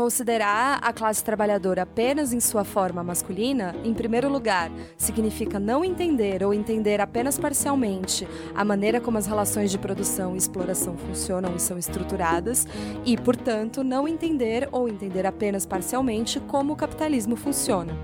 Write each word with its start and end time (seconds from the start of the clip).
Considerar 0.00 0.78
a 0.80 0.94
classe 0.94 1.22
trabalhadora 1.22 1.82
apenas 1.82 2.32
em 2.32 2.40
sua 2.40 2.64
forma 2.64 3.04
masculina, 3.04 3.76
em 3.84 3.92
primeiro 3.92 4.30
lugar, 4.30 4.72
significa 4.96 5.60
não 5.60 5.84
entender 5.84 6.42
ou 6.42 6.54
entender 6.54 7.02
apenas 7.02 7.36
parcialmente 7.36 8.26
a 8.54 8.64
maneira 8.64 8.98
como 8.98 9.18
as 9.18 9.26
relações 9.26 9.70
de 9.70 9.76
produção 9.76 10.34
e 10.34 10.38
exploração 10.38 10.96
funcionam 10.96 11.54
e 11.54 11.60
são 11.60 11.76
estruturadas, 11.76 12.66
e, 13.04 13.14
portanto, 13.14 13.84
não 13.84 14.08
entender 14.08 14.70
ou 14.72 14.88
entender 14.88 15.26
apenas 15.26 15.66
parcialmente 15.66 16.40
como 16.40 16.72
o 16.72 16.76
capitalismo 16.76 17.36
funciona. 17.36 17.94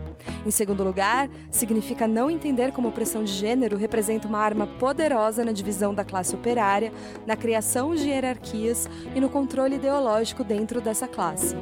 Em 0.45 0.51
segundo 0.51 0.85
lugar, 0.85 1.31
significa 1.51 2.07
não 2.07 2.31
entender 2.31 2.73
como 2.73 2.89
a 2.89 2.91
opressão 2.91 3.25
de 3.25 3.33
gênero 3.33 3.77
representa 3.77 4.29
uma 4.29 4.39
arma 4.39 4.67
poderosa 4.67 5.45
na 5.45 5.53
divisão 5.53 5.95
da 5.95 6.05
classe 6.05 6.35
operária, 6.35 6.93
na 7.27 7.37
criação 7.37 7.95
de 7.95 8.09
hierarquias 8.09 8.89
e 9.15 9.21
no 9.21 9.31
controle 9.31 9.77
ideológico 9.77 10.45
dentro 10.45 10.81
dessa 10.81 11.09
classe. 11.09 11.57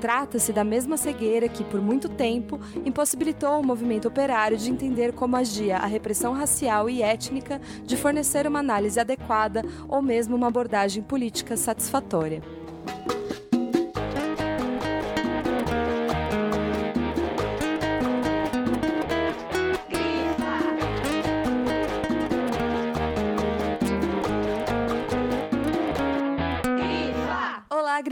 Trata-se 0.00 0.52
da 0.52 0.62
mesma 0.62 0.96
cegueira 0.96 1.48
que, 1.48 1.64
por 1.64 1.80
muito 1.80 2.08
tempo, 2.08 2.60
impossibilitou 2.84 3.60
o 3.60 3.66
movimento 3.66 4.06
operário 4.06 4.56
de 4.56 4.70
entender 4.70 5.12
como 5.12 5.36
agia 5.36 5.78
a 5.78 5.86
repressão 5.86 6.32
racial 6.32 6.88
e 6.90 7.02
étnica, 7.02 7.60
de 7.84 7.96
fornecer 7.96 8.46
uma 8.46 8.60
análise 8.60 9.00
adequada 9.00 9.64
ou 9.88 10.02
mesmo 10.02 10.36
uma 10.36 10.48
abordagem 10.48 11.02
política 11.02 11.56
satisfatória. 11.56 12.42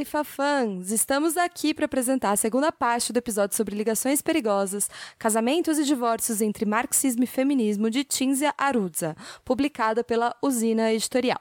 Grifafãs! 0.05 0.91
Estamos 0.91 1.35
aqui 1.39 1.73
para 1.73 1.87
apresentar 1.87 2.33
a 2.33 2.37
segunda 2.37 2.71
parte 2.71 3.11
do 3.11 3.17
episódio 3.17 3.57
sobre 3.57 3.75
ligações 3.75 4.21
perigosas, 4.21 4.91
casamentos 5.19 5.78
e 5.78 5.84
divórcios 5.84 6.42
entre 6.42 6.67
marxismo 6.67 7.25
e 7.25 7.27
feminismo 7.27 7.89
de 7.89 8.05
Tinzia 8.05 8.53
Aruzza, 8.59 9.17
publicada 9.47 10.05
pela 10.05 10.37
Usina 10.43 10.93
Editorial. 10.93 11.41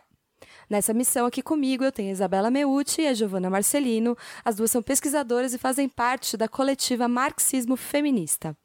Nessa 0.70 0.94
missão 0.94 1.26
aqui 1.26 1.42
comigo 1.42 1.84
eu 1.84 1.92
tenho 1.92 2.08
a 2.08 2.14
Isabela 2.14 2.50
Meucci 2.50 3.02
e 3.02 3.08
a 3.08 3.14
Giovanna 3.14 3.50
Marcelino. 3.50 4.18
As 4.46 4.56
duas 4.56 4.72
são 4.72 4.82
pesquisadoras 4.82 5.54
e 5.54 5.58
fazem 5.58 5.90
parte 5.90 6.38
da 6.38 6.48
coletiva 6.48 7.06
Marxismo 7.06 7.76
Feminista. 7.76 8.56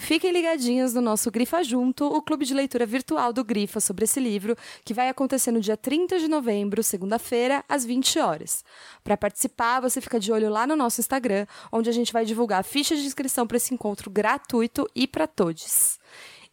Fiquem 0.00 0.32
ligadinhos 0.32 0.94
no 0.94 1.00
nosso 1.02 1.30
Grifa 1.30 1.62
Junto, 1.62 2.06
o 2.06 2.22
clube 2.22 2.46
de 2.46 2.54
leitura 2.54 2.86
virtual 2.86 3.34
do 3.34 3.44
Grifa 3.44 3.80
sobre 3.80 4.04
esse 4.04 4.18
livro, 4.18 4.56
que 4.82 4.94
vai 4.94 5.10
acontecer 5.10 5.52
no 5.52 5.60
dia 5.60 5.76
30 5.76 6.18
de 6.18 6.26
novembro, 6.26 6.82
segunda-feira, 6.82 7.62
às 7.68 7.84
20 7.84 8.18
horas. 8.18 8.64
Para 9.04 9.16
participar, 9.16 9.78
você 9.78 10.00
fica 10.00 10.18
de 10.18 10.32
olho 10.32 10.48
lá 10.48 10.66
no 10.66 10.74
nosso 10.74 11.00
Instagram, 11.00 11.46
onde 11.70 11.90
a 11.90 11.92
gente 11.92 12.14
vai 12.14 12.24
divulgar 12.24 12.64
fichas 12.64 12.98
de 12.98 13.06
inscrição 13.06 13.46
para 13.46 13.58
esse 13.58 13.74
encontro 13.74 14.10
gratuito 14.10 14.88
e 14.96 15.06
para 15.06 15.26
todos. 15.26 15.99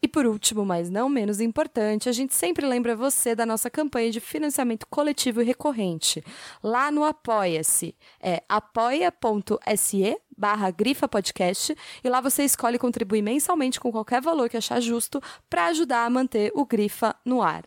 E 0.00 0.06
por 0.06 0.26
último, 0.26 0.64
mas 0.64 0.88
não 0.88 1.08
menos 1.08 1.40
importante, 1.40 2.08
a 2.08 2.12
gente 2.12 2.32
sempre 2.32 2.64
lembra 2.64 2.94
você 2.94 3.34
da 3.34 3.44
nossa 3.44 3.68
campanha 3.68 4.12
de 4.12 4.20
financiamento 4.20 4.86
coletivo 4.86 5.42
e 5.42 5.44
recorrente. 5.44 6.24
Lá 6.62 6.90
no 6.90 7.02
Apoia-se. 7.02 7.96
É 8.20 8.42
apoia.se 8.48 10.16
barra 10.36 10.70
Grifa 10.70 11.08
Podcast 11.08 11.74
e 12.04 12.08
lá 12.08 12.20
você 12.20 12.44
escolhe 12.44 12.78
contribuir 12.78 13.22
mensalmente 13.22 13.80
com 13.80 13.90
qualquer 13.90 14.22
valor 14.22 14.48
que 14.48 14.56
achar 14.56 14.80
justo 14.80 15.20
para 15.50 15.66
ajudar 15.66 16.04
a 16.04 16.10
manter 16.10 16.52
o 16.54 16.64
Grifa 16.64 17.16
no 17.24 17.42
ar. 17.42 17.64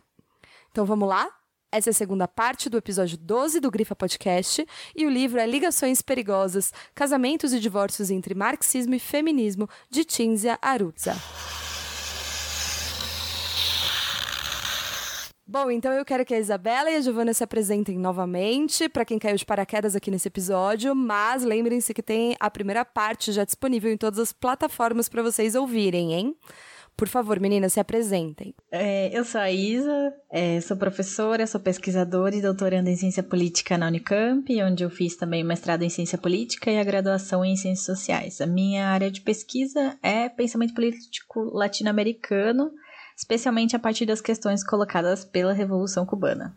Então 0.70 0.86
vamos 0.86 1.06
lá? 1.06 1.28
Essa 1.70 1.90
é 1.90 1.92
a 1.92 1.94
segunda 1.94 2.26
parte 2.26 2.70
do 2.70 2.78
episódio 2.78 3.18
12 3.18 3.60
do 3.60 3.70
Grifa 3.70 3.94
Podcast 3.94 4.66
e 4.96 5.06
o 5.06 5.10
livro 5.10 5.38
é 5.38 5.46
Ligações 5.46 6.00
Perigosas, 6.00 6.72
Casamentos 6.94 7.52
e 7.52 7.60
Divórcios 7.60 8.10
entre 8.10 8.34
Marxismo 8.34 8.94
e 8.94 8.98
Feminismo, 8.98 9.68
de 9.90 10.04
Tinzia 10.04 10.58
Arutza. 10.62 11.14
Bom, 15.52 15.70
então 15.70 15.92
eu 15.92 16.02
quero 16.02 16.24
que 16.24 16.32
a 16.32 16.38
Isabela 16.38 16.90
e 16.90 16.96
a 16.96 17.00
Giovana 17.02 17.34
se 17.34 17.44
apresentem 17.44 17.98
novamente, 17.98 18.88
para 18.88 19.04
quem 19.04 19.18
caiu 19.18 19.36
de 19.36 19.44
paraquedas 19.44 19.94
aqui 19.94 20.10
nesse 20.10 20.26
episódio, 20.26 20.94
mas 20.94 21.44
lembrem-se 21.44 21.92
que 21.92 22.02
tem 22.02 22.34
a 22.40 22.50
primeira 22.50 22.86
parte 22.86 23.30
já 23.32 23.44
disponível 23.44 23.92
em 23.92 23.98
todas 23.98 24.18
as 24.18 24.32
plataformas 24.32 25.10
para 25.10 25.22
vocês 25.22 25.54
ouvirem, 25.54 26.14
hein? 26.14 26.34
Por 26.96 27.06
favor, 27.06 27.38
meninas, 27.38 27.74
se 27.74 27.80
apresentem. 27.80 28.54
É, 28.70 29.10
eu 29.12 29.26
sou 29.26 29.42
a 29.42 29.50
Isa, 29.50 30.14
é, 30.30 30.58
sou 30.62 30.74
professora, 30.74 31.46
sou 31.46 31.60
pesquisadora 31.60 32.34
e 32.34 32.40
doutoranda 32.40 32.88
em 32.88 32.96
ciência 32.96 33.22
política 33.22 33.76
na 33.76 33.88
Unicamp, 33.88 34.62
onde 34.62 34.84
eu 34.84 34.88
fiz 34.88 35.16
também 35.16 35.44
mestrado 35.44 35.82
em 35.82 35.90
ciência 35.90 36.16
política 36.16 36.70
e 36.70 36.78
a 36.78 36.84
graduação 36.84 37.44
em 37.44 37.56
ciências 37.56 37.84
sociais. 37.84 38.40
A 38.40 38.46
minha 38.46 38.86
área 38.86 39.10
de 39.10 39.20
pesquisa 39.20 39.98
é 40.02 40.30
pensamento 40.30 40.72
político 40.72 41.50
latino-americano, 41.52 42.70
especialmente 43.16 43.76
a 43.76 43.78
partir 43.78 44.06
das 44.06 44.20
questões 44.20 44.64
colocadas 44.64 45.24
pela 45.24 45.52
Revolução 45.52 46.04
Cubana. 46.04 46.54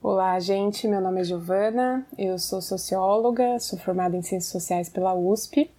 Olá, 0.00 0.38
gente. 0.38 0.86
Meu 0.86 1.00
nome 1.00 1.20
é 1.20 1.24
Giovana, 1.24 2.06
eu 2.16 2.38
sou 2.38 2.62
socióloga, 2.62 3.58
sou 3.58 3.78
formada 3.78 4.16
em 4.16 4.22
Ciências 4.22 4.52
Sociais 4.52 4.88
pela 4.88 5.12
USP, 5.12 5.70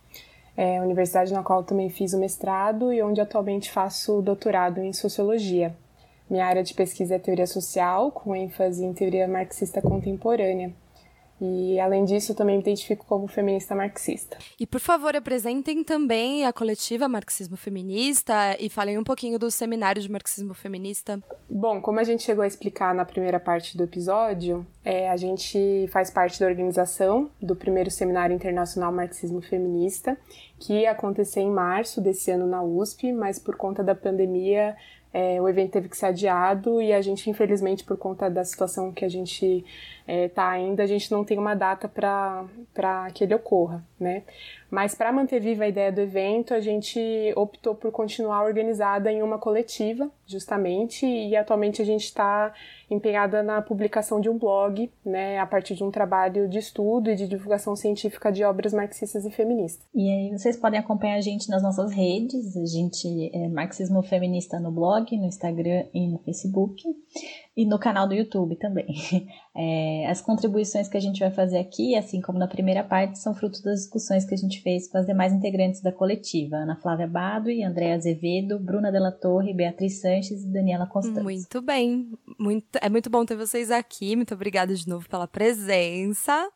é, 0.58 0.82
universidade 0.82 1.32
na 1.32 1.42
qual 1.42 1.64
também 1.64 1.90
fiz 1.90 2.14
o 2.14 2.20
mestrado 2.20 2.92
e 2.92 3.02
onde 3.02 3.22
atualmente 3.22 3.72
faço 3.72 4.22
doutorado 4.22 4.80
em 4.80 4.92
Sociologia. 4.92 5.74
Minha 6.30 6.46
área 6.46 6.64
de 6.64 6.74
pesquisa 6.74 7.16
é 7.16 7.20
Teoria 7.20 7.48
Social, 7.48 8.12
com 8.12 8.36
ênfase 8.36 8.84
em 8.84 8.94
Teoria 8.94 9.28
Marxista 9.28 9.82
Contemporânea. 9.82 10.74
E, 11.42 11.80
além 11.80 12.04
disso, 12.04 12.32
eu 12.32 12.36
também 12.36 12.56
me 12.56 12.62
identifico 12.62 13.06
como 13.06 13.28
feminista 13.28 13.74
marxista. 13.74 14.38
E, 14.60 14.68
por 14.68 14.80
favor, 14.80 15.16
apresentem 15.16 15.84
também 15.84 16.46
a 16.46 16.52
coletiva 16.52 17.08
Marxismo 17.08 17.56
Feminista 17.56 18.58
e 18.60 18.70
falem 18.70 18.98
um 18.98 19.04
pouquinho 19.04 19.40
do 19.40 19.50
seminário 19.50 20.02
de 20.02 20.12
Marxismo 20.12 20.54
Feminista. 20.54 21.22
Bom, 21.50 21.82
como 21.82 22.00
a 22.00 22.04
gente 22.04 22.24
chegou 22.24 22.44
a 22.44 22.48
explicar 22.48 22.94
na 22.94 23.06
primeira 23.06 23.40
parte 23.40 23.78
do 23.78 23.84
episódio, 23.84 24.66
é, 24.84 25.10
a 25.10 25.16
gente 25.16 25.88
faz 25.92 26.10
parte 26.10 26.40
da 26.40 26.46
organização 26.46 27.30
do 27.42 27.56
primeiro 27.56 27.90
Seminário 27.90 28.36
Internacional 28.36 28.92
Marxismo 28.92 29.42
Feminista, 29.42 30.18
que 30.60 30.74
ia 30.74 30.92
acontecer 30.92 31.40
em 31.40 31.50
março 31.50 32.02
desse 32.02 32.32
ano 32.32 32.46
na 32.46 32.62
USP, 32.62 33.14
mas 33.14 33.40
por 33.40 33.56
conta 33.56 33.82
da 33.82 33.96
pandemia 33.96 34.76
é, 35.12 35.42
o 35.42 35.50
evento 35.50 35.72
teve 35.72 35.90
que 35.90 35.98
ser 35.98 36.08
adiado 36.08 36.82
e 36.82 36.94
a 36.94 37.02
gente, 37.02 37.30
infelizmente, 37.30 37.84
por 37.84 37.98
conta 37.98 38.30
da 38.30 38.44
situação 38.44 38.92
que 38.92 39.04
a 39.04 39.10
gente 39.10 39.66
é, 40.10 40.28
tá 40.28 40.50
ainda, 40.50 40.82
a 40.82 40.88
gente 40.88 41.12
não 41.12 41.24
tem 41.24 41.38
uma 41.38 41.54
data 41.54 41.88
para 41.88 43.12
que 43.14 43.24
ele 43.24 43.36
ocorra, 43.36 43.86
né? 44.00 44.24
Mas 44.72 44.96
para 44.96 45.12
manter 45.12 45.40
viva 45.40 45.64
a 45.64 45.68
ideia 45.68 45.92
do 45.92 46.02
evento, 46.02 46.54
a 46.54 46.60
gente 46.60 47.00
optou 47.36 47.76
por 47.76 47.92
continuar 47.92 48.44
organizada 48.44 49.12
em 49.12 49.22
uma 49.22 49.38
coletiva, 49.38 50.10
justamente, 50.26 51.06
e 51.06 51.36
atualmente 51.36 51.82
a 51.82 51.86
gente 51.86 52.06
está 52.06 52.54
empenhada 52.90 53.44
na 53.44 53.62
publicação 53.62 54.20
de 54.20 54.30
um 54.30 54.38
blog, 54.38 54.92
né, 55.06 55.38
a 55.38 55.46
partir 55.46 55.76
de 55.76 55.84
um 55.84 55.92
trabalho 55.92 56.48
de 56.48 56.58
estudo 56.58 57.12
e 57.12 57.16
de 57.16 57.28
divulgação 57.28 57.76
científica 57.76 58.32
de 58.32 58.44
obras 58.44 58.74
marxistas 58.74 59.26
e 59.26 59.32
feministas. 59.32 59.88
E 59.94 60.10
aí 60.10 60.32
vocês 60.32 60.58
podem 60.58 60.80
acompanhar 60.80 61.18
a 61.18 61.22
gente 61.22 61.50
nas 61.50 61.62
nossas 61.62 61.92
redes, 61.92 62.58
a 62.58 62.66
gente 62.66 63.30
é 63.32 63.48
Marxismo 63.48 64.02
Feminista 64.02 64.60
no 64.60 64.72
blog, 64.72 65.16
no 65.18 65.26
Instagram 65.26 65.86
e 65.94 66.08
no 66.08 66.18
Facebook 66.20 66.84
e 67.60 67.66
no 67.66 67.78
canal 67.78 68.08
do 68.08 68.14
YouTube 68.14 68.56
também. 68.56 68.88
É, 69.62 70.08
as 70.08 70.22
contribuições 70.22 70.88
que 70.88 70.96
a 70.96 71.02
gente 71.02 71.20
vai 71.20 71.32
fazer 71.32 71.58
aqui, 71.58 71.94
assim 71.94 72.22
como 72.22 72.40
na 72.40 72.48
primeira 72.48 72.82
parte, 72.82 73.20
são 73.20 73.36
fruto 73.36 73.62
das 73.62 73.82
discussões 73.82 74.24
que 74.24 74.34
a 74.34 74.38
gente 74.38 74.62
fez 74.62 74.88
com 74.88 74.98
as 74.98 75.06
demais 75.06 75.34
integrantes 75.34 75.82
da 75.82 75.92
coletiva: 75.92 76.56
Ana 76.56 76.78
Flávia 76.78 77.08
Badui, 77.08 77.62
Andréa 77.62 77.96
Azevedo, 77.96 78.58
Bruna 78.58 78.90
Della 78.90 79.12
Torre, 79.12 79.54
Beatriz 79.54 80.00
Sanches 80.00 80.46
e 80.46 80.48
Daniela 80.48 80.88
Constantino. 80.88 81.26
Muito 81.26 81.62
bem, 81.62 82.10
muito, 82.40 82.80
é 82.82 82.88
muito 82.88 83.10
bom 83.10 83.26
ter 83.26 83.36
vocês 83.36 83.70
aqui. 83.70 84.16
Muito 84.16 84.34
obrigada 84.34 84.74
de 84.74 84.88
novo 84.88 85.10
pela 85.10 85.28
presença. 85.28 86.50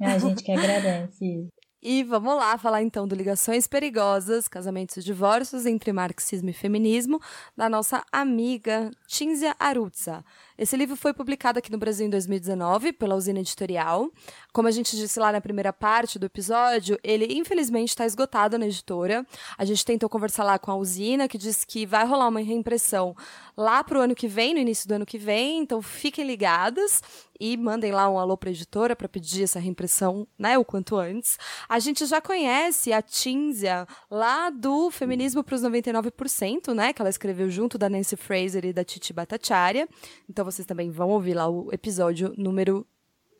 A 0.00 0.16
gente 0.16 0.42
que 0.42 0.52
agradece. 0.52 1.50
E 1.80 2.02
vamos 2.02 2.34
lá 2.34 2.58
falar 2.58 2.82
então 2.82 3.06
do 3.06 3.14
Ligações 3.14 3.68
Perigosas, 3.68 4.48
Casamentos 4.48 4.96
e 4.96 5.00
Divórcios 5.00 5.64
entre 5.64 5.92
Marxismo 5.92 6.50
e 6.50 6.52
Feminismo, 6.52 7.20
da 7.56 7.68
nossa 7.68 8.04
amiga 8.10 8.90
Tinzia 9.06 9.54
Arutza. 9.60 10.24
Esse 10.58 10.76
livro 10.76 10.96
foi 10.96 11.14
publicado 11.14 11.60
aqui 11.60 11.70
no 11.70 11.78
Brasil 11.78 12.04
em 12.04 12.10
2019 12.10 12.92
pela 12.94 13.14
Usina 13.14 13.38
Editorial. 13.38 14.10
Como 14.52 14.66
a 14.66 14.72
gente 14.72 14.96
disse 14.96 15.20
lá 15.20 15.30
na 15.30 15.40
primeira 15.40 15.72
parte 15.72 16.18
do 16.18 16.26
episódio, 16.26 16.98
ele 17.00 17.38
infelizmente 17.38 17.90
está 17.90 18.04
esgotado 18.04 18.58
na 18.58 18.66
editora. 18.66 19.24
A 19.56 19.64
gente 19.64 19.84
tentou 19.84 20.08
conversar 20.08 20.42
lá 20.42 20.58
com 20.58 20.72
a 20.72 20.76
Usina, 20.76 21.28
que 21.28 21.38
disse 21.38 21.64
que 21.64 21.86
vai 21.86 22.04
rolar 22.04 22.26
uma 22.26 22.40
reimpressão 22.40 23.14
lá 23.56 23.84
para 23.84 24.00
o 24.00 24.02
ano 24.02 24.16
que 24.16 24.26
vem, 24.26 24.52
no 24.52 24.58
início 24.58 24.88
do 24.88 24.94
ano 24.94 25.06
que 25.06 25.16
vem, 25.16 25.60
então 25.60 25.80
fiquem 25.80 26.26
ligadas 26.26 27.00
e 27.40 27.56
mandem 27.56 27.92
lá 27.92 28.08
um 28.08 28.18
alô 28.18 28.36
para 28.36 28.50
editora 28.50 28.96
para 28.96 29.08
pedir 29.08 29.44
essa 29.44 29.58
reimpressão, 29.58 30.26
né, 30.38 30.58
o 30.58 30.64
quanto 30.64 30.96
antes. 30.96 31.38
A 31.68 31.78
gente 31.78 32.04
já 32.06 32.20
conhece 32.20 32.92
a 32.92 33.00
Tinzia 33.00 33.86
lá 34.10 34.50
do 34.50 34.90
Feminismo 34.90 35.44
para 35.44 35.54
os 35.54 35.62
99%, 35.62 36.74
né, 36.74 36.92
que 36.92 37.00
ela 37.00 37.10
escreveu 37.10 37.48
junto 37.50 37.78
da 37.78 37.88
Nancy 37.88 38.16
Fraser 38.16 38.64
e 38.64 38.72
da 38.72 38.84
Titi 38.84 39.12
Bhattacharya. 39.12 39.88
Então 40.28 40.44
vocês 40.44 40.66
também 40.66 40.90
vão 40.90 41.10
ouvir 41.10 41.34
lá 41.34 41.48
o 41.48 41.68
episódio 41.72 42.32
número 42.36 42.86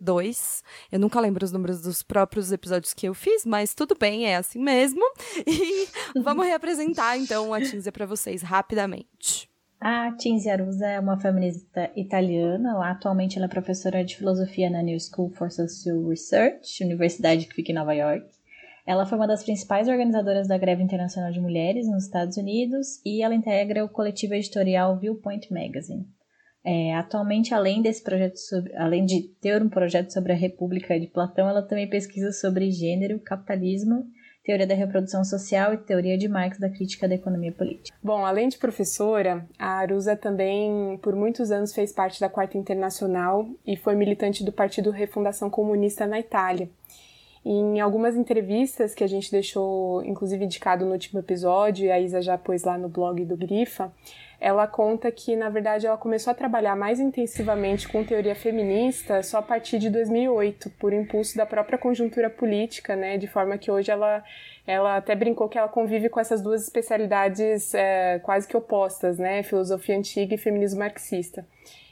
2. 0.00 0.62
Eu 0.92 0.98
nunca 0.98 1.20
lembro 1.20 1.44
os 1.44 1.52
números 1.52 1.80
dos 1.80 2.02
próprios 2.02 2.52
episódios 2.52 2.94
que 2.94 3.06
eu 3.06 3.14
fiz, 3.14 3.44
mas 3.44 3.74
tudo 3.74 3.96
bem, 3.98 4.26
é 4.26 4.36
assim 4.36 4.60
mesmo. 4.60 5.02
E 5.46 5.88
vamos 6.22 6.46
reapresentar 6.46 7.16
então 7.16 7.52
a 7.52 7.60
Tinzia 7.60 7.90
para 7.90 8.06
vocês 8.06 8.42
rapidamente. 8.42 9.48
A 9.80 10.10
Tinzia 10.16 10.54
Arusa 10.54 10.86
é 10.86 10.98
uma 10.98 11.20
feminista 11.20 11.88
italiana. 11.94 12.76
Lá, 12.76 12.90
atualmente 12.90 13.36
ela 13.36 13.46
é 13.46 13.48
professora 13.48 14.04
de 14.04 14.16
filosofia 14.16 14.68
na 14.68 14.82
New 14.82 14.98
School 14.98 15.30
for 15.30 15.52
Social 15.52 16.04
Research, 16.08 16.82
universidade 16.82 17.46
que 17.46 17.54
fica 17.54 17.70
em 17.70 17.76
Nova 17.76 17.94
York. 17.94 18.26
Ela 18.84 19.06
foi 19.06 19.16
uma 19.16 19.28
das 19.28 19.44
principais 19.44 19.86
organizadoras 19.86 20.48
da 20.48 20.58
Greve 20.58 20.82
Internacional 20.82 21.30
de 21.30 21.40
Mulheres 21.40 21.86
nos 21.86 22.04
Estados 22.04 22.36
Unidos 22.36 23.00
e 23.04 23.22
ela 23.22 23.34
integra 23.34 23.84
o 23.84 23.88
coletivo 23.88 24.34
editorial 24.34 24.98
Viewpoint 24.98 25.52
Magazine. 25.52 26.06
É, 26.64 26.94
atualmente, 26.94 27.54
além 27.54 27.80
desse 27.80 28.02
projeto 28.02 28.36
sobre, 28.36 28.74
além 28.76 29.04
de 29.04 29.28
ter 29.40 29.62
um 29.62 29.68
projeto 29.68 30.10
sobre 30.10 30.32
a 30.32 30.36
República 30.36 30.98
de 30.98 31.06
Platão, 31.06 31.48
ela 31.48 31.62
também 31.62 31.88
pesquisa 31.88 32.32
sobre 32.32 32.70
gênero, 32.70 33.20
capitalismo, 33.20 34.04
teoria 34.48 34.66
da 34.66 34.74
reprodução 34.74 35.22
social 35.24 35.74
e 35.74 35.76
teoria 35.76 36.16
de 36.16 36.26
Marx 36.26 36.58
da 36.58 36.70
crítica 36.70 37.06
da 37.06 37.14
economia 37.14 37.52
política. 37.52 37.94
Bom, 38.02 38.24
além 38.24 38.48
de 38.48 38.56
professora, 38.56 39.46
a 39.58 39.72
Arusa 39.72 40.16
também 40.16 40.98
por 41.02 41.14
muitos 41.14 41.50
anos 41.50 41.74
fez 41.74 41.92
parte 41.92 42.18
da 42.18 42.30
Quarta 42.30 42.56
Internacional 42.56 43.46
e 43.66 43.76
foi 43.76 43.94
militante 43.94 44.42
do 44.42 44.50
Partido 44.50 44.90
Refundação 44.90 45.50
Comunista 45.50 46.06
na 46.06 46.18
Itália. 46.18 46.70
Em 47.44 47.78
algumas 47.78 48.16
entrevistas 48.16 48.94
que 48.94 49.04
a 49.04 49.06
gente 49.06 49.30
deixou, 49.30 50.02
inclusive 50.02 50.42
indicado 50.42 50.86
no 50.86 50.92
último 50.92 51.20
episódio, 51.20 51.84
e 51.84 51.90
a 51.90 52.00
Isa 52.00 52.22
já 52.22 52.38
pôs 52.38 52.64
lá 52.64 52.78
no 52.78 52.88
blog 52.88 53.22
do 53.26 53.36
Grifa, 53.36 53.92
ela 54.40 54.66
conta 54.68 55.10
que, 55.10 55.34
na 55.34 55.48
verdade, 55.48 55.86
ela 55.86 55.96
começou 55.96 56.30
a 56.30 56.34
trabalhar 56.34 56.76
mais 56.76 57.00
intensivamente 57.00 57.88
com 57.88 58.04
teoria 58.04 58.36
feminista 58.36 59.22
só 59.22 59.38
a 59.38 59.42
partir 59.42 59.78
de 59.78 59.90
2008, 59.90 60.70
por 60.78 60.92
impulso 60.92 61.36
da 61.36 61.44
própria 61.44 61.76
conjuntura 61.76 62.30
política, 62.30 62.94
né? 62.94 63.18
De 63.18 63.26
forma 63.26 63.58
que 63.58 63.70
hoje 63.70 63.90
ela, 63.90 64.22
ela 64.64 64.96
até 64.96 65.16
brincou 65.16 65.48
que 65.48 65.58
ela 65.58 65.68
convive 65.68 66.08
com 66.08 66.20
essas 66.20 66.40
duas 66.40 66.62
especialidades 66.62 67.74
é, 67.74 68.20
quase 68.20 68.46
que 68.46 68.56
opostas, 68.56 69.18
né? 69.18 69.42
Filosofia 69.42 69.98
antiga 69.98 70.34
e 70.34 70.38
feminismo 70.38 70.78
marxista. 70.78 71.44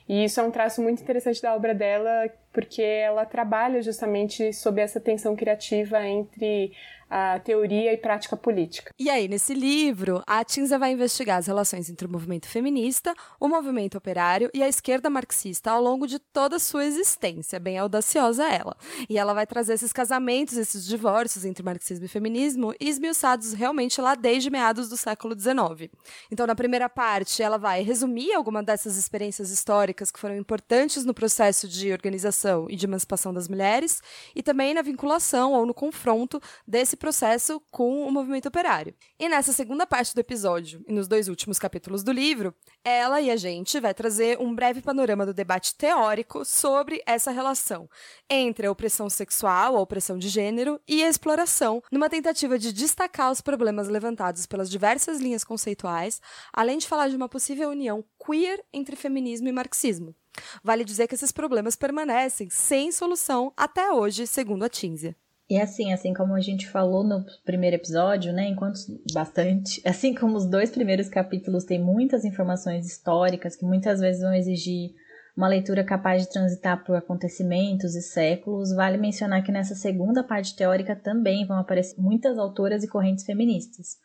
E 0.08 0.24
isso 0.24 0.38
é 0.38 0.42
um 0.44 0.52
traço 0.52 0.80
muito 0.80 1.02
interessante 1.02 1.42
da 1.42 1.54
obra 1.54 1.74
dela, 1.74 2.30
porque 2.52 2.80
ela 2.80 3.26
trabalha 3.26 3.82
justamente 3.82 4.52
sob 4.52 4.80
essa 4.80 5.00
tensão 5.00 5.34
criativa 5.34 6.06
entre 6.06 6.72
a 7.08 7.38
teoria 7.38 7.92
e 7.92 7.96
prática 7.96 8.36
política. 8.36 8.92
E 8.98 9.08
aí, 9.08 9.28
nesse 9.28 9.54
livro, 9.54 10.22
a 10.26 10.44
Tinza 10.44 10.78
vai 10.78 10.92
investigar 10.92 11.38
as 11.38 11.46
relações 11.46 11.88
entre 11.88 12.06
o 12.06 12.10
movimento 12.10 12.48
feminista, 12.48 13.14
o 13.38 13.48
movimento 13.48 13.96
operário 13.96 14.50
e 14.52 14.62
a 14.62 14.68
esquerda 14.68 15.08
marxista 15.08 15.70
ao 15.70 15.82
longo 15.82 16.06
de 16.06 16.18
toda 16.18 16.56
a 16.56 16.60
sua 16.60 16.84
existência, 16.84 17.60
bem 17.60 17.78
audaciosa 17.78 18.44
ela. 18.48 18.76
E 19.08 19.18
ela 19.18 19.32
vai 19.32 19.46
trazer 19.46 19.74
esses 19.74 19.92
casamentos, 19.92 20.56
esses 20.56 20.84
divórcios 20.86 21.44
entre 21.44 21.62
marxismo 21.62 22.04
e 22.04 22.08
feminismo 22.08 22.74
esmiuçados 22.80 23.52
realmente 23.52 24.00
lá 24.00 24.14
desde 24.14 24.50
meados 24.50 24.88
do 24.88 24.96
século 24.96 25.38
XIX. 25.38 25.90
Então, 26.30 26.46
na 26.46 26.54
primeira 26.54 26.88
parte, 26.88 27.42
ela 27.42 27.58
vai 27.58 27.82
resumir 27.82 28.32
alguma 28.32 28.62
dessas 28.62 28.96
experiências 28.96 29.50
históricas 29.50 30.10
que 30.10 30.18
foram 30.18 30.36
importantes 30.36 31.04
no 31.04 31.14
processo 31.14 31.68
de 31.68 31.92
organização 31.92 32.66
e 32.68 32.76
de 32.76 32.86
emancipação 32.86 33.32
das 33.32 33.48
mulheres, 33.48 34.02
e 34.34 34.42
também 34.42 34.74
na 34.74 34.82
vinculação 34.82 35.52
ou 35.52 35.64
no 35.64 35.74
confronto 35.74 36.40
desse 36.66 36.95
esse 36.96 36.98
processo 36.98 37.62
com 37.70 38.06
o 38.06 38.10
movimento 38.10 38.48
operário. 38.48 38.94
E 39.18 39.28
nessa 39.28 39.52
segunda 39.52 39.86
parte 39.86 40.14
do 40.14 40.18
episódio, 40.18 40.82
e 40.88 40.92
nos 40.92 41.06
dois 41.06 41.28
últimos 41.28 41.58
capítulos 41.58 42.02
do 42.02 42.10
livro, 42.10 42.54
ela 42.82 43.20
e 43.20 43.30
a 43.30 43.36
gente 43.36 43.78
vai 43.78 43.92
trazer 43.92 44.40
um 44.40 44.54
breve 44.54 44.80
panorama 44.80 45.26
do 45.26 45.34
debate 45.34 45.74
teórico 45.74 46.44
sobre 46.44 47.02
essa 47.06 47.30
relação 47.30 47.88
entre 48.30 48.66
a 48.66 48.72
opressão 48.72 49.10
sexual, 49.10 49.76
a 49.76 49.80
opressão 49.80 50.16
de 50.18 50.28
gênero 50.28 50.80
e 50.88 51.04
a 51.04 51.08
exploração, 51.08 51.82
numa 51.92 52.08
tentativa 52.08 52.58
de 52.58 52.72
destacar 52.72 53.30
os 53.30 53.42
problemas 53.42 53.88
levantados 53.88 54.46
pelas 54.46 54.70
diversas 54.70 55.20
linhas 55.20 55.44
conceituais, 55.44 56.20
além 56.52 56.78
de 56.78 56.86
falar 56.86 57.08
de 57.08 57.16
uma 57.16 57.28
possível 57.28 57.68
união 57.70 58.02
queer 58.24 58.64
entre 58.72 58.96
feminismo 58.96 59.48
e 59.48 59.52
marxismo. 59.52 60.14
Vale 60.62 60.84
dizer 60.84 61.06
que 61.06 61.14
esses 61.14 61.32
problemas 61.32 61.76
permanecem 61.76 62.48
sem 62.50 62.90
solução 62.90 63.52
até 63.56 63.90
hoje, 63.90 64.26
segundo 64.26 64.64
a 64.64 64.68
Tinzia. 64.68 65.16
E 65.48 65.60
assim, 65.60 65.92
assim 65.92 66.12
como 66.12 66.34
a 66.34 66.40
gente 66.40 66.68
falou 66.68 67.04
no 67.04 67.24
primeiro 67.44 67.76
episódio, 67.76 68.32
né, 68.32 68.48
enquanto 68.48 68.80
bastante, 69.12 69.80
assim 69.86 70.12
como 70.12 70.36
os 70.36 70.44
dois 70.44 70.70
primeiros 70.70 71.08
capítulos 71.08 71.64
têm 71.64 71.80
muitas 71.80 72.24
informações 72.24 72.84
históricas 72.84 73.54
que 73.54 73.64
muitas 73.64 74.00
vezes 74.00 74.22
vão 74.22 74.34
exigir 74.34 74.94
uma 75.36 75.48
leitura 75.48 75.84
capaz 75.84 76.22
de 76.22 76.30
transitar 76.30 76.82
por 76.82 76.96
acontecimentos 76.96 77.94
e 77.94 78.00
séculos, 78.00 78.74
vale 78.74 78.96
mencionar 78.96 79.44
que 79.44 79.52
nessa 79.52 79.74
segunda 79.74 80.24
parte 80.24 80.56
teórica 80.56 80.96
também 80.96 81.46
vão 81.46 81.58
aparecer 81.58 82.00
muitas 82.00 82.38
autoras 82.38 82.82
e 82.82 82.88
correntes 82.88 83.24
feministas. 83.24 83.98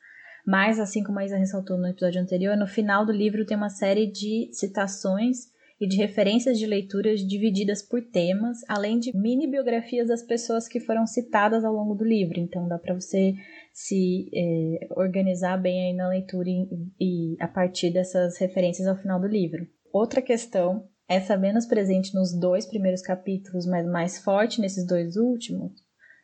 Mas, 0.46 0.80
assim 0.80 1.04
como 1.04 1.20
a 1.20 1.26
Isa 1.26 1.38
ressaltou 1.38 1.78
no 1.78 1.88
episódio 1.88 2.22
anterior, 2.22 2.58
no 2.58 2.68
final 2.68 3.06
do 3.06 3.12
livro 3.12 3.46
tem 3.46 3.56
uma 3.56 3.70
série 3.70 4.08
de 4.08 4.50
citações 4.52 5.51
e 5.82 5.88
de 5.88 5.98
referências 5.98 6.60
de 6.60 6.68
leituras 6.68 7.22
divididas 7.22 7.82
por 7.82 8.04
temas, 8.04 8.60
além 8.70 9.00
de 9.00 9.18
mini 9.18 9.50
biografias 9.50 10.10
das 10.10 10.22
pessoas 10.22 10.68
que 10.68 10.80
foram 10.80 11.08
citadas 11.08 11.66
ao 11.66 11.74
longo 11.74 11.96
do 11.96 12.06
livro. 12.06 12.40
Então 12.40 12.68
dá 12.68 12.78
para 12.78 12.94
você 12.94 13.34
se 13.74 14.30
é, 14.32 14.88
organizar 14.96 15.58
bem 15.58 15.88
aí 15.88 15.94
na 15.94 16.08
leitura 16.08 16.48
e, 16.48 16.68
e 17.00 17.36
a 17.40 17.48
partir 17.48 17.92
dessas 17.92 18.38
referências 18.38 18.88
ao 18.88 18.96
final 18.96 19.20
do 19.20 19.28
livro. 19.28 19.68
Outra 19.92 20.22
questão, 20.22 20.88
essa 21.10 21.36
menos 21.36 21.66
presente 21.66 22.14
nos 22.14 22.32
dois 22.32 22.68
primeiros 22.68 23.02
capítulos, 23.02 23.66
mas 23.66 23.84
mais 23.88 24.20
forte 24.20 24.62
nesses 24.62 24.86
dois 24.86 25.18
últimos, 25.18 25.72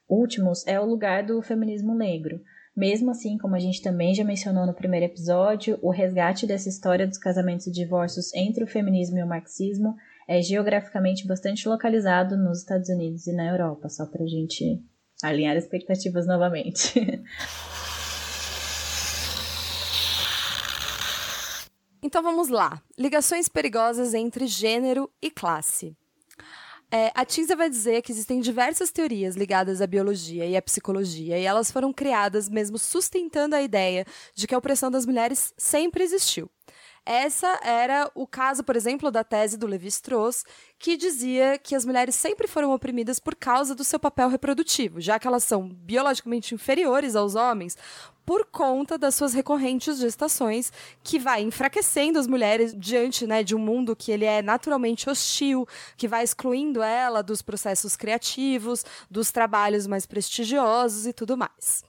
últimos 0.08 0.66
é 0.68 0.80
o 0.80 0.86
lugar 0.86 1.26
do 1.26 1.42
feminismo 1.42 1.96
negro. 1.96 2.40
Mesmo 2.78 3.10
assim, 3.10 3.40
como 3.40 3.56
a 3.56 3.60
gente 3.60 3.82
também 3.82 4.14
já 4.14 4.24
mencionou 4.24 4.64
no 4.68 4.74
primeiro 4.74 5.08
episódio, 5.08 5.80
o 5.82 5.90
resgate 5.90 6.46
dessa 6.46 6.70
história 6.70 7.08
dos 7.08 7.18
casamentos 7.18 7.66
e 7.66 7.72
divórcios 7.72 8.32
entre 8.36 8.64
o 8.64 8.68
feminismo 8.68 9.18
e 9.18 9.24
o 9.24 9.28
marxismo 9.28 9.96
é 10.28 10.40
geograficamente 10.44 11.26
bastante 11.26 11.68
localizado 11.68 12.38
nos 12.38 12.60
Estados 12.60 12.88
Unidos 12.90 13.26
e 13.26 13.34
na 13.34 13.48
Europa, 13.48 13.90
só 13.90 14.06
para 14.06 14.24
a 14.24 14.28
gente 14.28 14.80
alinhar 15.24 15.58
expectativas 15.58 16.28
novamente. 16.28 16.94
Então 22.00 22.22
vamos 22.22 22.48
lá. 22.48 22.82
Ligações 22.98 23.50
perigosas 23.50 24.14
entre 24.14 24.48
gênero 24.48 25.12
e 25.20 25.30
classe. 25.30 25.98
É, 26.90 27.12
a 27.14 27.26
Tisa 27.26 27.54
vai 27.54 27.70
dizer 27.70 28.02
que 28.02 28.14
existem 28.14 28.40
diversas 28.40 28.92
teorias 28.92 29.36
ligadas 29.36 29.82
à 29.82 29.88
biologia 29.88 30.46
e 30.46 30.56
à 30.56 30.62
psicologia, 30.62 31.38
e 31.38 31.44
elas 31.44 31.70
foram 31.70 31.92
criadas 31.92 32.48
mesmo 32.48 32.78
sustentando 32.78 33.56
a 33.56 33.62
ideia 33.62 34.06
de 34.34 34.48
que 34.48 34.56
a 34.56 34.58
opressão 34.58 34.90
das 34.90 35.06
mulheres 35.06 35.54
sempre 35.58 36.02
existiu. 36.04 36.50
Essa 37.06 37.60
era 37.64 38.10
o 38.16 38.28
caso, 38.28 38.64
por 38.64 38.76
exemplo, 38.76 39.10
da 39.10 39.24
tese 39.24 39.58
do 39.58 39.68
Levi-Strauss, 39.68 40.44
que 40.78 40.98
dizia 40.98 41.58
que 41.58 41.74
as 41.74 41.86
mulheres 41.86 42.16
sempre 42.16 42.48
foram 42.48 42.74
oprimidas 42.74 43.18
por 43.18 43.34
causa 43.34 43.74
do 43.74 43.84
seu 43.84 43.98
papel 43.98 44.28
reprodutivo, 44.28 45.00
já 45.00 45.18
que 45.18 45.26
elas 45.26 45.46
são 45.46 45.70
biologicamente 45.70 46.54
inferiores 46.54 47.16
aos 47.16 47.36
homens, 47.36 47.78
por 48.28 48.44
conta 48.44 48.98
das 48.98 49.16
suas 49.16 49.34
recorrentes 49.34 50.00
gestações, 50.00 50.70
que 51.02 51.18
vai 51.18 51.42
enfraquecendo 51.42 52.20
as 52.20 52.28
mulheres 52.28 52.76
diante 52.78 53.26
né, 53.26 53.42
de 53.42 53.56
um 53.56 53.58
mundo 53.58 53.96
que 53.96 54.12
ele 54.12 54.26
é 54.26 54.42
naturalmente 54.42 55.10
hostil, 55.10 55.66
que 55.96 56.10
vai 56.10 56.26
excluindo 56.26 56.84
ela 56.84 57.24
dos 57.24 57.42
processos 57.42 57.96
criativos, 57.96 58.84
dos 59.10 59.32
trabalhos 59.32 59.88
mais 59.88 60.06
prestigiosos 60.06 61.08
e 61.08 61.14
tudo 61.14 61.38
mais. 61.38 61.86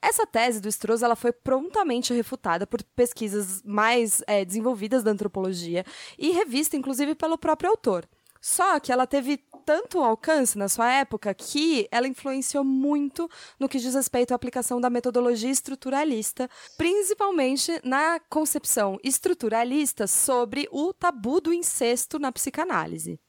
Essa 0.00 0.24
tese 0.24 0.60
do 0.60 0.68
Strauss 0.68 1.02
ela 1.02 1.16
foi 1.16 1.32
prontamente 1.32 2.14
refutada 2.14 2.64
por 2.64 2.80
pesquisas 2.94 3.60
mais 3.64 4.22
é, 4.28 4.44
desenvolvidas 4.44 5.02
da 5.02 5.10
antropologia 5.10 5.84
e 6.16 6.30
revista, 6.30 6.76
inclusive, 6.76 7.16
pelo 7.16 7.36
próprio 7.36 7.70
autor. 7.70 8.06
Só 8.42 8.80
que 8.80 8.90
ela 8.90 9.06
teve 9.06 9.40
tanto 9.64 10.00
alcance 10.00 10.58
na 10.58 10.68
sua 10.68 10.92
época 10.92 11.32
que 11.32 11.86
ela 11.92 12.08
influenciou 12.08 12.64
muito 12.64 13.30
no 13.58 13.68
que 13.68 13.78
diz 13.78 13.94
respeito 13.94 14.32
à 14.32 14.34
aplicação 14.34 14.80
da 14.80 14.90
metodologia 14.90 15.48
estruturalista, 15.48 16.50
principalmente 16.76 17.80
na 17.84 18.18
concepção 18.28 18.98
estruturalista 19.04 20.08
sobre 20.08 20.68
o 20.72 20.92
tabu 20.92 21.40
do 21.40 21.54
incesto 21.54 22.18
na 22.18 22.32
psicanálise. 22.32 23.20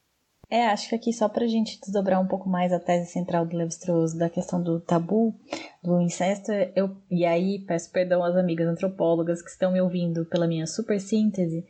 É, 0.50 0.68
acho 0.68 0.90
que 0.90 0.96
aqui 0.96 1.14
só 1.14 1.30
para 1.30 1.46
a 1.46 1.48
gente 1.48 1.80
desdobrar 1.80 2.22
um 2.22 2.28
pouco 2.28 2.50
mais 2.50 2.72
a 2.72 2.80
tese 2.80 3.12
central 3.12 3.46
do 3.46 3.58
Levi-Strauss 3.58 4.14
da 4.14 4.30
questão 4.30 4.62
do 4.62 4.80
tabu, 4.80 5.34
do 5.82 6.00
incesto, 6.02 6.52
eu 6.76 6.96
e 7.10 7.26
aí 7.26 7.60
peço 7.66 7.92
perdão 7.92 8.24
às 8.24 8.36
amigas 8.36 8.68
antropólogas 8.68 9.42
que 9.42 9.50
estão 9.50 9.72
me 9.72 9.82
ouvindo 9.82 10.26
pela 10.26 10.48
minha 10.48 10.68
super 10.68 11.00
síntese, 11.00 11.66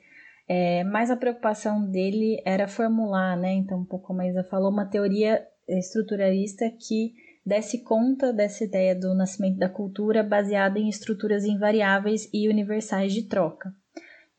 é, 0.48 0.84
mas 0.84 1.10
a 1.10 1.18
preocupação 1.18 1.90
dele 1.90 2.42
era 2.46 2.68
formular, 2.68 3.38
né? 3.38 3.54
Então, 3.54 3.80
um 3.80 3.86
pouco 3.86 4.14
a 4.14 4.44
falou 4.44 4.72
uma 4.72 4.86
teoria 4.86 5.46
estruturalista 5.68 6.70
que 6.70 7.14
desse 7.46 7.84
conta 7.84 8.32
dessa 8.32 8.64
ideia 8.64 8.96
do 8.96 9.14
nascimento 9.14 9.58
da 9.58 9.70
cultura 9.70 10.24
baseada 10.24 10.80
em 10.80 10.88
estruturas 10.88 11.44
invariáveis 11.44 12.30
e 12.34 12.48
universais 12.48 13.14
de 13.14 13.24
troca. 13.24 13.74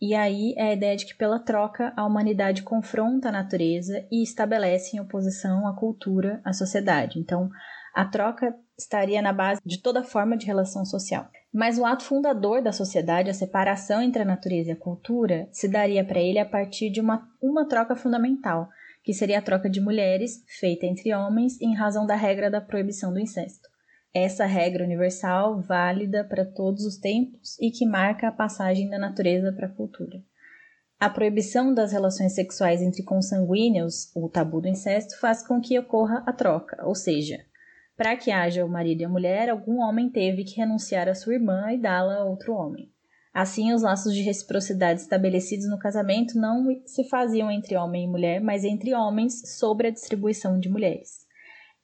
E 0.01 0.15
aí 0.15 0.55
é 0.57 0.65
a 0.65 0.73
ideia 0.73 0.97
de 0.97 1.07
que 1.07 1.17
pela 1.17 1.39
troca 1.39 1.93
a 1.97 2.05
humanidade 2.05 2.63
confronta 2.63 3.29
a 3.29 3.33
natureza 3.33 4.07
e 4.11 4.23
estabelece 4.23 4.97
em 4.97 5.01
oposição 5.01 5.67
a 5.67 5.75
cultura, 5.75 6.41
à 6.45 6.53
sociedade. 6.53 7.19
Então, 7.19 7.49
a 7.95 8.05
troca 8.05 8.55
estaria 8.77 9.23
na 9.23 9.33
base 9.33 9.61
de 9.65 9.81
toda 9.81 10.03
forma 10.03 10.37
de 10.37 10.47
relação 10.47 10.85
social. 10.85 11.29
Mas 11.53 11.79
o 11.79 11.85
ato 11.85 12.03
fundador 12.03 12.61
da 12.61 12.73
sociedade, 12.73 13.31
a 13.31 13.35
separação 13.35 14.03
entre 14.03 14.23
a 14.23 14.25
natureza 14.25 14.71
e 14.71 14.73
a 14.73 14.77
cultura, 14.77 15.49
se 15.53 15.69
daria 15.69 16.05
para 16.05 16.21
ele 16.21 16.41
a 16.41 16.45
partir 16.45 16.91
de 16.91 17.01
uma, 17.01 17.29
uma 17.41 17.69
troca 17.69 17.95
fundamental, 17.95 18.69
que 19.05 19.15
seria 19.15 19.39
a 19.39 19.43
troca 19.43 19.71
de 19.71 19.81
mulheres, 19.81 20.43
feita 20.59 20.87
entre 20.87 21.15
homens, 21.15 21.61
em 21.61 21.75
razão 21.75 22.05
da 22.05 22.17
regra 22.17 22.51
da 22.51 22.61
proibição 22.61 23.13
do 23.13 23.21
incesto. 23.21 23.69
Essa 24.13 24.45
regra 24.45 24.85
universal, 24.85 25.61
válida 25.61 26.25
para 26.25 26.45
todos 26.45 26.85
os 26.85 26.97
tempos 26.97 27.57
e 27.61 27.71
que 27.71 27.87
marca 27.87 28.27
a 28.27 28.33
passagem 28.33 28.89
da 28.89 28.99
natureza 28.99 29.53
para 29.53 29.67
a 29.67 29.73
cultura. 29.73 30.21
A 30.99 31.11
proibição 31.11 31.75
das 31.75 31.93
relações 31.93 32.35
sexuais 32.35 32.81
entre 32.81 33.03
consanguíneos, 33.03 34.11
o 34.17 34.29
tabu 34.29 34.61
do 34.61 34.69
incesto, 34.69 35.19
faz 35.21 35.47
com 35.47 35.61
que 35.61 35.79
ocorra 35.79 36.23
a 36.27 36.33
troca, 36.33 36.85
ou 36.85 36.95
seja, 36.95 37.45
para 37.97 38.17
que 38.17 38.31
haja 38.31 38.65
o 38.65 38.69
marido 38.69 39.03
e 39.03 39.05
a 39.05 39.09
mulher, 39.09 39.49
algum 39.49 39.81
homem 39.81 40.11
teve 40.11 40.45
que 40.45 40.57
renunciar 40.57 41.09
à 41.09 41.15
sua 41.15 41.35
irmã 41.35 41.73
e 41.73 41.79
dá-la 41.79 42.17
a 42.17 42.25
outro 42.25 42.53
homem. 42.55 42.91
Assim, 43.33 43.73
os 43.73 43.83
laços 43.83 44.15
de 44.15 44.23
reciprocidade 44.23 45.01
estabelecidos 45.01 45.69
no 45.69 45.79
casamento 45.79 46.39
não 46.39 46.65
se 46.87 47.03
faziam 47.09 47.51
entre 47.51 47.77
homem 47.77 48.05
e 48.05 48.09
mulher, 48.09 48.41
mas 48.41 48.65
entre 48.65 48.95
homens 48.95 49.59
sobre 49.59 49.89
a 49.89 49.91
distribuição 49.91 50.59
de 50.59 50.69
mulheres. 50.69 51.25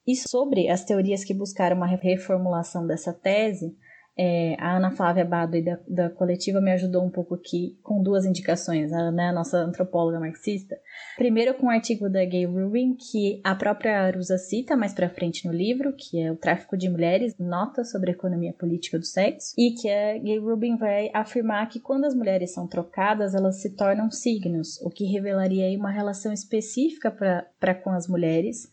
E 0.07 0.15
sobre 0.15 0.69
as 0.69 0.85
teorias 0.85 1.25
que 1.25 1.35
buscaram 1.35 1.77
uma 1.77 1.87
reformulação 1.87 2.87
dessa 2.87 3.13
tese, 3.13 3.77
é, 4.17 4.55
a 4.59 4.77
Ana 4.77 4.91
Flávia 4.91 5.25
Badway 5.25 5.63
da, 5.63 5.79
da 5.89 6.11
coletiva 6.11 6.61
me 6.61 6.71
ajudou 6.73 7.03
um 7.03 7.11
pouco 7.11 7.35
aqui 7.35 7.79
com 7.83 8.03
duas 8.03 8.25
indicações, 8.25 8.93
a, 8.93 9.11
né, 9.11 9.33
nossa 9.33 9.59
antropóloga 9.59 10.21
marxista. 10.21 10.77
Primeiro 11.17 11.55
com 11.55 11.67
um 11.67 11.71
artigo 11.71 12.09
da 12.09 12.25
Gay 12.25 12.45
Rubin, 12.45 12.95
que 12.95 13.41
a 13.43 13.55
própria 13.55 14.03
Arusa 14.03 14.37
cita 14.37 14.77
mais 14.77 14.93
pra 14.93 15.09
frente 15.09 15.47
no 15.47 15.53
livro, 15.53 15.95
que 15.97 16.21
é 16.21 16.31
o 16.31 16.37
tráfico 16.37 16.77
de 16.77 16.89
mulheres, 16.89 17.35
nota 17.39 17.85
sobre 17.85 18.11
a 18.11 18.13
economia 18.13 18.53
política 18.53 18.99
do 18.99 19.07
sexo, 19.07 19.55
e 19.57 19.73
que 19.73 19.89
a 19.89 20.19
Gay 20.19 20.39
Rubin 20.39 20.77
vai 20.77 21.11
afirmar 21.15 21.69
que 21.69 21.81
quando 21.81 22.05
as 22.05 22.15
mulheres 22.15 22.53
são 22.53 22.67
trocadas, 22.67 23.35
elas 23.35 23.63
se 23.63 23.75
tornam 23.75 24.11
signos, 24.11 24.81
o 24.83 24.91
que 24.91 25.05
revelaria 25.05 25.65
aí 25.65 25.77
uma 25.77 25.91
relação 25.91 26.33
específica 26.33 27.11
para 27.59 27.75
com 27.75 27.91
as 27.91 28.07
mulheres, 28.07 28.71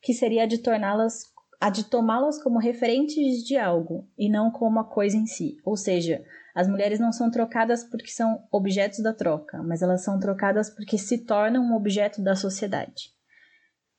que 0.00 0.14
seria 0.14 0.44
a 0.44 0.46
de 0.46 0.58
torná-las 0.58 1.35
a 1.60 1.70
de 1.70 1.84
tomá-las 1.84 2.42
como 2.42 2.58
referentes 2.58 3.44
de 3.44 3.56
algo 3.56 4.08
e 4.18 4.28
não 4.28 4.50
como 4.50 4.78
a 4.78 4.84
coisa 4.84 5.16
em 5.16 5.26
si. 5.26 5.58
Ou 5.64 5.76
seja, 5.76 6.22
as 6.54 6.68
mulheres 6.68 7.00
não 7.00 7.12
são 7.12 7.30
trocadas 7.30 7.84
porque 7.84 8.08
são 8.08 8.44
objetos 8.50 9.00
da 9.00 9.12
troca, 9.12 9.62
mas 9.62 9.82
elas 9.82 10.02
são 10.02 10.18
trocadas 10.18 10.70
porque 10.70 10.98
se 10.98 11.18
tornam 11.18 11.62
um 11.62 11.74
objeto 11.74 12.22
da 12.22 12.34
sociedade. 12.34 13.14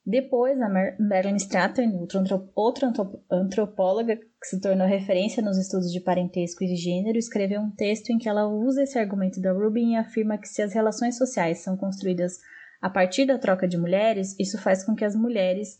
Depois, 0.09 0.57
a 0.61 0.69
Marilyn 0.97 1.35
Stratton, 1.35 2.07
outra 2.55 2.93
antropóloga 3.29 4.15
que 4.15 4.47
se 4.47 4.61
tornou 4.61 4.87
referência 4.87 5.43
nos 5.43 5.57
estudos 5.57 5.91
de 5.91 5.99
parentesco 5.99 6.63
e 6.63 6.67
de 6.67 6.77
gênero, 6.77 7.17
escreveu 7.17 7.59
um 7.59 7.71
texto 7.71 8.11
em 8.11 8.17
que 8.17 8.29
ela 8.29 8.47
usa 8.47 8.83
esse 8.83 8.97
argumento 8.97 9.41
da 9.41 9.51
Rubin 9.51 9.91
e 9.91 9.97
afirma 9.97 10.37
que 10.37 10.47
se 10.47 10.61
as 10.61 10.73
relações 10.73 11.17
sociais 11.17 11.59
são 11.59 11.75
construídas 11.75 12.39
a 12.81 12.89
partir 12.89 13.25
da 13.25 13.37
troca 13.37 13.67
de 13.67 13.77
mulheres, 13.77 14.33
isso 14.39 14.57
faz 14.57 14.83
com 14.83 14.95
que 14.95 15.03
as 15.03 15.15
mulheres 15.15 15.79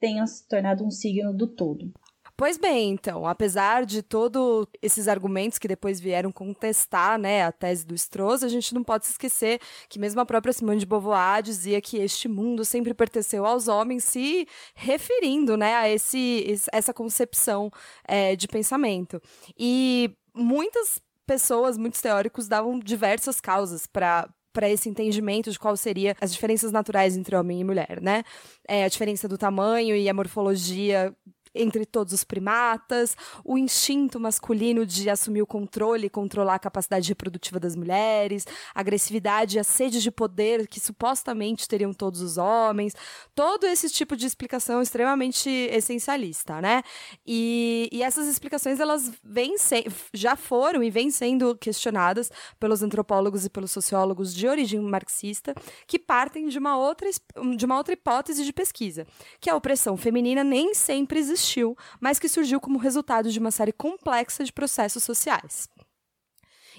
tenha 0.00 0.26
se 0.26 0.46
tornado 0.48 0.84
um 0.84 0.90
signo 0.90 1.32
do 1.32 1.46
todo. 1.46 1.92
Pois 2.38 2.58
bem, 2.58 2.90
então, 2.90 3.26
apesar 3.26 3.86
de 3.86 4.02
todos 4.02 4.66
esses 4.82 5.08
argumentos 5.08 5.58
que 5.58 5.66
depois 5.66 5.98
vieram 5.98 6.30
contestar 6.30 7.18
né, 7.18 7.42
a 7.42 7.50
tese 7.50 7.86
do 7.86 7.94
Strauss, 7.94 8.42
a 8.42 8.48
gente 8.48 8.74
não 8.74 8.84
pode 8.84 9.06
se 9.06 9.12
esquecer 9.12 9.58
que 9.88 9.98
mesmo 9.98 10.20
a 10.20 10.26
própria 10.26 10.52
Simone 10.52 10.80
de 10.80 10.84
Beauvoir 10.84 11.42
dizia 11.42 11.80
que 11.80 11.96
este 11.96 12.28
mundo 12.28 12.62
sempre 12.62 12.92
pertenceu 12.92 13.46
aos 13.46 13.68
homens, 13.68 14.04
se 14.04 14.46
referindo 14.74 15.56
né, 15.56 15.76
a 15.76 15.88
esse, 15.88 16.44
essa 16.70 16.92
concepção 16.92 17.70
é, 18.06 18.36
de 18.36 18.46
pensamento. 18.46 19.18
E 19.58 20.14
muitas 20.34 21.00
pessoas, 21.26 21.78
muitos 21.78 22.02
teóricos, 22.02 22.48
davam 22.48 22.78
diversas 22.78 23.40
causas 23.40 23.86
para 23.86 24.28
para 24.56 24.70
esse 24.70 24.88
entendimento 24.88 25.50
de 25.50 25.58
qual 25.58 25.76
seria 25.76 26.16
as 26.18 26.32
diferenças 26.32 26.72
naturais 26.72 27.14
entre 27.14 27.36
homem 27.36 27.60
e 27.60 27.64
mulher, 27.64 28.00
né? 28.00 28.24
É, 28.66 28.84
a 28.84 28.88
diferença 28.88 29.28
do 29.28 29.36
tamanho 29.36 29.94
e 29.94 30.08
a 30.08 30.14
morfologia 30.14 31.14
entre 31.56 31.86
todos 31.86 32.12
os 32.12 32.24
primatas, 32.24 33.16
o 33.44 33.56
instinto 33.56 34.20
masculino 34.20 34.84
de 34.84 35.08
assumir 35.08 35.42
o 35.42 35.46
controle 35.46 36.06
e 36.06 36.10
controlar 36.10 36.54
a 36.56 36.58
capacidade 36.58 37.08
reprodutiva 37.08 37.58
das 37.58 37.74
mulheres, 37.74 38.46
a 38.74 38.80
agressividade 38.80 39.56
e 39.56 39.60
a 39.60 39.64
sede 39.64 40.02
de 40.02 40.10
poder 40.10 40.66
que 40.66 40.78
supostamente 40.78 41.66
teriam 41.66 41.92
todos 41.92 42.20
os 42.20 42.36
homens, 42.36 42.94
todo 43.34 43.64
esse 43.64 43.88
tipo 43.88 44.16
de 44.16 44.26
explicação 44.26 44.82
extremamente 44.82 45.48
essencialista, 45.48 46.60
né? 46.60 46.82
E, 47.26 47.88
e 47.90 48.02
essas 48.02 48.26
explicações 48.26 48.80
elas 48.80 49.10
vêm 49.24 49.58
se, 49.58 49.86
já 50.12 50.36
foram 50.36 50.82
e 50.82 50.90
vêm 50.90 51.10
sendo 51.10 51.56
questionadas 51.56 52.30
pelos 52.60 52.82
antropólogos 52.82 53.44
e 53.44 53.50
pelos 53.50 53.70
sociólogos 53.70 54.34
de 54.34 54.46
origem 54.46 54.80
marxista, 54.80 55.54
que 55.86 55.98
partem 55.98 56.48
de 56.48 56.58
uma 56.58 56.76
outra, 56.78 57.08
de 57.56 57.64
uma 57.64 57.76
outra 57.76 57.94
hipótese 57.94 58.44
de 58.44 58.52
pesquisa, 58.52 59.06
que 59.40 59.48
a 59.48 59.56
opressão 59.56 59.96
feminina 59.96 60.44
nem 60.44 60.74
sempre 60.74 61.18
existiu 61.18 61.45
existiu, 61.46 61.76
mas 62.00 62.18
que 62.18 62.28
surgiu 62.28 62.60
como 62.60 62.78
resultado 62.78 63.30
de 63.30 63.38
uma 63.38 63.50
série 63.50 63.72
complexa 63.72 64.44
de 64.44 64.52
processos 64.52 65.04
sociais. 65.04 65.68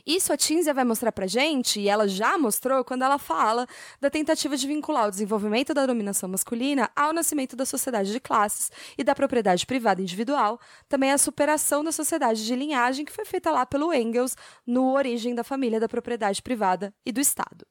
Isso 0.06 0.32
a 0.32 0.38
Tinzia 0.38 0.74
vai 0.74 0.86
mostrar 0.86 1.12
pra 1.12 1.28
gente, 1.28 1.82
e 1.82 1.90
ela 1.90 2.08
já 2.08 2.38
mostrou 2.38 2.84
quando 2.86 3.02
ela 3.02 3.18
fala 3.18 3.68
da 4.00 4.10
tentativa 4.10 4.56
de 4.56 4.66
vincular 4.66 5.08
o 5.08 5.12
desenvolvimento 5.12 5.74
da 5.74 5.86
dominação 5.86 6.30
masculina 6.30 6.90
ao 6.96 7.12
nascimento 7.12 7.56
da 7.56 7.66
sociedade 7.66 8.12
de 8.12 8.20
classes 8.20 8.72
e 8.98 9.04
da 9.04 9.16
propriedade 9.16 9.66
privada 9.66 10.02
individual, 10.02 10.60
também 10.88 11.12
a 11.12 11.18
superação 11.18 11.84
da 11.84 11.92
sociedade 11.92 12.46
de 12.46 12.56
linhagem 12.56 13.04
que 13.04 13.12
foi 13.12 13.26
feita 13.26 13.52
lá 13.52 13.66
pelo 13.66 13.94
Engels 13.94 14.36
no 14.66 14.94
Origem 14.94 15.36
da 15.36 15.44
Família 15.44 15.80
da 15.80 15.90
Propriedade 15.90 16.42
Privada 16.42 16.94
e 17.06 17.12
do 17.12 17.20
Estado. 17.20 17.66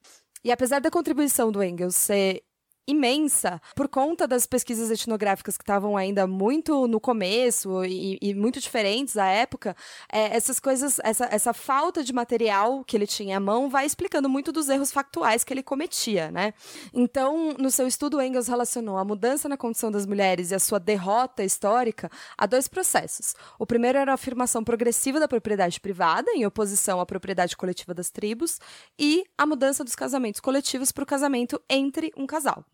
E 0.45 0.53
apesar 0.53 0.81
da 0.81 0.91
contribuição 0.91 1.51
do 1.51 1.63
Engels 1.63 1.97
ser 1.97 2.43
imensa 2.87 3.61
por 3.75 3.89
conta 3.89 4.27
das 4.27 4.47
pesquisas 4.47 4.91
etnográficas 4.91 5.57
que 5.57 5.63
estavam 5.63 5.97
ainda 5.97 6.27
muito 6.27 6.87
no 6.87 7.01
começo 7.01 7.85
e, 7.85 8.19
e 8.21 8.35
muito 8.35 8.61
diferentes 8.61 9.17
à 9.17 9.27
época, 9.27 9.77
é, 10.11 10.37
essas 10.37 10.61
coisas, 10.61 10.99
essa, 11.03 11.27
essa 11.27 11.53
falta 11.53 12.05
de 12.05 12.13
material 12.13 12.85
que 12.85 12.97
ele 12.97 13.07
tinha 13.07 13.39
à 13.39 13.41
mão 13.41 13.69
vai 13.69 13.87
explicando 13.87 14.29
muito 14.29 14.53
dos 14.53 14.69
erros 14.69 14.93
factuais 14.93 15.43
que 15.43 15.53
ele 15.53 15.63
cometia, 15.63 16.31
né? 16.31 16.55
Então, 16.93 17.55
no 17.59 17.71
seu 17.71 17.87
estudo, 17.87 18.21
Engels 18.21 18.49
relacionou 18.49 18.97
a 18.97 19.05
mudança 19.05 19.49
na 19.49 19.57
condição 19.57 19.91
das 19.91 20.07
mulheres 20.07 20.51
e 20.51 20.55
a 20.55 20.59
sua 20.59 20.79
derrota 20.79 21.43
histórica 21.43 22.11
a 22.37 22.47
dois 22.47 22.69
processos. 22.69 23.35
O 23.59 23.67
primeiro 23.67 23.99
era 23.99 24.13
a 24.13 24.15
afirmação 24.15 24.63
progressiva 24.63 25.19
da 25.19 25.29
propriedade 25.29 25.81
privada, 25.81 26.31
em 26.33 26.47
oposição 26.47 27.01
à 27.01 27.07
propriedade 27.07 27.57
coletiva 27.57 27.95
das 27.95 28.11
tribos, 28.11 28.61
e 28.99 29.25
a 29.37 29.47
mudança 29.47 29.83
dos 29.83 29.95
casamentos 29.95 30.41
coletivos 30.41 30.93
para 30.93 31.03
o 31.03 31.07
casamento 31.07 31.61
entre 31.69 32.13
um 32.17 32.27
casal. 32.27 32.65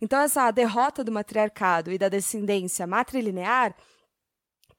Então, 0.00 0.20
essa 0.20 0.50
derrota 0.50 1.02
do 1.02 1.12
matriarcado 1.12 1.92
e 1.92 1.98
da 1.98 2.08
descendência 2.08 2.86
matrilinear 2.86 3.74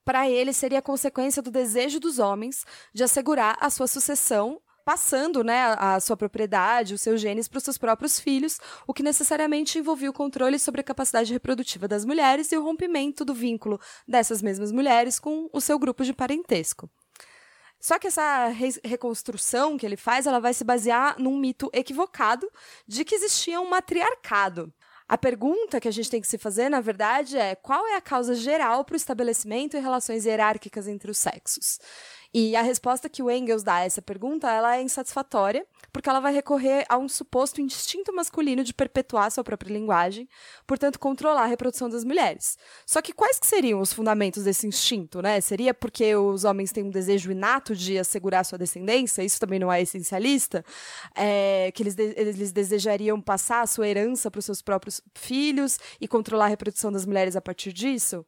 para 0.07 0.29
ele 0.29 0.53
seria 0.53 0.81
consequência 0.81 1.41
do 1.41 1.51
desejo 1.51 1.99
dos 1.99 2.17
homens 2.17 2.65
de 2.93 3.03
assegurar 3.03 3.57
a 3.59 3.69
sua 3.69 3.87
sucessão, 3.87 4.61
passando 4.85 5.43
né, 5.43 5.75
a 5.77 5.99
sua 5.99 6.15
propriedade, 6.15 6.93
os 6.93 7.01
seus 7.01 7.19
genes 7.19 7.49
para 7.49 7.57
os 7.57 7.63
seus 7.65 7.77
próprios 7.77 8.17
filhos, 8.17 8.57
o 8.87 8.93
que 8.93 9.03
necessariamente 9.03 9.77
envolvia 9.77 10.09
o 10.09 10.13
controle 10.13 10.57
sobre 10.57 10.79
a 10.79 10.83
capacidade 10.83 11.33
reprodutiva 11.33 11.89
das 11.89 12.05
mulheres 12.05 12.49
e 12.53 12.57
o 12.57 12.63
rompimento 12.63 13.25
do 13.25 13.33
vínculo 13.33 13.81
dessas 14.07 14.41
mesmas 14.41 14.71
mulheres 14.71 15.19
com 15.19 15.49
o 15.51 15.59
seu 15.59 15.77
grupo 15.77 16.05
de 16.05 16.13
parentesco. 16.13 16.89
Só 17.79 17.99
que 17.99 18.07
essa 18.07 18.47
re 18.47 18.69
reconstrução 18.83 19.77
que 19.77 19.85
ele 19.85 19.97
faz, 19.97 20.25
ela 20.25 20.39
vai 20.39 20.53
se 20.53 20.63
basear 20.63 21.19
num 21.19 21.37
mito 21.37 21.69
equivocado 21.73 22.49
de 22.87 23.03
que 23.05 23.15
existia 23.15 23.59
um 23.61 23.69
matriarcado. 23.69 24.73
A 25.09 25.17
pergunta 25.17 25.79
que 25.79 25.87
a 25.87 25.91
gente 25.91 26.09
tem 26.09 26.19
que 26.19 26.27
se 26.27 26.37
fazer, 26.37 26.67
na 26.67 26.81
verdade, 26.81 27.37
é 27.37 27.55
qual 27.55 27.87
é 27.87 27.95
a 27.95 28.01
causa 28.01 28.35
geral 28.35 28.83
para 28.83 28.93
o 28.93 28.97
estabelecimento 28.97 29.77
e 29.77 29.79
relações 29.79 30.25
hierárquicas 30.25 30.85
entre 30.85 31.09
os 31.09 31.17
sexos? 31.17 31.79
E 32.39 32.55
a 32.55 32.61
resposta 32.61 33.09
que 33.09 33.23
o 33.23 33.31
Engels 33.31 33.63
dá 33.63 33.77
a 33.77 33.85
essa 33.85 33.99
pergunta, 33.99 34.47
ela 34.47 34.77
é 34.77 34.81
insatisfatória, 34.83 35.65
porque 35.91 36.07
ela 36.07 36.19
vai 36.19 36.31
recorrer 36.31 36.85
a 36.87 36.95
um 36.95 37.09
suposto 37.09 37.59
instinto 37.59 38.13
masculino 38.13 38.63
de 38.63 38.75
perpetuar 38.75 39.31
sua 39.31 39.43
própria 39.43 39.73
linguagem, 39.73 40.29
portanto 40.67 40.99
controlar 40.99 41.45
a 41.45 41.47
reprodução 41.47 41.89
das 41.89 42.03
mulheres. 42.03 42.55
Só 42.85 43.01
que 43.01 43.11
quais 43.11 43.39
que 43.39 43.47
seriam 43.47 43.81
os 43.81 43.91
fundamentos 43.91 44.43
desse 44.43 44.67
instinto, 44.67 45.19
né? 45.19 45.41
Seria 45.41 45.73
porque 45.73 46.15
os 46.15 46.43
homens 46.43 46.71
têm 46.71 46.83
um 46.83 46.91
desejo 46.91 47.31
inato 47.31 47.75
de 47.75 47.97
assegurar 47.97 48.45
sua 48.45 48.59
descendência? 48.59 49.23
Isso 49.23 49.39
também 49.39 49.57
não 49.57 49.73
é 49.73 49.81
essencialista? 49.81 50.63
É, 51.15 51.71
que 51.73 51.81
eles, 51.81 51.95
de 51.95 52.13
eles 52.15 52.51
desejariam 52.51 53.19
passar 53.19 53.61
a 53.61 53.65
sua 53.65 53.87
herança 53.87 54.29
para 54.29 54.37
os 54.37 54.45
seus 54.45 54.61
próprios 54.61 55.01
filhos 55.15 55.79
e 55.99 56.07
controlar 56.07 56.45
a 56.45 56.49
reprodução 56.49 56.91
das 56.91 57.03
mulheres 57.03 57.35
a 57.35 57.41
partir 57.41 57.73
disso? 57.73 58.23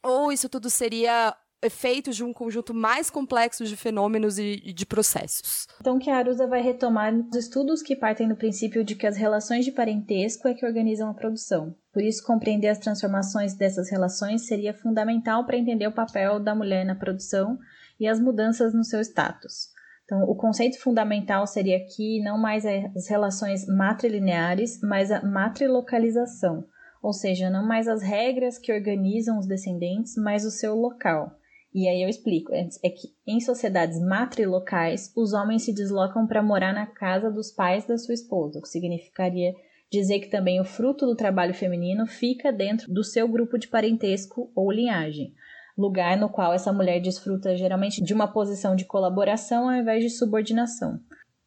Ou 0.00 0.30
isso 0.30 0.48
tudo 0.48 0.70
seria 0.70 1.36
efeitos 1.62 2.14
de 2.14 2.22
um 2.22 2.32
conjunto 2.32 2.72
mais 2.74 3.10
complexo 3.10 3.64
de 3.64 3.76
fenômenos 3.76 4.38
e 4.38 4.72
de 4.72 4.86
processos. 4.86 5.66
Então, 5.80 5.98
que 5.98 6.10
a 6.10 6.16
Arusa 6.16 6.46
vai 6.46 6.62
retomar 6.62 7.14
os 7.14 7.36
estudos 7.36 7.82
que 7.82 7.96
partem 7.96 8.28
do 8.28 8.36
princípio 8.36 8.84
de 8.84 8.94
que 8.94 9.06
as 9.06 9.16
relações 9.16 9.64
de 9.64 9.72
parentesco 9.72 10.46
é 10.46 10.54
que 10.54 10.66
organizam 10.66 11.10
a 11.10 11.14
produção. 11.14 11.74
Por 11.92 12.02
isso, 12.02 12.24
compreender 12.24 12.68
as 12.68 12.78
transformações 12.78 13.54
dessas 13.54 13.90
relações 13.90 14.46
seria 14.46 14.74
fundamental 14.74 15.46
para 15.46 15.56
entender 15.56 15.86
o 15.86 15.94
papel 15.94 16.38
da 16.38 16.54
mulher 16.54 16.84
na 16.84 16.94
produção 16.94 17.58
e 17.98 18.06
as 18.06 18.20
mudanças 18.20 18.74
no 18.74 18.84
seu 18.84 19.00
status. 19.00 19.74
Então, 20.04 20.22
o 20.22 20.36
conceito 20.36 20.78
fundamental 20.80 21.46
seria 21.48 21.78
aqui 21.78 22.22
não 22.22 22.38
mais 22.38 22.64
as 22.64 23.08
relações 23.08 23.66
matrilineares, 23.66 24.80
mas 24.80 25.10
a 25.10 25.20
matrilocalização, 25.22 26.64
ou 27.02 27.12
seja, 27.12 27.50
não 27.50 27.66
mais 27.66 27.88
as 27.88 28.02
regras 28.02 28.56
que 28.56 28.72
organizam 28.72 29.36
os 29.38 29.46
descendentes, 29.46 30.14
mas 30.16 30.44
o 30.44 30.50
seu 30.50 30.76
local. 30.76 31.36
E 31.74 31.88
aí 31.88 32.02
eu 32.02 32.08
explico, 32.08 32.54
é, 32.54 32.68
é 32.82 32.90
que 32.90 33.08
em 33.26 33.40
sociedades 33.40 34.00
matrilocais, 34.00 35.12
os 35.16 35.32
homens 35.32 35.64
se 35.64 35.74
deslocam 35.74 36.26
para 36.26 36.42
morar 36.42 36.72
na 36.72 36.86
casa 36.86 37.30
dos 37.30 37.50
pais 37.50 37.86
da 37.86 37.98
sua 37.98 38.14
esposa, 38.14 38.58
o 38.58 38.62
que 38.62 38.68
significaria 38.68 39.54
dizer 39.90 40.20
que 40.20 40.30
também 40.30 40.60
o 40.60 40.64
fruto 40.64 41.06
do 41.06 41.14
trabalho 41.14 41.54
feminino 41.54 42.06
fica 42.06 42.52
dentro 42.52 42.92
do 42.92 43.04
seu 43.04 43.28
grupo 43.28 43.58
de 43.58 43.68
parentesco 43.68 44.50
ou 44.54 44.70
linhagem, 44.70 45.34
lugar 45.76 46.16
no 46.16 46.28
qual 46.28 46.52
essa 46.52 46.72
mulher 46.72 47.00
desfruta 47.00 47.56
geralmente 47.56 48.02
de 48.02 48.14
uma 48.14 48.26
posição 48.26 48.74
de 48.74 48.84
colaboração 48.84 49.68
ao 49.68 49.76
invés 49.76 50.02
de 50.02 50.10
subordinação. 50.10 51.00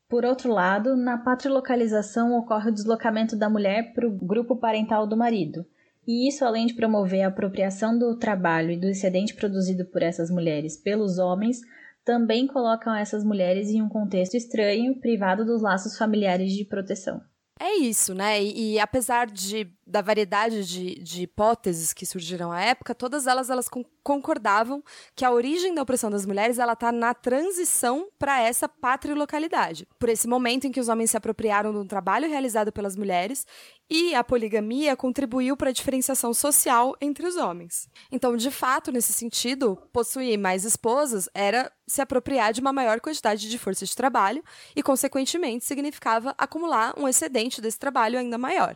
Por 0.07 0.25
outro 0.25 0.51
lado, 0.51 0.95
na 0.95 1.17
patrilocalização 1.17 2.35
ocorre 2.37 2.69
o 2.69 2.73
deslocamento 2.73 3.35
da 3.35 3.49
mulher 3.49 3.93
para 3.93 4.07
o 4.07 4.11
grupo 4.11 4.55
parental 4.55 5.05
do 5.05 5.17
marido, 5.17 5.65
e 6.11 6.27
isso, 6.27 6.43
além 6.43 6.65
de 6.65 6.73
promover 6.73 7.21
a 7.21 7.27
apropriação 7.27 7.95
do 7.95 8.17
trabalho 8.17 8.71
e 8.71 8.79
do 8.79 8.87
excedente 8.87 9.35
produzido 9.35 9.85
por 9.85 10.01
essas 10.01 10.31
mulheres 10.31 10.75
pelos 10.75 11.19
homens, 11.19 11.59
também 12.03 12.47
colocam 12.47 12.95
essas 12.95 13.23
mulheres 13.23 13.69
em 13.69 13.79
um 13.79 13.87
contexto 13.87 14.33
estranho, 14.33 14.99
privado 14.99 15.45
dos 15.45 15.61
laços 15.61 15.95
familiares 15.95 16.51
de 16.53 16.65
proteção. 16.65 17.21
É 17.59 17.75
isso, 17.75 18.15
né? 18.15 18.41
E, 18.41 18.73
e 18.73 18.79
apesar 18.79 19.27
de 19.27 19.71
da 19.85 20.01
variedade 20.01 20.65
de, 20.65 20.95
de, 21.03 21.21
hipóteses 21.21 21.93
que 21.93 22.07
surgiram 22.07 22.51
à 22.51 22.59
época, 22.59 22.95
todas 22.95 23.27
elas 23.27 23.51
elas 23.51 23.69
concordavam 24.09 24.83
que 25.15 25.23
a 25.23 25.29
origem 25.29 25.71
da 25.75 25.83
opressão 25.83 26.09
das 26.09 26.25
mulheres 26.25 26.57
ela 26.57 26.73
está 26.73 26.91
na 26.91 27.13
transição 27.13 28.07
para 28.17 28.41
essa 28.41 28.67
patrilocalidade, 28.67 29.87
por 29.99 30.09
esse 30.09 30.27
momento 30.27 30.65
em 30.65 30.71
que 30.71 30.79
os 30.79 30.89
homens 30.89 31.11
se 31.11 31.17
apropriaram 31.17 31.69
um 31.79 31.85
trabalho 31.85 32.27
realizado 32.27 32.71
pelas 32.71 32.95
mulheres 32.95 33.45
e 33.87 34.15
a 34.15 34.23
poligamia 34.23 34.95
contribuiu 34.95 35.55
para 35.55 35.69
a 35.69 35.73
diferenciação 35.73 36.33
social 36.33 36.95
entre 36.99 37.27
os 37.27 37.35
homens. 37.35 37.87
Então, 38.11 38.35
de 38.35 38.49
fato, 38.49 38.91
nesse 38.91 39.13
sentido, 39.13 39.77
possuir 39.93 40.39
mais 40.39 40.65
esposas 40.65 41.29
era 41.31 41.71
se 41.85 42.01
apropriar 42.01 42.51
de 42.51 42.61
uma 42.61 42.73
maior 42.73 42.99
quantidade 42.99 43.47
de 43.47 43.59
força 43.59 43.85
de 43.85 43.95
trabalho 43.95 44.43
e, 44.75 44.81
consequentemente, 44.81 45.65
significava 45.65 46.33
acumular 46.35 46.95
um 46.97 47.07
excedente 47.07 47.61
desse 47.61 47.77
trabalho 47.77 48.17
ainda 48.17 48.39
maior. 48.39 48.75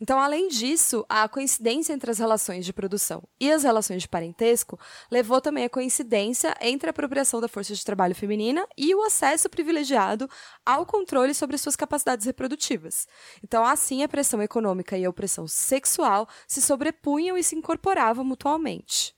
Então, 0.00 0.18
além 0.18 0.48
disso, 0.48 1.04
a 1.08 1.28
coincidência 1.28 1.92
entre 1.92 2.10
as 2.10 2.18
relações 2.18 2.64
de 2.64 2.72
produção 2.72 3.22
e 3.40 3.50
as 3.50 3.62
relações 3.62 4.02
de 4.02 4.08
parentesco 4.08 4.78
levou 5.10 5.40
também 5.40 5.64
a 5.64 5.70
coincidência 5.70 6.54
entre 6.60 6.88
a 6.88 6.90
apropriação 6.90 7.40
da 7.40 7.48
força 7.48 7.74
de 7.74 7.84
trabalho 7.84 8.14
feminina 8.14 8.66
e 8.76 8.94
o 8.94 9.02
acesso 9.02 9.48
privilegiado 9.48 10.28
ao 10.64 10.84
controle 10.86 11.34
sobre 11.34 11.58
suas 11.58 11.76
capacidades 11.76 12.26
reprodutivas. 12.26 13.06
Então, 13.42 13.64
assim, 13.64 14.02
a 14.02 14.08
pressão 14.08 14.42
econômica 14.42 14.96
e 14.96 15.04
a 15.04 15.10
opressão 15.10 15.46
sexual 15.46 16.28
se 16.46 16.60
sobrepunham 16.60 17.36
e 17.36 17.42
se 17.42 17.56
incorporavam 17.56 18.24
mutualmente. 18.24 19.14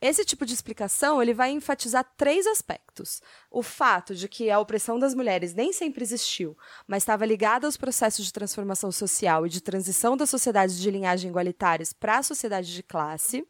Esse 0.00 0.24
tipo 0.24 0.46
de 0.46 0.54
explicação 0.54 1.20
ele 1.20 1.34
vai 1.34 1.50
enfatizar 1.50 2.06
três 2.16 2.46
aspectos: 2.46 3.20
o 3.50 3.62
fato 3.62 4.14
de 4.14 4.28
que 4.28 4.50
a 4.50 4.60
opressão 4.60 4.98
das 4.98 5.14
mulheres 5.14 5.54
nem 5.54 5.72
sempre 5.72 6.04
existiu, 6.04 6.56
mas 6.86 7.02
estava 7.02 7.26
ligada 7.26 7.66
aos 7.66 7.76
processos 7.76 8.24
de 8.24 8.32
transformação 8.32 8.92
social 8.92 9.46
e 9.46 9.50
de 9.50 9.60
transição 9.60 10.16
das 10.16 10.30
sociedades 10.30 10.78
de 10.78 10.90
linhagem 10.90 11.30
igualitárias 11.30 11.92
para 11.92 12.18
a 12.18 12.22
sociedade 12.22 12.72
de 12.72 12.82
classe. 12.82 13.44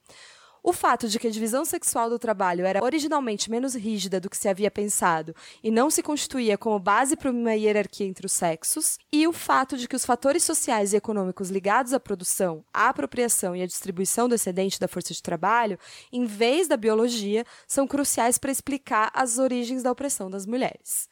O 0.62 0.72
fato 0.72 1.08
de 1.08 1.18
que 1.18 1.28
a 1.28 1.30
divisão 1.30 1.64
sexual 1.64 2.10
do 2.10 2.18
trabalho 2.18 2.66
era 2.66 2.82
originalmente 2.82 3.50
menos 3.50 3.74
rígida 3.74 4.20
do 4.20 4.28
que 4.28 4.36
se 4.36 4.48
havia 4.48 4.70
pensado 4.70 5.34
e 5.62 5.70
não 5.70 5.90
se 5.90 6.02
constituía 6.02 6.58
como 6.58 6.78
base 6.78 7.16
para 7.16 7.30
uma 7.30 7.54
hierarquia 7.54 8.06
entre 8.06 8.26
os 8.26 8.32
sexos, 8.32 8.98
e 9.12 9.26
o 9.26 9.32
fato 9.32 9.76
de 9.76 9.86
que 9.86 9.96
os 9.96 10.04
fatores 10.04 10.42
sociais 10.42 10.92
e 10.92 10.96
econômicos 10.96 11.50
ligados 11.50 11.92
à 11.92 12.00
produção, 12.00 12.64
à 12.72 12.88
apropriação 12.88 13.54
e 13.54 13.62
à 13.62 13.66
distribuição 13.66 14.28
do 14.28 14.34
excedente 14.34 14.80
da 14.80 14.88
força 14.88 15.14
de 15.14 15.22
trabalho, 15.22 15.78
em 16.12 16.24
vez 16.24 16.68
da 16.68 16.76
biologia, 16.76 17.44
são 17.66 17.86
cruciais 17.86 18.38
para 18.38 18.50
explicar 18.50 19.10
as 19.14 19.38
origens 19.38 19.82
da 19.82 19.92
opressão 19.92 20.30
das 20.30 20.46
mulheres. 20.46 21.08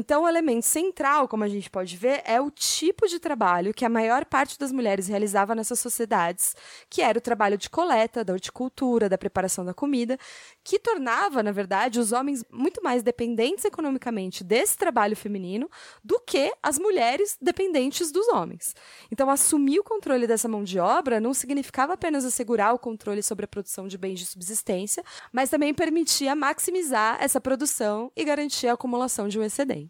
Então, 0.00 0.22
o 0.22 0.28
elemento 0.28 0.64
central, 0.64 1.26
como 1.26 1.42
a 1.42 1.48
gente 1.48 1.68
pode 1.68 1.96
ver, 1.96 2.22
é 2.24 2.40
o 2.40 2.52
tipo 2.52 3.08
de 3.08 3.18
trabalho 3.18 3.74
que 3.74 3.84
a 3.84 3.88
maior 3.88 4.24
parte 4.24 4.56
das 4.56 4.70
mulheres 4.70 5.08
realizava 5.08 5.56
nessas 5.56 5.80
sociedades, 5.80 6.54
que 6.88 7.02
era 7.02 7.18
o 7.18 7.20
trabalho 7.20 7.58
de 7.58 7.68
coleta, 7.68 8.24
da 8.24 8.32
horticultura, 8.32 9.08
da 9.08 9.18
preparação 9.18 9.64
da 9.64 9.74
comida, 9.74 10.16
que 10.62 10.78
tornava, 10.78 11.42
na 11.42 11.50
verdade, 11.50 11.98
os 11.98 12.12
homens 12.12 12.44
muito 12.48 12.80
mais 12.80 13.02
dependentes 13.02 13.64
economicamente 13.64 14.44
desse 14.44 14.76
trabalho 14.76 15.16
feminino 15.16 15.68
do 16.04 16.20
que 16.20 16.52
as 16.62 16.78
mulheres 16.78 17.36
dependentes 17.42 18.12
dos 18.12 18.28
homens. 18.28 18.76
Então, 19.10 19.28
assumir 19.28 19.80
o 19.80 19.84
controle 19.84 20.28
dessa 20.28 20.46
mão 20.46 20.62
de 20.62 20.78
obra 20.78 21.18
não 21.18 21.34
significava 21.34 21.94
apenas 21.94 22.24
assegurar 22.24 22.72
o 22.72 22.78
controle 22.78 23.20
sobre 23.20 23.46
a 23.46 23.48
produção 23.48 23.88
de 23.88 23.98
bens 23.98 24.20
de 24.20 24.26
subsistência, 24.26 25.02
mas 25.32 25.50
também 25.50 25.74
permitia 25.74 26.36
maximizar 26.36 27.18
essa 27.20 27.40
produção 27.40 28.12
e 28.14 28.24
garantir 28.24 28.68
a 28.68 28.74
acumulação 28.74 29.26
de 29.26 29.40
um 29.40 29.42
excedente. 29.42 29.87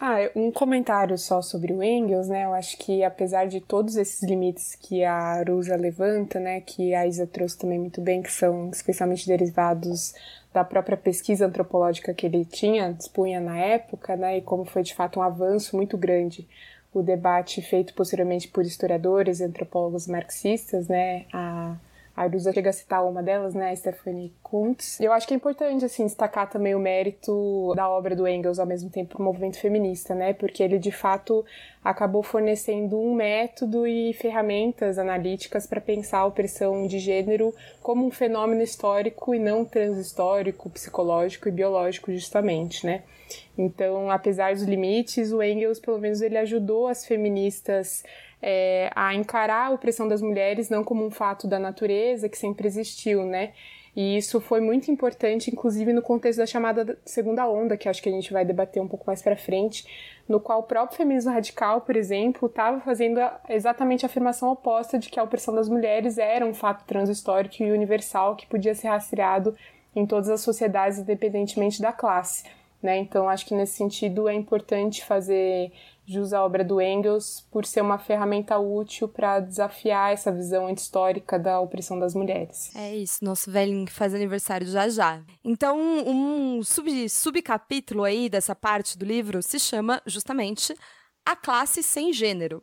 Ah, 0.00 0.16
um 0.34 0.50
comentário 0.50 1.18
só 1.18 1.42
sobre 1.42 1.72
o 1.72 1.82
Engels, 1.82 2.28
né? 2.28 2.44
Eu 2.44 2.54
acho 2.54 2.76
que 2.78 3.02
apesar 3.02 3.46
de 3.46 3.60
todos 3.60 3.96
esses 3.96 4.22
limites 4.22 4.74
que 4.76 5.04
a 5.04 5.14
Arusa 5.14 5.76
levanta, 5.76 6.38
né, 6.38 6.60
que 6.60 6.94
a 6.94 7.06
Isa 7.06 7.26
trouxe 7.26 7.58
também 7.58 7.78
muito 7.78 8.00
bem, 8.00 8.22
que 8.22 8.32
são 8.32 8.70
especialmente 8.70 9.26
derivados 9.26 10.14
da 10.52 10.64
própria 10.64 10.96
pesquisa 10.96 11.46
antropológica 11.46 12.14
que 12.14 12.26
ele 12.26 12.44
tinha, 12.44 12.92
dispunha 12.92 13.40
na 13.40 13.58
época, 13.58 14.16
né, 14.16 14.38
e 14.38 14.42
como 14.42 14.64
foi 14.64 14.82
de 14.82 14.94
fato 14.94 15.18
um 15.18 15.22
avanço 15.22 15.76
muito 15.76 15.96
grande 15.96 16.46
o 16.92 17.02
debate 17.02 17.62
feito 17.62 17.94
posteriormente 17.94 18.48
por 18.48 18.64
historiadores 18.64 19.40
antropólogos 19.40 20.06
marxistas, 20.06 20.88
né, 20.88 21.24
a 21.32 21.76
a 22.16 22.22
Arusa 22.22 22.52
chega 22.52 22.70
a 22.70 22.72
citar 22.72 23.04
uma 23.08 23.22
delas, 23.22 23.54
né, 23.54 23.70
a 23.70 23.76
Stephanie 23.76 24.32
Kuntz. 24.42 25.00
Eu 25.00 25.12
acho 25.12 25.26
que 25.26 25.34
é 25.34 25.36
importante, 25.36 25.84
assim, 25.84 26.04
destacar 26.04 26.48
também 26.48 26.74
o 26.74 26.78
mérito 26.78 27.72
da 27.74 27.88
obra 27.88 28.14
do 28.14 28.28
Engels 28.28 28.58
ao 28.58 28.66
mesmo 28.66 28.90
tempo 28.90 29.16
pro 29.16 29.24
movimento 29.24 29.58
feminista, 29.58 30.14
né, 30.14 30.32
porque 30.32 30.62
ele, 30.62 30.78
de 30.78 30.92
fato, 30.92 31.44
acabou 31.82 32.22
fornecendo 32.22 32.98
um 32.98 33.14
método 33.14 33.86
e 33.86 34.12
ferramentas 34.12 34.98
analíticas 34.98 35.66
para 35.66 35.80
pensar 35.80 36.18
a 36.18 36.26
opressão 36.26 36.86
de 36.86 36.98
gênero 36.98 37.54
como 37.82 38.06
um 38.06 38.10
fenômeno 38.10 38.62
histórico 38.62 39.34
e 39.34 39.38
não 39.38 39.64
transhistórico, 39.64 40.68
psicológico 40.70 41.48
e 41.48 41.52
biológico, 41.52 42.12
justamente, 42.12 42.84
né. 42.84 43.02
Então, 43.56 44.10
apesar 44.10 44.54
dos 44.54 44.64
limites, 44.64 45.32
o 45.32 45.42
Engels, 45.42 45.78
pelo 45.78 45.98
menos, 45.98 46.20
ele 46.20 46.36
ajudou 46.38 46.86
as 46.86 47.06
feministas 47.06 48.04
é, 48.42 48.90
a 48.94 49.14
encarar 49.14 49.68
a 49.68 49.70
opressão 49.70 50.08
das 50.08 50.20
mulheres 50.20 50.68
não 50.68 50.82
como 50.82 51.06
um 51.06 51.10
fato 51.10 51.46
da 51.46 51.58
natureza 51.58 52.28
que 52.28 52.36
sempre 52.36 52.66
existiu, 52.66 53.24
né? 53.24 53.52
E 53.94 54.16
isso 54.16 54.40
foi 54.40 54.60
muito 54.60 54.90
importante, 54.90 55.50
inclusive 55.50 55.92
no 55.92 56.00
contexto 56.00 56.38
da 56.38 56.46
chamada 56.46 56.98
segunda 57.04 57.46
onda, 57.46 57.76
que 57.76 57.88
acho 57.88 58.02
que 58.02 58.08
a 58.08 58.12
gente 58.12 58.32
vai 58.32 58.42
debater 58.42 58.82
um 58.82 58.88
pouco 58.88 59.04
mais 59.06 59.20
para 59.20 59.36
frente, 59.36 59.86
no 60.26 60.40
qual 60.40 60.60
o 60.60 60.62
próprio 60.62 60.96
feminismo 60.96 61.30
radical, 61.30 61.82
por 61.82 61.94
exemplo, 61.94 62.48
estava 62.48 62.80
fazendo 62.80 63.20
exatamente 63.50 64.06
a 64.06 64.08
afirmação 64.08 64.50
oposta 64.50 64.98
de 64.98 65.10
que 65.10 65.20
a 65.20 65.22
opressão 65.22 65.54
das 65.54 65.68
mulheres 65.68 66.16
era 66.16 66.44
um 66.44 66.54
fato 66.54 66.86
transhistórico 66.86 67.62
e 67.62 67.70
universal 67.70 68.34
que 68.34 68.46
podia 68.46 68.74
ser 68.74 68.88
rastreado 68.88 69.54
em 69.94 70.06
todas 70.06 70.30
as 70.30 70.40
sociedades, 70.40 70.98
independentemente 70.98 71.82
da 71.82 71.92
classe. 71.92 72.44
Né? 72.82 72.96
Então, 72.96 73.28
acho 73.28 73.44
que 73.44 73.54
nesse 73.54 73.74
sentido 73.74 74.26
é 74.26 74.34
importante 74.34 75.04
fazer 75.04 75.70
jus 76.06 76.32
à 76.32 76.44
obra 76.44 76.64
do 76.64 76.80
Engels 76.80 77.46
por 77.50 77.64
ser 77.64 77.80
uma 77.80 77.98
ferramenta 77.98 78.58
útil 78.58 79.08
para 79.08 79.40
desafiar 79.40 80.12
essa 80.12 80.32
visão 80.32 80.68
histórica 80.70 81.38
da 81.38 81.60
opressão 81.60 81.98
das 81.98 82.14
mulheres. 82.14 82.74
É 82.74 82.94
isso, 82.94 83.24
nosso 83.24 83.50
velhinho 83.50 83.86
que 83.86 83.92
faz 83.92 84.14
aniversário 84.14 84.66
já 84.66 84.88
já. 84.88 85.22
Então, 85.44 85.78
um 85.78 86.62
sub, 86.62 87.08
subcapítulo 87.08 88.04
aí 88.04 88.28
dessa 88.28 88.54
parte 88.54 88.98
do 88.98 89.04
livro 89.04 89.42
se 89.42 89.58
chama 89.58 90.02
justamente 90.06 90.74
A 91.24 91.36
Classe 91.36 91.82
Sem 91.82 92.12
Gênero. 92.12 92.62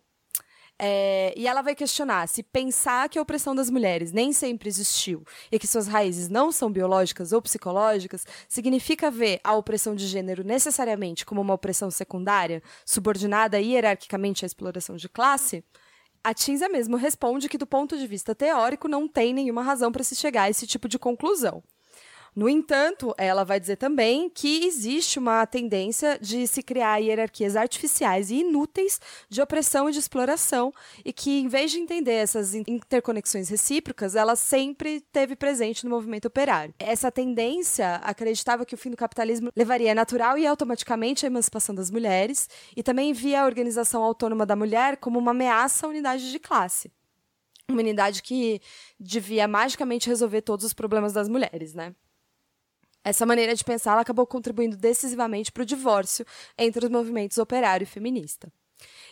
É, 0.82 1.34
e 1.36 1.46
ela 1.46 1.62
vai 1.62 1.76
questionar 1.76 2.26
se 2.30 2.42
pensar 2.42 3.10
que 3.10 3.20
a 3.20 3.22
opressão 3.22 3.54
das 3.54 3.70
mulheres 3.70 4.14
nem 4.14 4.32
sempre 4.32 4.70
existiu 4.70 5.26
e 5.52 5.60
que 5.60 5.68
suas 5.68 5.88
raízes 5.88 6.30
não 6.30 6.54
são 6.54 6.72
biológicas 6.72 7.34
ou 7.34 7.42
psicológicas 7.42 8.26
significa 8.48 9.12
ver 9.12 9.42
a 9.44 9.54
opressão 9.56 9.94
de 9.94 10.08
gênero 10.08 10.42
necessariamente 10.42 11.26
como 11.26 11.42
uma 11.42 11.56
opressão 11.56 11.92
secundária, 11.92 12.64
subordinada 12.86 13.60
hierarquicamente 13.60 14.46
à 14.46 14.48
exploração 14.48 14.96
de 14.96 15.10
classe. 15.10 15.66
A 16.24 16.34
Tinza 16.34 16.70
mesmo 16.70 16.96
responde 16.96 17.50
que, 17.50 17.58
do 17.58 17.68
ponto 17.68 17.98
de 17.98 18.08
vista 18.08 18.34
teórico, 18.34 18.88
não 18.88 19.06
tem 19.06 19.34
nenhuma 19.34 19.62
razão 19.62 19.92
para 19.92 20.04
se 20.04 20.16
chegar 20.16 20.44
a 20.44 20.50
esse 20.50 20.66
tipo 20.66 20.88
de 20.88 20.98
conclusão. 20.98 21.62
No 22.40 22.48
entanto, 22.48 23.14
ela 23.18 23.44
vai 23.44 23.60
dizer 23.60 23.76
também 23.76 24.30
que 24.30 24.66
existe 24.66 25.20
uma 25.20 25.46
tendência 25.46 26.18
de 26.22 26.48
se 26.48 26.64
criar 26.64 26.98
hierarquias 26.98 27.58
artificiais 27.58 28.32
e 28.32 28.36
inúteis 28.36 28.98
de 29.28 29.42
opressão 29.42 29.90
e 29.90 29.92
de 29.92 30.00
exploração, 30.00 30.74
e 31.04 31.12
que, 31.12 31.42
em 31.42 31.50
vez 31.50 31.70
de 31.70 31.80
entender 31.80 32.14
essas 32.14 32.56
interconexões 32.56 33.50
recíprocas, 33.50 34.16
ela 34.16 34.38
sempre 34.38 35.02
teve 35.12 35.36
presente 35.36 35.84
no 35.84 35.90
movimento 35.90 36.30
operário. 36.30 36.74
Essa 36.80 37.12
tendência 37.12 37.96
acreditava 37.96 38.66
que 38.66 38.74
o 38.74 38.78
fim 38.78 38.92
do 38.92 38.96
capitalismo 38.96 39.52
levaria 39.54 39.94
natural 39.94 40.38
e 40.38 40.48
automaticamente 40.48 41.26
à 41.26 41.28
emancipação 41.28 41.76
das 41.76 41.92
mulheres, 41.92 42.48
e 42.74 42.82
também 42.82 43.12
via 43.12 43.42
a 43.42 43.46
organização 43.46 44.02
autônoma 44.02 44.46
da 44.46 44.56
mulher 44.56 44.96
como 44.96 45.20
uma 45.20 45.32
ameaça 45.32 45.86
à 45.86 45.90
unidade 45.90 46.32
de 46.32 46.40
classe 46.40 46.90
uma 47.68 47.82
unidade 47.82 48.24
que 48.24 48.60
devia 49.00 49.48
magicamente 49.48 50.10
resolver 50.10 50.42
todos 50.42 50.66
os 50.66 50.74
problemas 50.74 51.14
das 51.14 51.30
mulheres, 51.30 51.76
né? 51.76 51.94
Essa 53.10 53.26
maneira 53.26 53.56
de 53.56 53.64
pensar 53.64 53.98
acabou 53.98 54.28
contribuindo 54.28 54.78
decisivamente 54.78 55.52
para 55.52 55.64
o 55.64 55.66
divórcio 55.66 56.24
entre 56.56 56.86
os 56.86 56.92
movimentos 56.92 57.40
operário 57.40 57.84
e 57.84 57.88
feminista. 57.88 58.54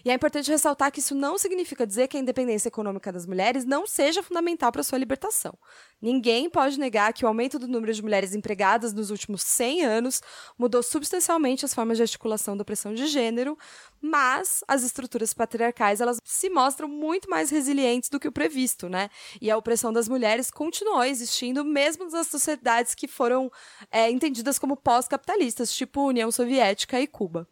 E 0.07 0.09
é 0.09 0.13
importante 0.13 0.49
ressaltar 0.49 0.89
que 0.89 1.01
isso 1.01 1.13
não 1.13 1.37
significa 1.37 1.85
dizer 1.85 2.07
que 2.07 2.15
a 2.15 2.19
independência 2.21 2.69
econômica 2.69 3.11
das 3.11 3.25
mulheres 3.25 3.65
não 3.65 3.85
seja 3.85 4.23
fundamental 4.23 4.71
para 4.71 4.81
sua 4.81 4.97
libertação. 4.97 5.53
Ninguém 6.01 6.49
pode 6.49 6.79
negar 6.79 7.11
que 7.11 7.25
o 7.25 7.27
aumento 7.27 7.59
do 7.59 7.67
número 7.67 7.93
de 7.93 8.01
mulheres 8.01 8.33
empregadas 8.33 8.93
nos 8.93 9.11
últimos 9.11 9.41
100 9.41 9.83
anos 9.83 10.21
mudou 10.57 10.81
substancialmente 10.81 11.65
as 11.65 11.73
formas 11.73 11.97
de 11.97 12.03
articulação 12.03 12.55
da 12.55 12.61
opressão 12.61 12.93
de 12.93 13.05
gênero, 13.05 13.57
mas 13.99 14.63
as 14.65 14.81
estruturas 14.81 15.33
patriarcais 15.33 15.99
elas 15.99 16.21
se 16.23 16.49
mostram 16.49 16.87
muito 16.87 17.29
mais 17.29 17.49
resilientes 17.49 18.09
do 18.09 18.17
que 18.17 18.29
o 18.29 18.31
previsto, 18.31 18.87
né? 18.87 19.09
E 19.41 19.51
a 19.51 19.57
opressão 19.57 19.91
das 19.91 20.07
mulheres 20.07 20.49
continuou 20.49 21.03
existindo 21.03 21.65
mesmo 21.65 22.09
nas 22.09 22.27
sociedades 22.27 22.95
que 22.95 23.09
foram 23.09 23.51
é, 23.91 24.09
entendidas 24.09 24.57
como 24.57 24.77
pós-capitalistas, 24.77 25.73
tipo 25.73 26.07
União 26.07 26.31
Soviética 26.31 26.97
e 26.97 27.07
Cuba. 27.07 27.45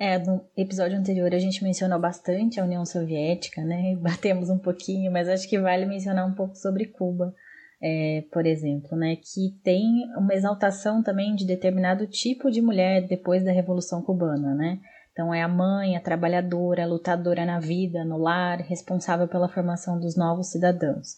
É, 0.00 0.16
no 0.16 0.40
episódio 0.56 0.96
anterior 0.96 1.34
a 1.34 1.40
gente 1.40 1.64
mencionou 1.64 1.98
bastante 1.98 2.60
a 2.60 2.64
União 2.64 2.86
Soviética, 2.86 3.64
né? 3.64 3.96
Batemos 4.00 4.48
um 4.48 4.58
pouquinho, 4.58 5.10
mas 5.10 5.28
acho 5.28 5.48
que 5.48 5.58
vale 5.58 5.86
mencionar 5.86 6.24
um 6.24 6.34
pouco 6.34 6.54
sobre 6.54 6.86
Cuba, 6.86 7.34
é, 7.82 8.22
por 8.32 8.46
exemplo, 8.46 8.96
né? 8.96 9.16
Que 9.16 9.58
tem 9.64 9.84
uma 10.16 10.32
exaltação 10.34 11.02
também 11.02 11.34
de 11.34 11.44
determinado 11.44 12.06
tipo 12.06 12.48
de 12.48 12.62
mulher 12.62 13.08
depois 13.08 13.44
da 13.44 13.50
Revolução 13.50 14.00
Cubana, 14.00 14.54
né? 14.54 14.78
Então 15.10 15.34
é 15.34 15.42
a 15.42 15.48
mãe, 15.48 15.96
a 15.96 16.00
trabalhadora, 16.00 16.84
a 16.84 16.86
lutadora 16.86 17.44
na 17.44 17.58
vida, 17.58 18.04
no 18.04 18.18
lar, 18.18 18.60
responsável 18.60 19.26
pela 19.26 19.48
formação 19.48 19.98
dos 19.98 20.16
novos 20.16 20.52
cidadãos. 20.52 21.16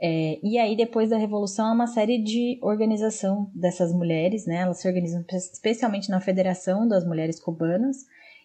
É, 0.00 0.38
e 0.42 0.58
aí, 0.58 0.74
depois 0.74 1.10
da 1.10 1.18
Revolução, 1.18 1.66
há 1.66 1.72
uma 1.72 1.86
série 1.86 2.22
de 2.22 2.58
organização 2.62 3.50
dessas 3.54 3.92
mulheres, 3.92 4.46
né? 4.46 4.56
Elas 4.62 4.80
se 4.80 4.88
organizam 4.88 5.24
especialmente 5.30 6.10
na 6.10 6.20
Federação 6.20 6.88
das 6.88 7.06
Mulheres 7.06 7.38
Cubanas, 7.38 7.98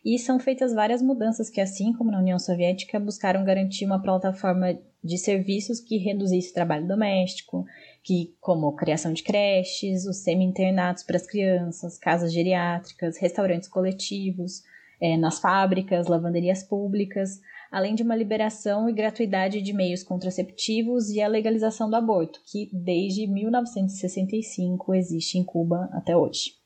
e 0.04 0.18
são 0.18 0.40
feitas 0.40 0.74
várias 0.74 1.02
mudanças 1.02 1.50
que, 1.50 1.62
assim 1.62 1.94
como 1.94 2.12
na 2.12 2.20
União 2.20 2.40
Soviética, 2.40 3.00
buscaram 3.00 3.44
garantir 3.44 3.86
uma 3.86 4.02
plataforma 4.02 4.78
de 5.04 5.18
serviços 5.18 5.80
que 5.80 5.98
reduzisse 5.98 6.52
o 6.52 6.54
trabalho 6.54 6.88
doméstico, 6.88 7.66
que 8.04 8.36
como 8.40 8.76
criação 8.76 9.14
de 9.14 9.24
creches, 9.24 10.06
os 10.06 10.24
semi-internatos 10.24 11.04
para 11.04 11.18
as 11.18 11.28
crianças, 11.28 11.98
casas 11.98 12.34
geriátricas, 12.34 13.18
restaurantes 13.18 13.70
coletivos, 13.70 14.64
é, 15.02 15.16
nas 15.16 15.40
fábricas, 15.40 16.08
lavanderias 16.08 16.64
públicas, 16.64 17.40
além 17.72 17.96
de 17.96 18.04
uma 18.04 18.16
liberação 18.16 18.90
e 18.90 18.94
gratuidade 18.94 19.62
de 19.62 19.74
meios 19.74 20.04
contraceptivos 20.04 21.10
e 21.10 21.22
a 21.22 21.28
legalização 21.28 21.90
do 21.90 21.96
aborto, 21.96 22.42
que 22.46 22.70
desde 22.74 23.28
1965 23.28 24.94
existe 24.94 25.38
em 25.38 25.44
Cuba 25.44 25.90
até 25.94 26.18
hoje. 26.18 26.59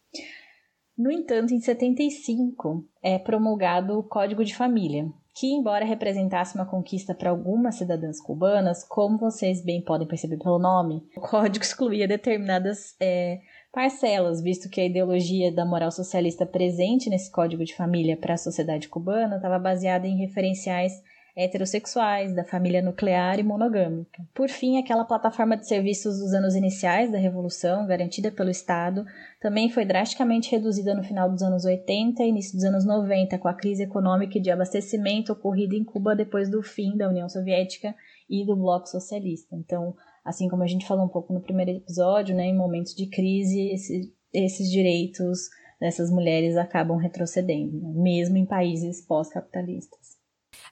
No 0.97 1.11
entanto, 1.11 1.53
em 1.53 1.59
75 1.59 2.85
é 3.01 3.17
promulgado 3.17 3.97
o 3.97 4.03
Código 4.03 4.45
de 4.45 4.55
Família, 4.55 5.11
que, 5.33 5.47
embora 5.47 5.83
representasse 5.83 6.55
uma 6.55 6.65
conquista 6.65 7.15
para 7.15 7.31
algumas 7.31 7.75
cidadãs 7.75 8.21
cubanas, 8.21 8.83
como 8.87 9.17
vocês 9.17 9.63
bem 9.63 9.81
podem 9.83 10.07
perceber 10.07 10.37
pelo 10.37 10.59
nome, 10.59 11.03
o 11.17 11.21
código 11.21 11.65
excluía 11.65 12.07
determinadas 12.07 12.95
é, 12.99 13.39
parcelas, 13.71 14.41
visto 14.41 14.69
que 14.69 14.79
a 14.79 14.85
ideologia 14.85 15.51
da 15.51 15.65
moral 15.65 15.91
socialista 15.91 16.45
presente 16.45 17.09
nesse 17.09 17.31
código 17.31 17.65
de 17.65 17.75
família 17.75 18.15
para 18.15 18.35
a 18.35 18.37
sociedade 18.37 18.87
cubana 18.87 19.37
estava 19.37 19.57
baseada 19.57 20.07
em 20.07 20.17
referenciais 20.17 20.93
heterossexuais, 21.35 22.35
da 22.35 22.43
família 22.43 22.81
nuclear 22.81 23.39
e 23.39 23.43
monogâmica. 23.43 24.23
Por 24.35 24.49
fim, 24.49 24.77
aquela 24.77 25.03
plataforma 25.03 25.57
de 25.57 25.67
serviços 25.67 26.19
dos 26.19 26.33
anos 26.33 26.55
iniciais 26.55 27.11
da 27.11 27.17
Revolução, 27.17 27.87
garantida 27.87 28.31
pelo 28.31 28.51
Estado, 28.51 29.03
também 29.41 29.69
foi 29.69 29.83
drasticamente 29.83 30.51
reduzida 30.51 30.93
no 30.93 31.03
final 31.03 31.29
dos 31.29 31.41
anos 31.41 31.65
80 31.65 32.23
e 32.23 32.29
início 32.29 32.53
dos 32.53 32.63
anos 32.63 32.85
90, 32.85 33.37
com 33.39 33.47
a 33.47 33.53
crise 33.53 33.83
econômica 33.83 34.37
e 34.37 34.41
de 34.41 34.51
abastecimento 34.51 35.33
ocorrida 35.33 35.75
em 35.75 35.83
Cuba 35.83 36.15
depois 36.15 36.49
do 36.49 36.61
fim 36.61 36.95
da 36.95 37.09
União 37.09 37.27
Soviética 37.27 37.95
e 38.29 38.45
do 38.45 38.55
Bloco 38.55 38.87
Socialista. 38.87 39.55
Então, 39.55 39.95
assim 40.23 40.47
como 40.47 40.63
a 40.63 40.67
gente 40.67 40.87
falou 40.87 41.05
um 41.05 41.09
pouco 41.09 41.33
no 41.33 41.41
primeiro 41.41 41.71
episódio, 41.71 42.35
né, 42.35 42.45
em 42.45 42.55
momentos 42.55 42.93
de 42.93 43.07
crise, 43.07 43.71
esse, 43.71 44.13
esses 44.31 44.69
direitos 44.69 45.49
dessas 45.79 46.09
mulheres 46.11 46.55
acabam 46.55 46.97
retrocedendo, 46.97 47.81
né, 47.81 47.91
mesmo 47.95 48.37
em 48.37 48.45
países 48.45 49.01
pós-capitalistas. 49.05 50.02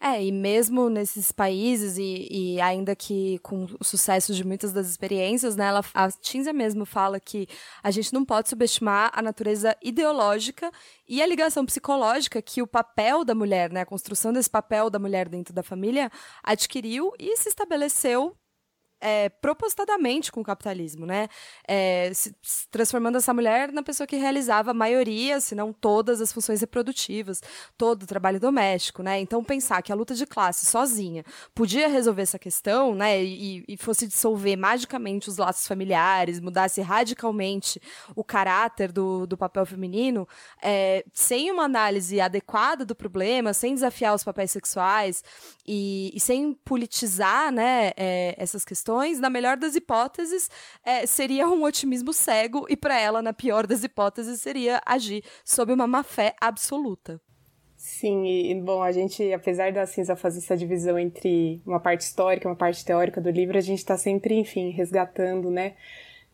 É, 0.03 0.23
e 0.23 0.31
mesmo 0.31 0.89
nesses 0.89 1.31
países, 1.31 1.95
e, 1.95 2.27
e, 2.31 2.59
ainda 2.59 2.95
que 2.95 3.37
com 3.43 3.67
o 3.79 3.83
sucesso 3.83 4.33
de 4.33 4.43
muitas 4.43 4.73
das 4.73 4.89
experiências, 4.89 5.55
né, 5.55 5.67
ela, 5.67 5.85
a 5.93 6.09
Tinzia 6.11 6.51
mesmo 6.51 6.87
fala 6.87 7.19
que 7.19 7.47
a 7.83 7.91
gente 7.91 8.11
não 8.11 8.25
pode 8.25 8.49
subestimar 8.49 9.11
a 9.13 9.21
natureza 9.21 9.77
ideológica 9.79 10.71
e 11.07 11.21
a 11.21 11.27
ligação 11.27 11.63
psicológica 11.67 12.41
que 12.41 12.63
o 12.63 12.67
papel 12.67 13.23
da 13.23 13.35
mulher, 13.35 13.71
né, 13.71 13.81
a 13.81 13.85
construção 13.85 14.33
desse 14.33 14.49
papel 14.49 14.89
da 14.89 14.97
mulher 14.97 15.29
dentro 15.29 15.53
da 15.53 15.61
família 15.61 16.09
adquiriu 16.43 17.13
e 17.19 17.37
se 17.37 17.49
estabeleceu 17.49 18.35
é, 19.01 19.29
propositadamente 19.29 20.31
com 20.31 20.41
o 20.41 20.43
capitalismo, 20.43 21.07
né? 21.07 21.27
É, 21.67 22.11
se, 22.13 22.35
se 22.41 22.67
transformando 22.69 23.17
essa 23.17 23.33
mulher 23.33 23.71
na 23.71 23.81
pessoa 23.81 24.05
que 24.05 24.15
realizava 24.15 24.71
a 24.71 24.73
maioria, 24.73 25.41
se 25.41 25.55
não 25.55 25.73
todas 25.73 26.21
as 26.21 26.31
funções 26.31 26.61
reprodutivas, 26.61 27.41
todo 27.75 28.03
o 28.03 28.07
trabalho 28.07 28.39
doméstico, 28.39 29.01
né? 29.01 29.19
Então 29.19 29.43
pensar 29.43 29.81
que 29.81 29.91
a 29.91 29.95
luta 29.95 30.13
de 30.13 30.25
classe 30.27 30.67
sozinha 30.67 31.25
podia 31.55 31.87
resolver 31.87 32.21
essa 32.21 32.37
questão, 32.37 32.93
né? 32.93 33.23
E, 33.23 33.65
e 33.67 33.75
fosse 33.75 34.05
dissolver 34.05 34.55
magicamente 34.55 35.27
os 35.27 35.37
laços 35.37 35.67
familiares, 35.67 36.39
mudasse 36.39 36.79
radicalmente 36.79 37.81
o 38.15 38.23
caráter 38.23 38.91
do, 38.91 39.25
do 39.25 39.35
papel 39.35 39.65
feminino, 39.65 40.27
é, 40.61 41.03
sem 41.11 41.51
uma 41.51 41.63
análise 41.63 42.21
adequada 42.21 42.85
do 42.85 42.95
problema, 42.95 43.51
sem 43.51 43.73
desafiar 43.73 44.13
os 44.13 44.23
papéis 44.23 44.51
sexuais 44.51 45.23
e, 45.65 46.11
e 46.13 46.19
sem 46.19 46.53
politizar, 46.53 47.51
né? 47.51 47.91
É, 47.97 48.35
essas 48.37 48.63
questões 48.63 48.90
questões, 48.91 49.19
na 49.19 49.29
melhor 49.29 49.57
das 49.57 49.75
hipóteses, 49.75 50.49
é, 50.85 51.05
seria 51.05 51.47
um 51.47 51.63
otimismo 51.63 52.11
cego, 52.11 52.65
e 52.69 52.75
para 52.75 52.99
ela, 52.99 53.21
na 53.21 53.33
pior 53.33 53.65
das 53.65 53.83
hipóteses, 53.83 54.41
seria 54.41 54.81
agir 54.85 55.23
sob 55.45 55.71
uma 55.71 55.87
má 55.87 56.03
fé 56.03 56.35
absoluta. 56.41 57.19
Sim, 57.77 58.27
e 58.27 58.53
bom, 58.61 58.83
a 58.83 58.91
gente, 58.91 59.33
apesar 59.33 59.71
da 59.71 59.85
Cinza 59.87 60.15
fazer 60.15 60.39
essa 60.39 60.55
divisão 60.55 60.99
entre 60.99 61.61
uma 61.65 61.79
parte 61.79 62.01
histórica 62.01 62.47
e 62.47 62.49
uma 62.49 62.55
parte 62.55 62.85
teórica 62.85 63.19
do 63.19 63.31
livro, 63.31 63.57
a 63.57 63.61
gente 63.61 63.79
está 63.79 63.97
sempre, 63.97 64.35
enfim, 64.35 64.69
resgatando, 64.69 65.49
né? 65.49 65.73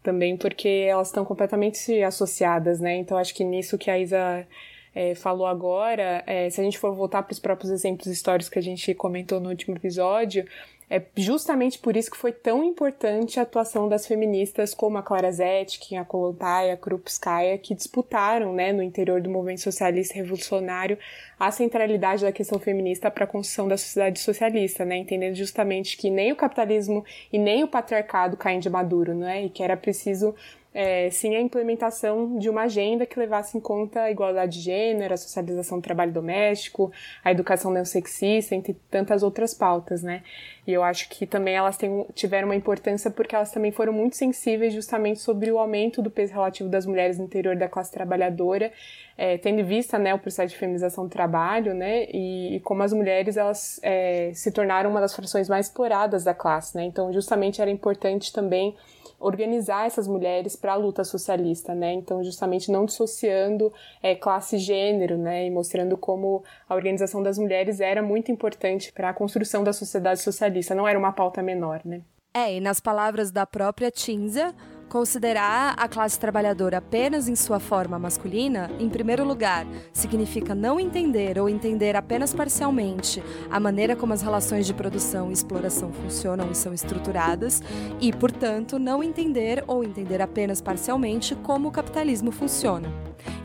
Também 0.04 0.36
porque 0.36 0.68
elas 0.68 1.08
estão 1.08 1.24
completamente 1.24 2.02
associadas, 2.04 2.82
né? 2.82 2.98
Então 2.98 3.18
acho 3.18 3.34
que 3.34 3.46
nisso 3.46 3.78
que 3.78 3.90
a 3.90 3.98
Isa 3.98 4.46
é, 4.94 5.16
falou 5.16 5.48
agora, 5.48 6.22
é, 6.28 6.50
se 6.50 6.60
a 6.60 6.64
gente 6.66 6.78
for 6.78 6.94
voltar 6.94 7.24
para 7.24 7.32
os 7.32 7.40
próprios 7.40 7.72
exemplos 7.72 8.08
históricos 8.08 8.50
que 8.50 8.60
a 8.60 8.64
gente 8.64 8.94
comentou 8.94 9.40
no 9.40 9.50
último 9.50 9.78
episódio, 9.78 10.46
é 10.90 11.02
justamente 11.18 11.78
por 11.80 11.98
isso 11.98 12.10
que 12.10 12.16
foi 12.16 12.32
tão 12.32 12.64
importante 12.64 13.40
a 13.40 13.44
atuação 13.44 13.90
das 13.90 14.08
feministas 14.08 14.74
como 14.74 14.98
a 14.98 15.04
Clara 15.04 15.30
Zetkin, 15.30 15.98
a 15.98 16.06
Kolontai, 16.06 16.72
a 16.72 16.78
Krupskaya, 16.78 17.58
que 17.58 17.76
disputaram, 17.76 18.54
né, 18.54 18.72
no 18.72 18.82
interior 18.82 19.20
do 19.20 19.30
movimento 19.30 19.62
socialista 19.62 20.16
revolucionário, 20.16 20.98
a 21.38 21.52
centralidade 21.52 22.24
da 22.24 22.32
questão 22.32 22.58
feminista 22.58 23.12
para 23.12 23.26
a 23.26 23.28
construção 23.28 23.68
da 23.68 23.76
sociedade 23.76 24.20
socialista, 24.20 24.86
né, 24.86 24.96
entendendo 24.98 25.36
justamente 25.36 25.98
que 25.98 26.10
nem 26.10 26.32
o 26.32 26.38
capitalismo 26.38 27.04
e 27.34 27.38
nem 27.38 27.66
o 27.66 27.68
patriarcado 27.68 28.38
caem 28.38 28.60
de 28.60 28.70
maduro, 28.70 29.14
né, 29.14 29.44
e 29.44 29.50
que 29.50 29.62
era 29.62 29.76
preciso 29.76 30.34
é, 30.80 31.10
sim 31.10 31.36
a 31.36 31.42
implementação 31.42 32.38
de 32.38 32.52
uma 32.52 32.62
agenda 32.62 33.04
que 33.04 33.18
levasse 33.18 33.58
em 33.58 33.60
conta 33.60 34.02
a 34.02 34.12
igualdade 34.12 34.60
de 34.60 34.66
gênero, 34.66 35.12
a 35.12 35.18
socialização 35.18 35.80
do 35.80 35.82
trabalho 35.82 36.12
doméstico, 36.12 36.92
a 37.24 37.32
educação 37.32 37.72
não 37.74 37.84
sexista, 37.84 38.54
entre 38.54 38.76
tantas 38.92 39.24
outras 39.24 39.56
pautas, 39.56 40.04
né? 40.04 40.22
E 40.68 40.72
eu 40.72 40.84
acho 40.84 41.10
que 41.10 41.26
também 41.26 41.56
elas 41.56 41.78
têm, 41.78 42.06
tiveram 42.14 42.50
uma 42.50 42.56
importância 42.56 43.10
porque 43.10 43.36
elas 43.36 43.52
também 43.52 43.72
foram 43.72 43.92
muito 43.92 44.16
sensíveis 44.16 44.72
justamente 44.72 45.20
sobre 45.20 45.52
o 45.52 45.58
aumento 45.58 46.00
do 46.00 46.12
peso 46.12 46.34
relativo 46.34 46.70
das 46.70 46.86
mulheres 46.86 47.18
no 47.18 47.26
interior 47.26 47.56
da 47.56 47.68
classe 47.68 47.92
trabalhadora, 47.92 48.72
é, 49.18 49.36
tendo 49.40 49.62
em 49.62 49.64
vista 49.64 49.98
né, 49.98 50.14
o 50.14 50.20
processo 50.20 50.54
de 50.54 50.60
feminização 50.60 51.06
do 51.06 51.10
trabalho, 51.10 51.74
né? 51.74 52.06
E, 52.14 52.58
e 52.58 52.60
como 52.60 52.84
as 52.84 52.94
mulheres 52.94 53.36
elas 53.36 53.80
é, 53.82 54.30
se 54.36 54.52
tornaram 54.52 54.92
uma 54.92 55.02
das 55.02 55.16
frações 55.16 55.50
mais 55.50 55.66
exploradas 55.66 56.24
da 56.24 56.36
classe, 56.36 56.78
né? 56.78 56.84
Então, 56.84 57.12
justamente 57.12 57.64
era 57.64 57.72
importante 57.72 58.32
também 58.32 58.76
organizar 59.20 59.88
essas 59.88 60.08
mulheres 60.08 60.56
para 60.56 60.74
a 60.74 60.76
luta 60.76 61.04
socialista, 61.04 61.74
né? 61.74 61.94
Então, 61.94 62.24
justamente 62.24 62.72
não 62.72 62.86
dissociando 62.86 63.74
é, 64.02 64.16
classe 64.16 64.58
e 64.58 64.60
gênero, 64.60 65.18
né? 65.18 65.46
E 65.46 65.52
mostrando 65.52 65.98
como 65.98 66.44
a 66.68 66.76
organização 66.76 67.24
das 67.24 67.38
mulheres 67.38 67.80
era 67.80 68.02
muito 68.02 68.32
importante 68.32 68.92
para 68.92 69.10
a 69.10 69.14
construção 69.14 69.64
da 69.64 69.74
sociedade 69.74 70.22
socialista, 70.22 70.76
não 70.76 70.88
era 70.88 70.98
uma 70.98 71.12
pauta 71.12 71.42
menor, 71.42 71.82
né? 71.84 72.02
É, 72.34 72.56
e 72.56 72.60
nas 72.60 72.80
palavras 72.80 73.32
da 73.32 73.48
própria 73.48 73.90
Tinza, 73.90 74.54
Considerar 74.90 75.74
a 75.78 75.86
classe 75.90 76.18
trabalhadora 76.18 76.78
apenas 76.78 77.28
em 77.28 77.36
sua 77.36 77.60
forma 77.60 78.00
masculina, 78.00 78.72
em 78.80 78.88
primeiro 78.88 79.26
lugar, 79.26 79.68
significa 79.92 80.56
não 80.56 80.80
entender 80.80 81.38
ou 81.38 81.50
entender 81.50 81.94
apenas 81.94 82.34
parcialmente 82.34 83.22
a 83.52 83.60
maneira 83.60 83.98
como 83.98 84.14
as 84.14 84.22
relações 84.22 84.66
de 84.66 84.74
produção 84.74 85.30
e 85.30 85.34
exploração 85.34 85.92
funcionam 85.92 86.50
e 86.50 86.56
são 86.56 86.74
estruturadas, 86.74 87.62
e, 88.00 88.14
portanto, 88.14 88.80
não 88.80 89.04
entender 89.04 89.62
ou 89.68 89.84
entender 89.84 90.22
apenas 90.22 90.62
parcialmente 90.62 91.36
como 91.36 91.68
o 91.68 91.72
capitalismo 91.72 92.32
funciona. 92.32 92.90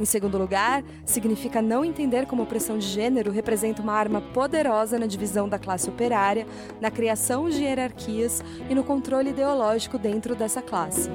Em 0.01 0.05
segundo 0.05 0.39
lugar, 0.39 0.85
significa 1.05 1.61
não 1.61 1.85
entender 1.85 2.25
como 2.27 2.43
a 2.43 2.45
opressão 2.45 2.79
de 2.79 2.87
gênero 2.87 3.33
representa 3.33 3.83
uma 3.83 3.95
arma 3.95 4.21
poderosa 4.21 4.97
na 4.97 5.07
divisão 5.07 5.49
da 5.49 5.59
classe 5.59 5.89
operária, 5.89 6.47
na 6.81 6.91
criação 6.91 7.49
de 7.49 7.63
hierarquias 7.63 8.45
e 8.71 8.75
no 8.77 8.85
controle 8.85 9.31
ideológico 9.31 9.99
dentro 9.99 10.37
dessa 10.37 10.63
classe. 10.63 11.11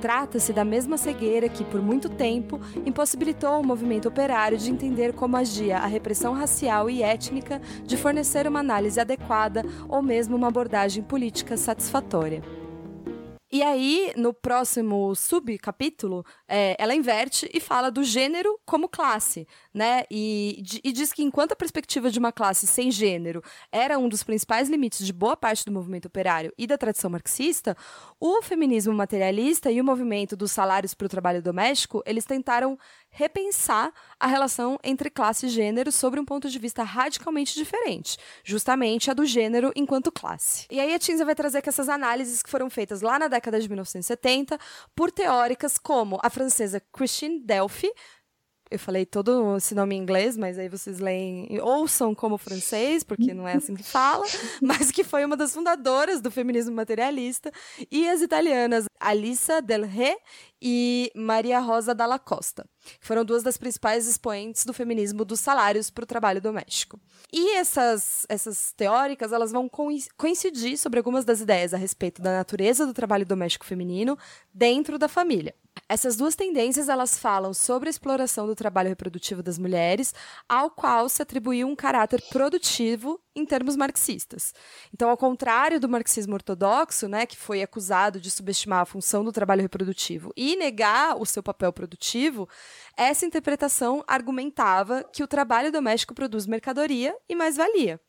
Trata-se 0.00 0.52
da 0.52 0.64
mesma 0.64 0.96
cegueira 0.96 1.48
que, 1.48 1.64
por 1.64 1.82
muito 1.82 2.08
tempo, 2.08 2.60
impossibilitou 2.86 3.60
o 3.60 3.66
movimento 3.66 4.08
operário 4.08 4.56
de 4.56 4.70
entender 4.70 5.12
como 5.12 5.36
agia 5.36 5.78
a 5.78 5.86
repressão 5.86 6.32
racial 6.32 6.88
e 6.88 7.02
étnica, 7.02 7.60
de 7.84 7.96
fornecer 7.96 8.46
uma 8.46 8.60
análise 8.60 9.00
adequada 9.00 9.64
ou 9.88 10.00
mesmo 10.00 10.36
uma 10.36 10.48
abordagem 10.48 11.02
política 11.02 11.56
satisfatória. 11.56 12.57
E 13.50 13.62
aí, 13.62 14.12
no 14.14 14.34
próximo 14.34 15.14
subcapítulo, 15.14 16.22
é, 16.46 16.76
ela 16.78 16.94
inverte 16.94 17.48
e 17.52 17.58
fala 17.58 17.90
do 17.90 18.04
gênero 18.04 18.60
como 18.66 18.90
classe, 18.90 19.48
né? 19.72 20.02
E, 20.10 20.62
e, 20.84 20.92
diz 20.92 21.14
que 21.14 21.22
enquanto 21.22 21.52
a 21.52 21.56
perspectiva 21.56 22.10
de 22.10 22.18
uma 22.18 22.30
classe 22.30 22.66
sem 22.66 22.90
gênero 22.90 23.42
era 23.72 23.98
um 23.98 24.06
dos 24.06 24.22
principais 24.22 24.68
limites 24.68 25.06
de 25.06 25.14
boa 25.14 25.34
parte 25.34 25.64
do 25.64 25.72
movimento 25.72 26.04
operário 26.06 26.52
e 26.58 26.66
da 26.66 26.76
tradição 26.76 27.08
marxista, 27.08 27.74
o 28.20 28.42
feminismo 28.42 28.92
materialista 28.92 29.70
e 29.70 29.80
o 29.80 29.84
movimento 29.84 30.36
dos 30.36 30.52
salários 30.52 30.92
para 30.92 31.06
o 31.06 31.08
trabalho 31.08 31.42
doméstico, 31.42 32.02
eles 32.04 32.26
tentaram 32.26 32.78
repensar 33.18 33.92
a 34.20 34.28
relação 34.28 34.78
entre 34.84 35.10
classe 35.10 35.46
e 35.46 35.48
gênero 35.48 35.90
sobre 35.90 36.20
um 36.20 36.24
ponto 36.24 36.48
de 36.48 36.56
vista 36.56 36.84
radicalmente 36.84 37.56
diferente, 37.56 38.16
justamente 38.44 39.10
a 39.10 39.14
do 39.14 39.26
gênero 39.26 39.72
enquanto 39.74 40.12
classe. 40.12 40.66
E 40.70 40.78
aí 40.78 40.94
a 40.94 40.98
Tinza 41.00 41.24
vai 41.24 41.34
trazer 41.34 41.60
que 41.60 41.68
essas 41.68 41.88
análises 41.88 42.44
que 42.44 42.48
foram 42.48 42.70
feitas 42.70 43.00
lá 43.00 43.18
na 43.18 43.26
década 43.26 43.58
de 43.58 43.68
1970 43.68 44.56
por 44.94 45.10
teóricas 45.10 45.78
como 45.78 46.20
a 46.22 46.30
francesa 46.30 46.80
Christine 46.92 47.40
Delphi, 47.40 47.92
eu 48.70 48.78
falei 48.78 49.06
todo 49.06 49.56
esse 49.56 49.74
nome 49.74 49.94
em 49.94 49.98
inglês, 49.98 50.36
mas 50.36 50.58
aí 50.58 50.68
vocês 50.68 50.98
leem, 50.98 51.58
ouçam 51.62 52.14
como 52.14 52.36
francês, 52.36 53.02
porque 53.02 53.32
não 53.32 53.48
é 53.48 53.54
assim 53.54 53.74
que 53.74 53.82
fala, 53.82 54.24
mas 54.60 54.92
que 54.92 55.02
foi 55.02 55.24
uma 55.24 55.36
das 55.36 55.54
fundadoras 55.54 56.20
do 56.20 56.30
feminismo 56.30 56.74
materialista, 56.74 57.50
e 57.90 58.08
as 58.08 58.20
italianas 58.20 58.84
Alissa 59.00 59.62
Del 59.62 59.84
Rey 59.84 60.16
e 60.60 61.10
Maria 61.14 61.60
Rosa 61.60 61.94
Dalla 61.94 62.18
Costa, 62.18 62.66
que 63.00 63.06
foram 63.06 63.24
duas 63.24 63.42
das 63.42 63.56
principais 63.56 64.06
expoentes 64.06 64.64
do 64.64 64.72
feminismo 64.72 65.24
dos 65.24 65.40
salários 65.40 65.90
para 65.90 66.04
o 66.04 66.06
trabalho 66.06 66.40
doméstico. 66.40 67.00
E 67.32 67.56
essas, 67.56 68.26
essas 68.28 68.72
teóricas 68.72 69.32
elas 69.32 69.52
vão 69.52 69.70
coincidir 70.16 70.76
sobre 70.76 70.98
algumas 70.98 71.24
das 71.24 71.40
ideias 71.40 71.72
a 71.72 71.76
respeito 71.76 72.20
da 72.20 72.32
natureza 72.32 72.86
do 72.86 72.94
trabalho 72.94 73.26
doméstico 73.26 73.66
feminino 73.66 74.18
dentro 74.52 74.98
da 74.98 75.08
família. 75.08 75.54
Essas 75.88 76.16
duas 76.16 76.34
tendências 76.34 76.88
elas 76.88 77.18
falam 77.18 77.54
sobre 77.54 77.88
a 77.88 77.90
exploração 77.90 78.46
do 78.46 78.54
trabalho 78.54 78.88
reprodutivo 78.88 79.42
das 79.42 79.58
mulheres, 79.58 80.14
ao 80.48 80.70
qual 80.70 81.08
se 81.08 81.22
atribuiu 81.22 81.68
um 81.68 81.76
caráter 81.76 82.22
produtivo 82.30 83.20
em 83.38 83.46
termos 83.46 83.76
marxistas. 83.76 84.52
Então, 84.92 85.08
ao 85.08 85.16
contrário 85.16 85.80
do 85.80 85.88
marxismo 85.88 86.34
ortodoxo, 86.34 87.08
né, 87.08 87.26
que 87.26 87.36
foi 87.36 87.62
acusado 87.62 88.20
de 88.20 88.30
subestimar 88.30 88.80
a 88.80 88.86
função 88.86 89.24
do 89.24 89.32
trabalho 89.32 89.62
reprodutivo 89.62 90.32
e 90.36 90.56
negar 90.56 91.16
o 91.16 91.24
seu 91.24 91.42
papel 91.42 91.72
produtivo, 91.72 92.48
essa 92.96 93.24
interpretação 93.24 94.04
argumentava 94.06 95.04
que 95.04 95.22
o 95.22 95.28
trabalho 95.28 95.70
doméstico 95.70 96.14
produz 96.14 96.46
mercadoria 96.46 97.16
e 97.28 97.34
mais-valia. 97.34 98.00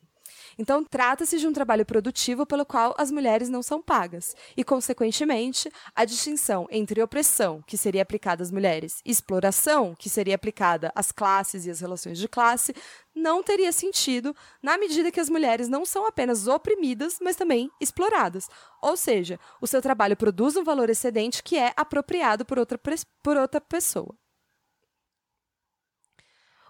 Então, 0.60 0.84
trata-se 0.84 1.38
de 1.38 1.48
um 1.48 1.54
trabalho 1.54 1.86
produtivo 1.86 2.44
pelo 2.44 2.66
qual 2.66 2.94
as 2.98 3.10
mulheres 3.10 3.48
não 3.48 3.62
são 3.62 3.80
pagas, 3.80 4.36
e, 4.54 4.62
consequentemente, 4.62 5.72
a 5.96 6.04
distinção 6.04 6.68
entre 6.70 7.02
opressão, 7.02 7.64
que 7.66 7.78
seria 7.78 8.02
aplicada 8.02 8.42
às 8.42 8.50
mulheres, 8.50 9.00
e 9.02 9.10
exploração, 9.10 9.94
que 9.98 10.10
seria 10.10 10.34
aplicada 10.34 10.92
às 10.94 11.10
classes 11.10 11.64
e 11.64 11.70
às 11.70 11.80
relações 11.80 12.18
de 12.18 12.28
classe, 12.28 12.74
não 13.14 13.42
teria 13.42 13.72
sentido 13.72 14.36
na 14.62 14.76
medida 14.76 15.10
que 15.10 15.18
as 15.18 15.30
mulheres 15.30 15.66
não 15.66 15.86
são 15.86 16.04
apenas 16.06 16.46
oprimidas, 16.46 17.16
mas 17.22 17.36
também 17.36 17.70
exploradas. 17.80 18.46
Ou 18.82 18.98
seja, 18.98 19.40
o 19.62 19.66
seu 19.66 19.80
trabalho 19.80 20.14
produz 20.14 20.58
um 20.58 20.62
valor 20.62 20.90
excedente 20.90 21.42
que 21.42 21.56
é 21.56 21.72
apropriado 21.74 22.44
por 22.44 22.58
outra, 22.58 22.78
por 23.22 23.38
outra 23.38 23.62
pessoa. 23.62 24.14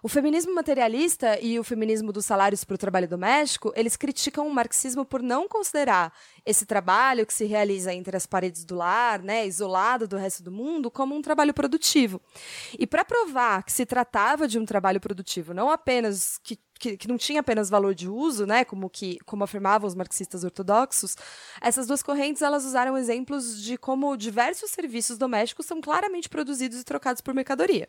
O 0.03 0.09
feminismo 0.09 0.55
materialista 0.55 1.39
e 1.39 1.59
o 1.59 1.63
feminismo 1.63 2.11
dos 2.11 2.25
salários 2.25 2.63
para 2.63 2.73
o 2.73 2.77
trabalho 2.77 3.07
doméstico, 3.07 3.71
eles 3.75 3.95
criticam 3.95 4.47
o 4.47 4.53
marxismo 4.53 5.05
por 5.05 5.21
não 5.21 5.47
considerar 5.47 6.11
esse 6.43 6.65
trabalho 6.65 7.23
que 7.23 7.31
se 7.31 7.45
realiza 7.45 7.93
entre 7.93 8.17
as 8.17 8.25
paredes 8.25 8.65
do 8.65 8.75
lar, 8.75 9.21
né, 9.21 9.45
isolado 9.45 10.07
do 10.07 10.17
resto 10.17 10.41
do 10.41 10.51
mundo, 10.51 10.89
como 10.89 11.13
um 11.15 11.21
trabalho 11.21 11.53
produtivo. 11.53 12.19
E 12.79 12.87
para 12.87 13.05
provar 13.05 13.61
que 13.61 13.71
se 13.71 13.85
tratava 13.85 14.47
de 14.47 14.57
um 14.57 14.65
trabalho 14.65 14.99
produtivo, 14.99 15.53
não 15.53 15.69
apenas 15.69 16.39
que 16.39 16.59
que, 16.81 16.97
que, 16.97 17.07
não 17.07 17.15
tinha 17.15 17.41
apenas 17.41 17.69
valor 17.69 17.93
de 17.93 18.09
uso, 18.09 18.47
né, 18.47 18.65
como 18.65 18.89
que 18.89 19.19
como 19.23 19.43
afirmavam 19.43 19.87
os 19.87 19.93
marxistas 19.93 20.43
ortodoxos, 20.43 21.15
essas 21.61 21.85
duas 21.85 22.01
correntes 22.01 22.41
elas 22.41 22.65
usaram 22.65 22.97
exemplos 22.97 23.61
de 23.61 23.77
como 23.77 24.17
diversos 24.17 24.71
serviços 24.71 25.15
domésticos 25.15 25.67
são 25.67 25.79
claramente 25.79 26.27
produzidos 26.27 26.79
e 26.79 26.83
trocados 26.83 27.21
por 27.21 27.35
mercadoria. 27.35 27.87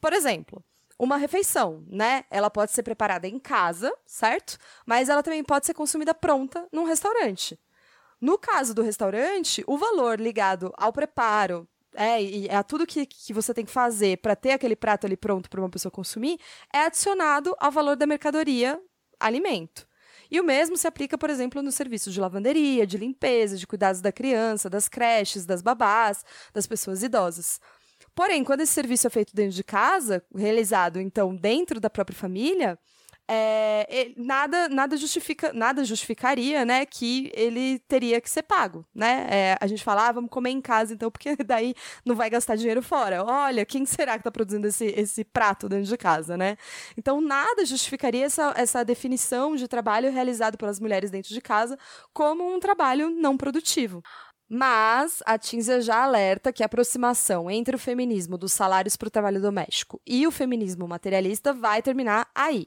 Por 0.00 0.12
exemplo, 0.12 0.64
uma 0.98 1.16
refeição, 1.16 1.84
né? 1.86 2.24
Ela 2.30 2.50
pode 2.50 2.72
ser 2.72 2.82
preparada 2.82 3.28
em 3.28 3.38
casa, 3.38 3.92
certo? 4.04 4.58
Mas 4.84 5.08
ela 5.08 5.22
também 5.22 5.44
pode 5.44 5.66
ser 5.66 5.74
consumida 5.74 6.12
pronta 6.12 6.66
num 6.72 6.84
restaurante. 6.84 7.58
No 8.20 8.36
caso 8.36 8.74
do 8.74 8.82
restaurante, 8.82 9.62
o 9.66 9.78
valor 9.78 10.20
ligado 10.20 10.72
ao 10.76 10.92
preparo, 10.92 11.68
é, 11.94 12.22
e 12.22 12.50
a 12.50 12.62
tudo 12.62 12.86
que, 12.86 13.06
que 13.06 13.32
você 13.32 13.54
tem 13.54 13.64
que 13.64 13.70
fazer 13.70 14.18
para 14.18 14.36
ter 14.36 14.52
aquele 14.52 14.76
prato 14.76 15.06
ali 15.06 15.16
pronto 15.16 15.48
para 15.48 15.60
uma 15.60 15.70
pessoa 15.70 15.90
consumir, 15.90 16.38
é 16.72 16.80
adicionado 16.80 17.54
ao 17.58 17.70
valor 17.70 17.96
da 17.96 18.06
mercadoria 18.06 18.80
alimento. 19.20 19.86
E 20.30 20.40
o 20.40 20.44
mesmo 20.44 20.76
se 20.76 20.86
aplica, 20.86 21.16
por 21.16 21.30
exemplo, 21.30 21.62
nos 21.62 21.74
serviços 21.74 22.12
de 22.12 22.20
lavanderia, 22.20 22.86
de 22.86 22.98
limpeza, 22.98 23.56
de 23.56 23.66
cuidados 23.66 24.00
da 24.00 24.12
criança, 24.12 24.68
das 24.68 24.86
creches, 24.88 25.46
das 25.46 25.62
babás, 25.62 26.24
das 26.52 26.66
pessoas 26.66 27.02
idosas. 27.02 27.60
Porém, 28.18 28.42
quando 28.42 28.62
esse 28.62 28.72
serviço 28.72 29.06
é 29.06 29.10
feito 29.10 29.32
dentro 29.32 29.54
de 29.54 29.62
casa, 29.62 30.20
realizado 30.34 30.98
então 30.98 31.36
dentro 31.36 31.78
da 31.78 31.88
própria 31.88 32.18
família, 32.18 32.76
é, 33.30 34.10
nada, 34.16 34.68
nada 34.68 34.96
justifica, 34.96 35.52
nada 35.52 35.84
justificaria, 35.84 36.64
né, 36.64 36.84
que 36.84 37.30
ele 37.34 37.78
teria 37.86 38.20
que 38.20 38.28
ser 38.28 38.42
pago, 38.42 38.84
né? 38.94 39.26
É, 39.30 39.56
a 39.60 39.66
gente 39.66 39.84
fala, 39.84 40.08
ah, 40.08 40.12
vamos 40.12 40.30
comer 40.30 40.50
em 40.50 40.60
casa, 40.60 40.94
então, 40.94 41.10
porque 41.10 41.36
daí 41.46 41.74
não 42.04 42.16
vai 42.16 42.28
gastar 42.28 42.56
dinheiro 42.56 42.82
fora. 42.82 43.22
Olha, 43.22 43.64
quem 43.66 43.84
será 43.84 44.14
que 44.14 44.20
está 44.20 44.30
produzindo 44.32 44.66
esse, 44.66 44.86
esse 44.86 45.24
prato 45.24 45.68
dentro 45.68 45.84
de 45.84 45.96
casa, 45.96 46.36
né? 46.36 46.56
Então, 46.96 47.20
nada 47.20 47.64
justificaria 47.66 48.24
essa, 48.24 48.52
essa 48.56 48.84
definição 48.84 49.54
de 49.54 49.68
trabalho 49.68 50.10
realizado 50.10 50.56
pelas 50.56 50.80
mulheres 50.80 51.10
dentro 51.10 51.32
de 51.32 51.40
casa 51.40 51.78
como 52.12 52.52
um 52.52 52.58
trabalho 52.58 53.10
não 53.10 53.36
produtivo. 53.36 54.02
Mas 54.48 55.22
a 55.26 55.36
Tinzia 55.36 55.80
já 55.80 56.02
alerta 56.02 56.52
que 56.52 56.62
a 56.62 56.66
aproximação 56.66 57.50
entre 57.50 57.76
o 57.76 57.78
feminismo 57.78 58.38
dos 58.38 58.52
salários 58.52 58.96
para 58.96 59.08
o 59.08 59.10
trabalho 59.10 59.42
doméstico 59.42 60.00
e 60.06 60.26
o 60.26 60.30
feminismo 60.30 60.88
materialista 60.88 61.52
vai 61.52 61.82
terminar 61.82 62.30
aí. 62.34 62.66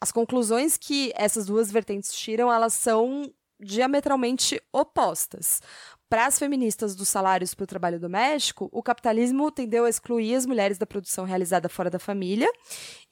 As 0.00 0.12
conclusões 0.12 0.76
que 0.76 1.12
essas 1.16 1.46
duas 1.46 1.72
vertentes 1.72 2.12
tiram, 2.12 2.52
elas 2.52 2.72
são 2.72 3.32
diametralmente 3.58 4.62
opostas. 4.72 5.60
Para 6.08 6.24
as 6.24 6.38
feministas 6.38 6.94
dos 6.94 7.06
salários 7.06 7.52
para 7.52 7.64
o 7.64 7.66
trabalho 7.66 8.00
doméstico, 8.00 8.70
o 8.72 8.82
capitalismo 8.82 9.50
tendeu 9.50 9.84
a 9.84 9.90
excluir 9.90 10.34
as 10.34 10.46
mulheres 10.46 10.78
da 10.78 10.86
produção 10.86 11.26
realizada 11.26 11.68
fora 11.68 11.90
da 11.90 11.98
família 11.98 12.50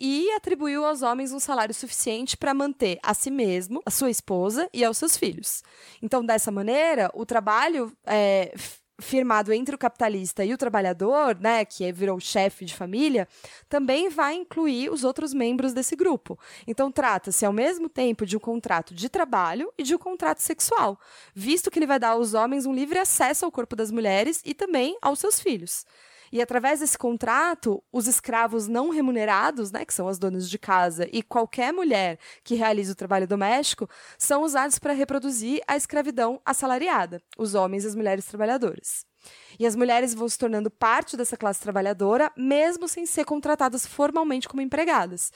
e 0.01 0.31
atribuiu 0.33 0.83
aos 0.83 1.03
homens 1.03 1.31
um 1.31 1.39
salário 1.39 1.75
suficiente 1.75 2.39
para 2.39 2.55
manter 2.55 2.99
a 3.03 3.13
si 3.13 3.31
mesmo, 3.31 3.83
a 3.85 3.91
sua 3.91 4.11
esposa 4.11 4.67
e 4.73 4.83
aos 4.83 4.97
seus 4.97 5.15
filhos. 5.15 5.63
Então, 6.01 6.25
dessa 6.25 6.51
maneira, 6.51 7.11
o 7.13 7.27
trabalho 7.27 7.93
é, 8.07 8.55
firmado 8.99 9.53
entre 9.53 9.75
o 9.75 9.79
capitalista 9.79 10.45
e 10.45 10.55
o 10.55 10.59
trabalhador, 10.59 11.39
né, 11.39 11.65
que 11.65 11.91
virou 11.93 12.19
chefe 12.19 12.65
de 12.65 12.75
família, 12.75 13.29
também 13.69 14.09
vai 14.09 14.35
incluir 14.35 14.91
os 14.91 15.05
outros 15.05 15.35
membros 15.35 15.73
desse 15.73 15.95
grupo. 15.95 16.39
Então 16.67 16.91
trata-se 16.91 17.45
ao 17.45 17.53
mesmo 17.53 17.89
tempo 17.89 18.25
de 18.25 18.37
um 18.37 18.41
contrato 18.41 18.95
de 18.95 19.09
trabalho 19.09 19.73
e 19.77 19.83
de 19.83 19.95
um 19.95 19.99
contrato 19.99 20.41
sexual, 20.41 20.99
visto 21.35 21.71
que 21.71 21.79
ele 21.79 21.87
vai 21.87 21.99
dar 21.99 22.11
aos 22.11 22.35
homens 22.35 22.67
um 22.67 22.75
livre 22.75 22.99
acesso 22.99 23.45
ao 23.45 23.53
corpo 23.53 23.77
das 23.77 23.91
mulheres 23.91 24.41
e 24.45 24.55
também 24.55 24.97
aos 25.03 25.19
seus 25.19 25.41
filhos. 25.41 25.85
E 26.33 26.41
através 26.41 26.81
desse 26.81 26.99
contrato, 26.99 27.83
os 27.93 28.07
escravos 28.07 28.67
não 28.67 28.91
remunerados, 28.91 29.71
né, 29.71 29.85
que 29.85 29.95
são 29.95 30.09
as 30.09 30.19
donas 30.19 30.49
de 30.49 30.59
casa, 30.59 31.09
e 31.13 31.23
qualquer 31.23 31.73
mulher 31.73 32.19
que 32.43 32.55
realize 32.55 32.91
o 32.91 32.97
trabalho 32.97 33.27
doméstico, 33.27 33.89
são 34.19 34.43
usados 34.43 34.79
para 34.79 34.93
reproduzir 34.93 35.61
a 35.67 35.77
escravidão 35.77 36.41
assalariada, 36.45 37.23
os 37.39 37.55
homens 37.55 37.85
e 37.85 37.89
as 37.89 37.95
mulheres 37.95 38.25
trabalhadoras. 38.27 39.05
E 39.59 39.67
as 39.67 39.75
mulheres 39.75 40.15
vão 40.15 40.29
se 40.29 40.39
tornando 40.39 40.71
parte 40.71 41.17
dessa 41.17 41.37
classe 41.37 41.61
trabalhadora, 41.61 42.31
mesmo 42.37 42.87
sem 42.87 43.07
ser 43.07 43.25
contratadas 43.25 43.87
formalmente 43.87 44.49
como 44.49 44.63
empregadas. 44.63 45.33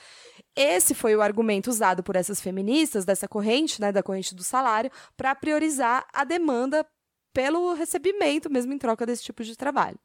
Esse 0.55 0.95
foi 0.95 1.17
o 1.17 1.23
argumento 1.23 1.69
usado 1.69 2.03
por 2.03 2.17
essas 2.17 2.41
feministas 2.41 3.05
dessa 3.05 3.27
corrente, 3.27 3.81
né, 3.81 3.91
da 3.91 4.03
corrente 4.03 4.35
do 4.35 4.45
salário, 4.45 4.91
para 5.17 5.35
priorizar 5.35 6.07
a 6.13 6.25
demanda 6.25 6.87
pelo 7.33 7.73
recebimento 7.75 8.51
mesmo 8.51 8.73
em 8.73 8.79
troca 8.79 9.07
desse 9.07 9.23
tipo 9.23 9.43
de 9.43 9.57
trabalho. 9.57 9.99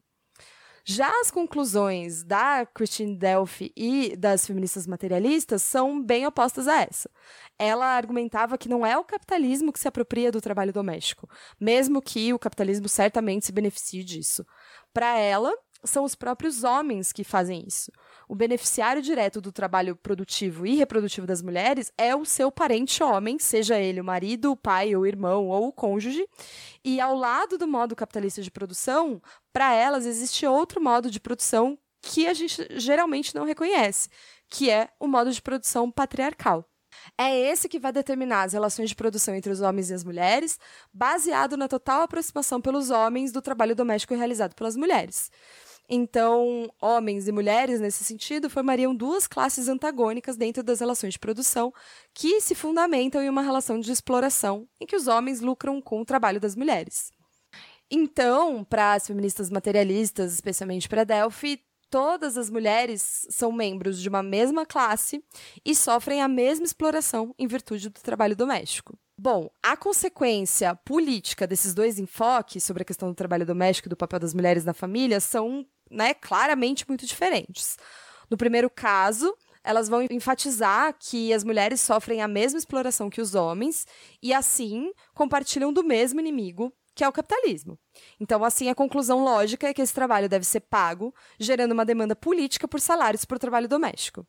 Já 0.88 1.10
as 1.20 1.32
conclusões 1.32 2.22
da 2.22 2.64
Christine 2.64 3.16
Delphi 3.16 3.72
e 3.76 4.16
das 4.16 4.46
feministas 4.46 4.86
materialistas 4.86 5.60
são 5.60 6.00
bem 6.00 6.24
opostas 6.24 6.68
a 6.68 6.82
essa. 6.82 7.10
Ela 7.58 7.86
argumentava 7.86 8.56
que 8.56 8.68
não 8.68 8.86
é 8.86 8.96
o 8.96 9.02
capitalismo 9.02 9.72
que 9.72 9.80
se 9.80 9.88
apropria 9.88 10.30
do 10.30 10.40
trabalho 10.40 10.72
doméstico, 10.72 11.28
mesmo 11.58 12.00
que 12.00 12.32
o 12.32 12.38
capitalismo 12.38 12.88
certamente 12.88 13.46
se 13.46 13.50
beneficie 13.50 14.04
disso. 14.04 14.46
Para 14.94 15.18
ela, 15.18 15.52
são 15.86 16.04
os 16.04 16.14
próprios 16.14 16.64
homens 16.64 17.12
que 17.12 17.24
fazem 17.24 17.64
isso. 17.66 17.90
O 18.28 18.34
beneficiário 18.34 19.00
direto 19.00 19.40
do 19.40 19.52
trabalho 19.52 19.94
produtivo 19.96 20.66
e 20.66 20.74
reprodutivo 20.74 21.26
das 21.26 21.42
mulheres 21.42 21.92
é 21.96 22.14
o 22.14 22.24
seu 22.24 22.50
parente 22.50 23.02
homem, 23.02 23.38
seja 23.38 23.78
ele 23.78 24.00
o 24.00 24.04
marido, 24.04 24.50
o 24.50 24.56
pai, 24.56 24.96
o 24.96 25.06
irmão 25.06 25.48
ou 25.48 25.68
o 25.68 25.72
cônjuge. 25.72 26.26
E 26.84 27.00
ao 27.00 27.14
lado 27.14 27.56
do 27.56 27.68
modo 27.68 27.96
capitalista 27.96 28.42
de 28.42 28.50
produção, 28.50 29.22
para 29.52 29.72
elas 29.74 30.06
existe 30.06 30.46
outro 30.46 30.82
modo 30.82 31.10
de 31.10 31.20
produção 31.20 31.78
que 32.02 32.26
a 32.26 32.34
gente 32.34 32.66
geralmente 32.78 33.34
não 33.34 33.44
reconhece, 33.44 34.08
que 34.48 34.70
é 34.70 34.88
o 34.98 35.06
modo 35.06 35.32
de 35.32 35.42
produção 35.42 35.90
patriarcal. 35.90 36.68
É 37.18 37.34
esse 37.38 37.68
que 37.68 37.78
vai 37.78 37.92
determinar 37.92 38.44
as 38.44 38.52
relações 38.52 38.88
de 38.88 38.96
produção 38.96 39.34
entre 39.34 39.52
os 39.52 39.60
homens 39.60 39.90
e 39.90 39.94
as 39.94 40.04
mulheres, 40.04 40.58
baseado 40.92 41.56
na 41.56 41.68
total 41.68 42.02
aproximação 42.02 42.60
pelos 42.60 42.90
homens 42.90 43.32
do 43.32 43.42
trabalho 43.42 43.74
doméstico 43.74 44.14
realizado 44.14 44.54
pelas 44.54 44.76
mulheres. 44.76 45.30
Então, 45.88 46.68
homens 46.80 47.28
e 47.28 47.32
mulheres, 47.32 47.80
nesse 47.80 48.02
sentido, 48.02 48.50
formariam 48.50 48.94
duas 48.94 49.26
classes 49.26 49.68
antagônicas 49.68 50.36
dentro 50.36 50.62
das 50.62 50.80
relações 50.80 51.12
de 51.12 51.18
produção 51.18 51.72
que 52.12 52.40
se 52.40 52.54
fundamentam 52.54 53.22
em 53.22 53.28
uma 53.28 53.42
relação 53.42 53.78
de 53.78 53.92
exploração 53.92 54.68
em 54.80 54.86
que 54.86 54.96
os 54.96 55.06
homens 55.06 55.40
lucram 55.40 55.80
com 55.80 56.00
o 56.00 56.04
trabalho 56.04 56.40
das 56.40 56.56
mulheres. 56.56 57.12
Então, 57.88 58.64
para 58.64 58.94
as 58.94 59.06
feministas 59.06 59.48
materialistas, 59.48 60.34
especialmente 60.34 60.88
para 60.88 61.04
Delphi, 61.04 61.60
todas 61.88 62.36
as 62.36 62.50
mulheres 62.50 63.26
são 63.30 63.52
membros 63.52 64.00
de 64.00 64.08
uma 64.08 64.24
mesma 64.24 64.66
classe 64.66 65.22
e 65.64 65.72
sofrem 65.72 66.20
a 66.20 66.26
mesma 66.26 66.64
exploração 66.64 67.32
em 67.38 67.46
virtude 67.46 67.88
do 67.88 68.00
trabalho 68.00 68.34
doméstico. 68.34 68.98
Bom, 69.18 69.48
a 69.62 69.76
consequência 69.76 70.74
política 70.74 71.46
desses 71.46 71.72
dois 71.72 71.98
enfoques 71.98 72.62
sobre 72.64 72.82
a 72.82 72.84
questão 72.84 73.08
do 73.08 73.14
trabalho 73.14 73.46
doméstico 73.46 73.88
e 73.88 73.90
do 73.90 73.96
papel 73.96 74.18
das 74.18 74.34
mulheres 74.34 74.64
na 74.64 74.74
família 74.74 75.20
são 75.20 75.64
né, 75.90 76.14
claramente 76.14 76.86
muito 76.88 77.06
diferentes. 77.06 77.76
No 78.30 78.36
primeiro 78.36 78.68
caso, 78.68 79.36
elas 79.62 79.88
vão 79.88 80.02
enfatizar 80.10 80.94
que 80.98 81.32
as 81.32 81.42
mulheres 81.42 81.80
sofrem 81.80 82.22
a 82.22 82.28
mesma 82.28 82.58
exploração 82.58 83.10
que 83.10 83.20
os 83.20 83.34
homens 83.34 83.86
e, 84.22 84.32
assim, 84.32 84.92
compartilham 85.12 85.72
do 85.72 85.82
mesmo 85.82 86.20
inimigo, 86.20 86.72
que 86.94 87.04
é 87.04 87.08
o 87.08 87.12
capitalismo. 87.12 87.78
Então, 88.18 88.42
assim, 88.44 88.68
a 88.68 88.74
conclusão 88.74 89.22
lógica 89.22 89.68
é 89.68 89.74
que 89.74 89.82
esse 89.82 89.92
trabalho 89.92 90.28
deve 90.28 90.46
ser 90.46 90.60
pago, 90.60 91.14
gerando 91.38 91.72
uma 91.72 91.84
demanda 91.84 92.16
política 92.16 92.66
por 92.68 92.80
salários 92.80 93.24
o 93.28 93.38
trabalho 93.38 93.68
doméstico. 93.68 94.26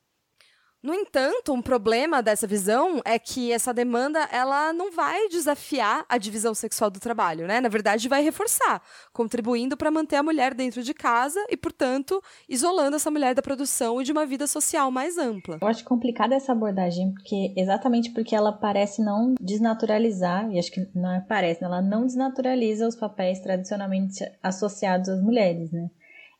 No 0.88 0.94
entanto, 0.94 1.52
um 1.52 1.62
problema 1.62 2.24
dessa 2.24 2.48
visão 2.48 3.02
é 3.04 3.20
que 3.20 3.52
essa 3.52 3.74
demanda 3.74 4.20
ela 4.32 4.72
não 4.72 4.90
vai 4.90 5.28
desafiar 5.28 6.06
a 6.08 6.18
divisão 6.18 6.54
sexual 6.54 6.90
do 6.90 6.98
trabalho, 6.98 7.46
né? 7.46 7.60
Na 7.60 7.68
verdade, 7.68 8.08
vai 8.08 8.24
reforçar, 8.24 8.82
contribuindo 9.12 9.76
para 9.76 9.92
manter 9.92 10.16
a 10.16 10.24
mulher 10.24 10.54
dentro 10.54 10.82
de 10.82 10.94
casa 10.94 11.46
e, 11.50 11.58
portanto, 11.58 12.24
isolando 12.48 12.96
essa 12.96 13.12
mulher 13.12 13.36
da 13.36 13.42
produção 13.42 14.00
e 14.02 14.06
de 14.06 14.14
uma 14.14 14.26
vida 14.26 14.48
social 14.48 14.90
mais 14.90 15.18
ampla. 15.18 15.58
Eu 15.60 15.68
acho 15.68 15.84
complicada 15.84 16.36
essa 16.36 16.54
abordagem, 16.54 17.12
porque 17.12 17.54
exatamente 17.58 18.12
porque 18.12 18.34
ela 18.34 18.54
parece 18.54 19.04
não 19.04 19.36
desnaturalizar, 19.42 20.50
e 20.54 20.58
acho 20.58 20.72
que 20.72 20.88
não 20.96 21.12
é 21.12 21.20
parece, 21.20 21.66
ela 21.66 21.82
não 21.82 22.06
desnaturaliza 22.06 22.88
os 22.88 22.96
papéis 22.96 23.42
tradicionalmente 23.42 24.24
associados 24.42 25.10
às 25.10 25.22
mulheres, 25.22 25.70
né? 25.70 25.90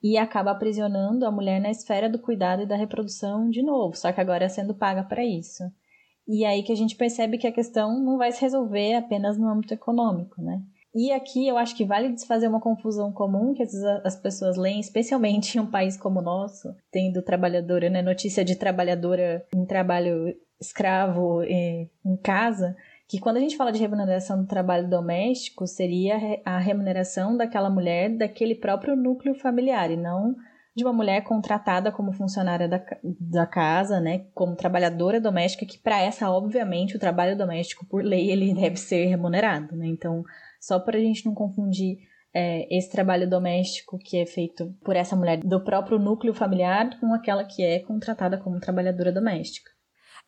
E 0.02 0.18
acaba 0.18 0.52
aprisionando 0.52 1.26
a 1.26 1.32
mulher 1.32 1.60
na 1.60 1.72
esfera 1.72 2.10
do 2.10 2.20
cuidado 2.20 2.64
e 2.64 2.66
da 2.68 2.76
reprodução 2.76 3.50
de 3.50 3.64
novo, 3.64 3.96
só 3.96 4.12
que 4.12 4.22
agora 4.22 4.46
é 4.46 4.50
sendo 4.50 4.76
paga 4.76 5.04
para 5.04 5.26
isso. 5.26 5.64
E 6.28 6.44
aí 6.46 6.62
que 6.64 6.72
a 6.72 6.76
gente 6.76 6.96
percebe 6.96 7.38
que 7.38 7.48
a 7.48 7.52
questão 7.52 8.04
não 8.04 8.18
vai 8.18 8.32
se 8.32 8.42
resolver 8.42 8.96
apenas 8.96 9.38
no 9.38 9.48
âmbito 9.48 9.74
econômico, 9.74 10.42
né? 10.42 10.62
E 10.94 11.12
aqui 11.12 11.48
eu 11.48 11.58
acho 11.58 11.76
que 11.76 11.86
vale 11.86 12.12
desfazer 12.12 12.48
uma 12.48 12.60
confusão 12.60 13.12
comum 13.12 13.54
que 13.54 13.64
as 14.04 14.16
pessoas 14.16 14.58
leem, 14.58 14.80
especialmente 14.80 15.56
em 15.56 15.62
um 15.62 15.70
país 15.70 15.96
como 15.96 16.20
o 16.20 16.24
nosso, 16.24 16.74
tendo 16.92 17.22
trabalhadora, 17.22 17.90
né, 17.90 18.02
notícia 18.02 18.44
de 18.44 18.56
trabalhadora 18.56 19.46
em 19.54 19.66
trabalho 19.66 20.34
escravo 20.60 21.44
em 21.44 22.18
casa, 22.24 22.76
que 23.08 23.20
quando 23.20 23.38
a 23.38 23.40
gente 23.40 23.56
fala 23.56 23.72
de 23.72 23.80
remuneração 23.80 24.42
do 24.42 24.48
trabalho 24.48 24.90
doméstico, 24.90 25.66
seria 25.66 26.42
a 26.44 26.58
remuneração 26.58 27.38
daquela 27.38 27.70
mulher 27.70 28.10
daquele 28.18 28.56
próprio 28.56 28.96
núcleo 28.96 29.34
familiar, 29.34 29.90
e 29.90 29.98
não 29.98 30.36
de 30.76 30.84
uma 30.84 30.94
mulher 30.94 31.24
contratada 31.24 31.92
como 31.92 32.14
funcionária 32.14 32.68
da, 32.68 32.80
da 33.04 33.48
casa, 33.48 34.00
né, 34.00 34.28
como 34.36 34.56
trabalhadora 34.56 35.20
doméstica, 35.20 35.66
que 35.66 35.80
para 35.80 36.00
essa, 36.00 36.30
obviamente, 36.30 36.96
o 36.96 37.00
trabalho 37.00 37.36
doméstico, 37.36 37.84
por 37.88 38.04
lei, 38.04 38.30
ele 38.30 38.54
deve 38.54 38.78
ser 38.78 39.06
remunerado, 39.08 39.76
né, 39.76 39.88
então, 39.88 40.24
só 40.62 40.80
para 40.80 40.98
a 40.98 41.02
gente 41.02 41.26
não 41.26 41.34
confundir 41.34 41.98
é, 42.32 42.68
esse 42.70 42.92
trabalho 42.92 43.28
doméstico 43.28 43.98
que 43.98 44.18
é 44.18 44.26
feito 44.28 44.72
por 44.84 44.96
essa 44.96 45.16
mulher 45.16 45.38
do 45.40 45.64
próprio 45.64 45.98
núcleo 45.98 46.36
familiar 46.36 47.00
com 47.00 47.12
aquela 47.12 47.44
que 47.44 47.64
é 47.64 47.80
contratada 47.80 48.38
como 48.38 48.60
trabalhadora 48.60 49.12
doméstica. 49.12 49.77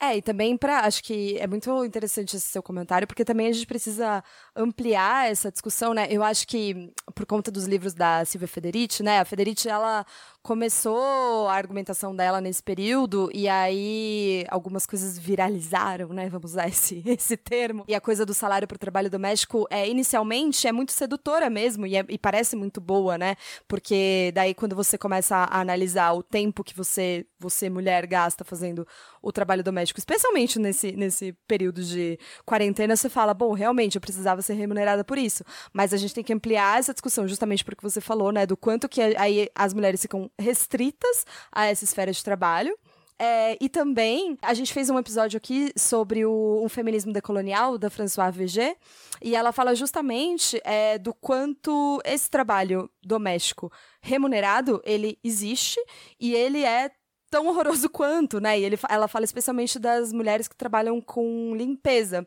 É, 0.02 0.16
e 0.16 0.22
também 0.22 0.56
para. 0.56 0.80
Acho 0.86 1.04
que 1.04 1.38
é 1.38 1.46
muito 1.46 1.84
interessante 1.84 2.38
esse 2.38 2.48
seu 2.48 2.64
comentário, 2.64 3.06
porque 3.06 3.26
também 3.26 3.48
a 3.48 3.52
gente 3.52 3.68
precisa 3.68 4.24
ampliar 4.56 5.30
essa 5.30 5.52
discussão, 5.52 5.94
né? 5.94 6.08
Eu 6.10 6.24
acho 6.24 6.48
que, 6.48 6.94
por 7.14 7.26
conta 7.26 7.52
dos 7.52 7.66
livros 7.66 7.94
da 7.94 8.24
Silvia 8.24 8.48
Federici, 8.48 9.04
né? 9.04 9.20
A 9.20 9.26
Federici, 9.26 9.68
ela 9.68 10.06
começou 10.42 11.48
a 11.50 11.54
argumentação 11.54 12.16
dela 12.16 12.40
nesse 12.40 12.64
período 12.64 13.30
e 13.34 13.48
aí 13.48 14.46
algumas 14.50 14.86
coisas 14.86 15.20
viralizaram, 15.20 16.10
né? 16.10 16.30
Vamos 16.30 16.52
usar 16.52 16.68
esse, 16.70 17.04
esse 17.06 17.36
termo. 17.36 17.84
E 17.88 17.94
a 17.94 18.00
coisa 18.00 18.26
do 18.26 18.34
salário 18.34 18.68
para 18.68 18.76
o 18.76 18.80
trabalho 18.80 19.10
doméstico 19.10 19.68
é 19.70 19.88
inicialmente 19.88 20.68
é 20.68 20.72
muito 20.72 20.92
sedutora 20.94 21.50
mesmo 21.50 21.86
e, 21.86 21.98
é, 21.98 22.06
e, 22.08 22.18
parece 22.18 22.56
muito 22.56 22.80
boa, 22.80 23.18
né? 23.18 23.36
Porque 23.68 24.32
daí 24.34 24.54
quando 24.54 24.76
você 24.76 24.98
começa 24.98 25.36
a 25.36 25.60
analisar 25.60 26.14
o 26.14 26.24
tempo 26.24 26.64
que 26.64 26.76
você, 26.76 27.26
você 27.38 27.70
mulher 27.70 28.08
gasta 28.08 28.44
fazendo 28.46 28.88
o 29.22 29.32
trabalho 29.32 29.64
doméstico, 29.64 29.89
especialmente 29.98 30.60
nesse, 30.60 30.92
nesse 30.92 31.34
período 31.48 31.84
de 31.84 32.20
quarentena, 32.46 32.96
você 32.96 33.10
fala, 33.10 33.34
bom, 33.34 33.54
realmente 33.54 33.96
eu 33.96 34.02
precisava 34.02 34.42
ser 34.42 34.54
remunerada 34.54 35.04
por 35.04 35.18
isso. 35.18 35.44
Mas 35.74 35.94
a 35.94 35.98
gente 35.98 36.14
tem 36.14 36.24
que 36.24 36.34
ampliar 36.34 36.80
essa 36.80 36.94
discussão 36.94 37.28
justamente 37.28 37.64
porque 37.64 37.82
você 37.82 38.02
falou, 38.02 38.32
né? 38.32 38.46
Do 38.46 38.58
quanto 38.58 38.88
que 38.88 39.02
aí 39.02 39.50
as 39.56 39.74
mulheres 39.74 40.02
ficam 40.02 40.30
restritas 40.38 41.26
a 41.52 41.66
essa 41.66 41.84
esfera 41.84 42.12
de 42.12 42.24
trabalho. 42.24 42.78
É, 43.22 43.58
e 43.60 43.68
também, 43.68 44.38
a 44.42 44.54
gente 44.54 44.74
fez 44.74 44.90
um 44.90 44.98
episódio 44.98 45.36
aqui 45.36 45.74
sobre 45.76 46.26
o, 46.26 46.66
feminismo 46.70 47.12
decolonial, 47.12 47.78
da 47.78 47.90
Françoise 47.90 48.38
VG, 48.38 48.78
e 49.22 49.36
ela 49.36 49.52
fala 49.52 49.76
justamente 49.76 50.62
é, 50.64 50.98
do 50.98 51.14
quanto 51.14 52.02
esse 52.06 52.30
trabalho 52.30 52.90
doméstico 53.04 53.70
remunerado, 54.02 54.82
ele 54.86 55.20
existe, 55.22 55.78
e 56.18 56.34
ele 56.34 56.64
é 56.64 56.90
tão 57.30 57.48
horroroso 57.48 57.90
quanto, 57.92 58.40
né? 58.40 58.60
E 58.60 58.64
ele, 58.64 58.78
ela 58.90 59.08
fala 59.08 59.26
especialmente 59.26 59.80
das 59.80 60.12
mulheres 60.12 60.48
que 60.48 60.56
trabalham 60.56 61.00
com 61.02 61.54
limpeza. 61.56 62.26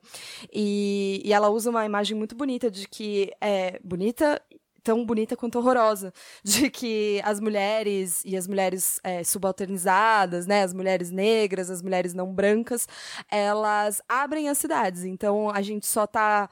E, 0.53 1.23
e 1.25 1.33
ela 1.33 1.48
usa 1.48 1.71
uma 1.71 1.85
imagem 1.85 2.17
muito 2.17 2.35
bonita 2.35 2.71
de 2.71 2.88
que 2.88 3.33
é 3.40 3.79
bonita 3.83 4.40
tão 4.83 5.05
bonita 5.05 5.37
quanto 5.37 5.59
horrorosa, 5.59 6.13
de 6.42 6.71
que 6.71 7.21
as 7.25 7.40
mulheres 7.40 8.23
e 8.25 8.37
as 8.37 8.46
mulheres 8.46 8.98
é, 9.05 9.23
subalternizadas, 9.25 10.46
né, 10.46 10.63
as 10.63 10.75
mulheres 10.75 11.11
negras, 11.11 11.71
as 11.71 11.83
mulheres 11.83 12.13
não 12.15 12.33
brancas, 12.33 12.88
elas 13.31 14.03
abrem 14.09 14.48
as 14.48 14.59
cidades. 14.59 15.05
Então 15.05 15.50
a 15.50 15.63
gente 15.63 15.87
só 15.87 16.05
está 16.05 16.48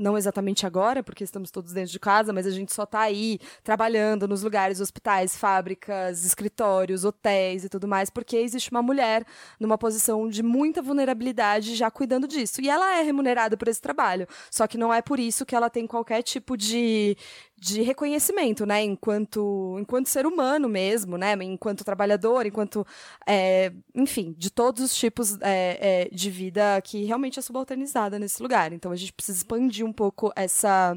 não 0.00 0.16
exatamente 0.16 0.66
agora, 0.66 1.02
porque 1.02 1.22
estamos 1.22 1.50
todos 1.50 1.72
dentro 1.72 1.92
de 1.92 2.00
casa, 2.00 2.32
mas 2.32 2.46
a 2.46 2.50
gente 2.50 2.72
só 2.72 2.84
está 2.84 3.00
aí 3.00 3.38
trabalhando 3.62 4.26
nos 4.26 4.42
lugares, 4.42 4.80
hospitais, 4.80 5.36
fábricas, 5.36 6.24
escritórios, 6.24 7.04
hotéis 7.04 7.64
e 7.64 7.68
tudo 7.68 7.86
mais, 7.86 8.08
porque 8.08 8.36
existe 8.36 8.70
uma 8.70 8.82
mulher 8.82 9.24
numa 9.58 9.76
posição 9.76 10.28
de 10.28 10.42
muita 10.42 10.80
vulnerabilidade 10.80 11.76
já 11.76 11.90
cuidando 11.90 12.26
disso. 12.26 12.60
E 12.62 12.70
ela 12.70 12.98
é 12.98 13.02
remunerada 13.02 13.56
por 13.56 13.68
esse 13.68 13.80
trabalho. 13.80 14.26
Só 14.50 14.66
que 14.66 14.78
não 14.78 14.92
é 14.92 15.02
por 15.02 15.20
isso 15.20 15.44
que 15.44 15.54
ela 15.54 15.68
tem 15.68 15.86
qualquer 15.86 16.22
tipo 16.22 16.56
de, 16.56 17.16
de 17.60 17.82
reconhecimento, 17.82 18.64
né? 18.64 18.82
Enquanto, 18.82 19.76
enquanto 19.78 20.08
ser 20.08 20.24
humano 20.24 20.66
mesmo, 20.66 21.18
né? 21.18 21.34
Enquanto 21.42 21.84
trabalhador, 21.84 22.46
enquanto. 22.46 22.86
É, 23.26 23.70
enfim, 23.94 24.34
de 24.38 24.50
todos 24.50 24.82
os 24.82 24.94
tipos 24.94 25.38
é, 25.42 26.08
é, 26.08 26.08
de 26.10 26.30
vida 26.30 26.80
que 26.82 27.04
realmente 27.04 27.38
é 27.38 27.42
subalternizada 27.42 28.18
nesse 28.18 28.42
lugar. 28.42 28.72
Então 28.72 28.90
a 28.90 28.96
gente 28.96 29.12
precisa 29.12 29.36
expandir 29.36 29.84
um 29.84 29.92
pouco 29.92 30.32
essa 30.34 30.96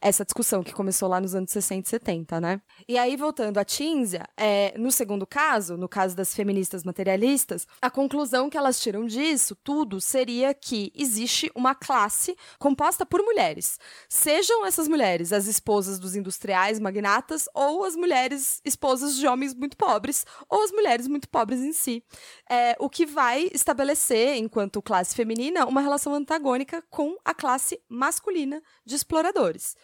essa 0.00 0.24
discussão 0.24 0.62
que 0.62 0.72
começou 0.72 1.08
lá 1.08 1.20
nos 1.20 1.34
anos 1.34 1.50
60 1.50 1.86
e 1.86 1.90
70, 1.90 2.40
né? 2.40 2.62
E 2.88 2.96
aí, 2.96 3.16
voltando 3.16 3.58
à 3.58 3.64
Tinzia, 3.64 4.26
é, 4.36 4.72
no 4.78 4.90
segundo 4.90 5.26
caso, 5.26 5.76
no 5.76 5.88
caso 5.88 6.16
das 6.16 6.34
feministas 6.34 6.84
materialistas, 6.84 7.66
a 7.82 7.90
conclusão 7.90 8.48
que 8.48 8.56
elas 8.56 8.80
tiram 8.80 9.04
disso 9.04 9.54
tudo 9.56 10.00
seria 10.00 10.54
que 10.54 10.90
existe 10.94 11.50
uma 11.54 11.74
classe 11.74 12.34
composta 12.58 13.04
por 13.04 13.22
mulheres. 13.22 13.78
Sejam 14.08 14.64
essas 14.64 14.88
mulheres 14.88 15.32
as 15.32 15.46
esposas 15.46 15.98
dos 15.98 16.16
industriais 16.16 16.80
magnatas 16.80 17.46
ou 17.54 17.84
as 17.84 17.94
mulheres 17.94 18.60
esposas 18.64 19.16
de 19.16 19.26
homens 19.26 19.54
muito 19.54 19.76
pobres 19.76 20.24
ou 20.48 20.62
as 20.62 20.70
mulheres 20.70 21.06
muito 21.06 21.28
pobres 21.28 21.60
em 21.60 21.72
si. 21.72 22.02
É, 22.48 22.74
o 22.78 22.88
que 22.88 23.04
vai 23.04 23.50
estabelecer, 23.52 24.36
enquanto 24.36 24.80
classe 24.80 25.14
feminina, 25.14 25.66
uma 25.66 25.80
relação 25.80 26.14
antagônica 26.14 26.82
com 26.88 27.16
a 27.24 27.34
classe 27.34 27.80
masculina 27.88 28.62
de 28.84 28.94
exploradores. 28.94 29.76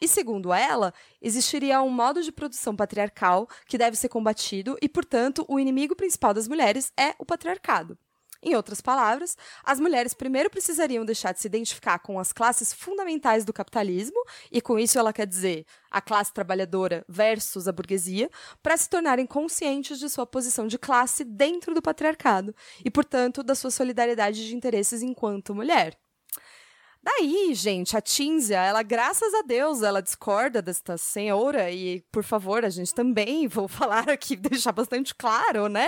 E 0.00 0.08
segundo 0.08 0.52
ela, 0.52 0.92
existiria 1.20 1.80
um 1.80 1.90
modo 1.90 2.22
de 2.22 2.32
produção 2.32 2.74
patriarcal 2.74 3.48
que 3.66 3.78
deve 3.78 3.96
ser 3.96 4.08
combatido 4.08 4.76
e, 4.82 4.88
portanto, 4.88 5.44
o 5.48 5.58
inimigo 5.58 5.96
principal 5.96 6.34
das 6.34 6.48
mulheres 6.48 6.92
é 6.98 7.14
o 7.18 7.24
patriarcado. 7.24 7.98
Em 8.46 8.54
outras 8.54 8.82
palavras, 8.82 9.38
as 9.64 9.80
mulheres 9.80 10.12
primeiro 10.12 10.50
precisariam 10.50 11.02
deixar 11.02 11.32
de 11.32 11.40
se 11.40 11.46
identificar 11.46 11.98
com 12.00 12.20
as 12.20 12.30
classes 12.30 12.74
fundamentais 12.74 13.42
do 13.42 13.54
capitalismo, 13.54 14.22
e 14.52 14.60
com 14.60 14.78
isso 14.78 14.98
ela 14.98 15.14
quer 15.14 15.26
dizer 15.26 15.64
a 15.90 15.98
classe 15.98 16.30
trabalhadora 16.30 17.02
versus 17.08 17.66
a 17.66 17.72
burguesia, 17.72 18.30
para 18.62 18.76
se 18.76 18.90
tornarem 18.90 19.24
conscientes 19.24 19.98
de 19.98 20.10
sua 20.10 20.26
posição 20.26 20.66
de 20.66 20.78
classe 20.78 21.24
dentro 21.24 21.74
do 21.74 21.80
patriarcado 21.80 22.54
e, 22.84 22.90
portanto, 22.90 23.42
da 23.42 23.54
sua 23.54 23.70
solidariedade 23.70 24.46
de 24.46 24.54
interesses 24.54 25.00
enquanto 25.02 25.54
mulher. 25.54 25.98
Daí, 27.04 27.52
gente, 27.52 27.94
a 27.94 28.00
Tinzia, 28.00 28.56
ela, 28.56 28.82
graças 28.82 29.34
a 29.34 29.42
Deus, 29.42 29.82
ela 29.82 30.00
discorda 30.00 30.62
desta 30.62 30.96
senhora 30.96 31.70
e, 31.70 32.00
por 32.10 32.24
favor, 32.24 32.64
a 32.64 32.70
gente 32.70 32.94
também, 32.94 33.46
vou 33.46 33.68
falar 33.68 34.08
aqui, 34.08 34.34
deixar 34.34 34.72
bastante 34.72 35.14
claro, 35.14 35.68
né? 35.68 35.86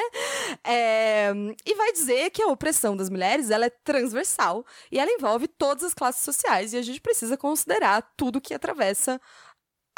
É, 0.63 1.33
e 1.65 1.75
vai 1.75 1.91
dizer 1.91 2.29
que 2.29 2.43
a 2.43 2.49
opressão 2.49 2.95
das 2.95 3.09
mulheres, 3.09 3.49
ela 3.49 3.65
é 3.65 3.71
transversal 3.71 4.63
e 4.93 4.99
ela 4.99 5.11
envolve 5.11 5.49
todas 5.49 5.85
as 5.85 5.95
classes 5.95 6.23
sociais 6.23 6.75
e 6.75 6.77
a 6.77 6.83
gente 6.83 7.01
precisa 7.01 7.35
considerar 7.35 8.03
tudo 8.15 8.39
que 8.39 8.53
atravessa 8.53 9.19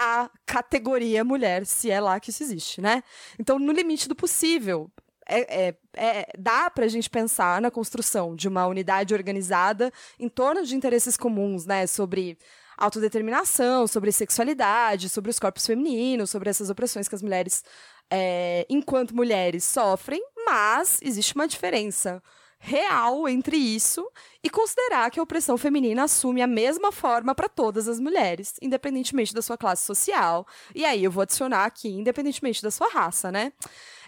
a 0.01 0.31
categoria 0.47 1.25
mulher, 1.25 1.67
se 1.67 1.91
é 1.91 2.01
lá 2.01 2.21
que 2.21 2.31
isso 2.31 2.45
existe, 2.45 2.81
né? 2.81 3.03
Então, 3.41 3.59
no 3.59 3.73
limite 3.73 4.09
do 4.09 4.15
possível, 4.15 4.89
é, 5.29 5.69
é, 5.69 5.75
é, 5.95 6.29
dá 6.39 6.71
para 6.71 6.87
a 6.87 6.89
gente 6.89 7.11
pensar 7.11 7.61
na 7.61 7.71
construção 7.71 8.35
de 8.35 8.49
uma 8.49 8.67
unidade 8.67 9.15
organizada 9.15 9.93
em 10.19 10.29
torno 10.29 10.65
de 10.65 10.75
interesses 10.75 11.17
comuns, 11.17 11.67
né? 11.67 11.87
Sobre 11.87 12.39
autodeterminação, 12.77 13.87
sobre 13.87 14.13
sexualidade, 14.13 15.09
sobre 15.09 15.31
os 15.31 15.39
corpos 15.39 15.67
femininos, 15.67 16.31
sobre 16.31 16.49
essas 16.49 16.71
opressões 16.71 17.09
que 17.09 17.15
as 17.15 17.23
mulheres, 17.23 17.65
é, 18.11 18.65
enquanto 18.71 19.15
mulheres, 19.15 19.65
sofrem, 19.65 20.23
mas 20.47 20.99
existe 21.03 21.35
uma 21.35 21.49
diferença 21.49 22.23
real 22.61 23.29
entre 23.29 23.57
isso 23.57 24.05
e 24.43 24.51
considerar 24.51 25.11
que 25.11 25.21
a 25.21 25.23
opressão 25.23 25.57
feminina 25.57 26.05
assume 26.05 26.43
a 26.43 26.47
mesma 26.47 26.91
forma 26.91 27.35
para 27.35 27.49
todas 27.49 27.87
as 27.89 28.01
mulheres, 28.01 28.55
independentemente 28.61 29.35
da 29.35 29.43
sua 29.43 29.57
classe 29.57 29.85
social. 29.85 30.47
E 30.75 30.85
aí 30.85 31.05
eu 31.05 31.11
vou 31.11 31.23
adicionar 31.23 31.65
aqui, 31.65 31.89
independentemente 31.89 32.63
da 32.63 32.71
sua 32.71 32.89
raça, 32.89 33.31
né? 33.31 33.53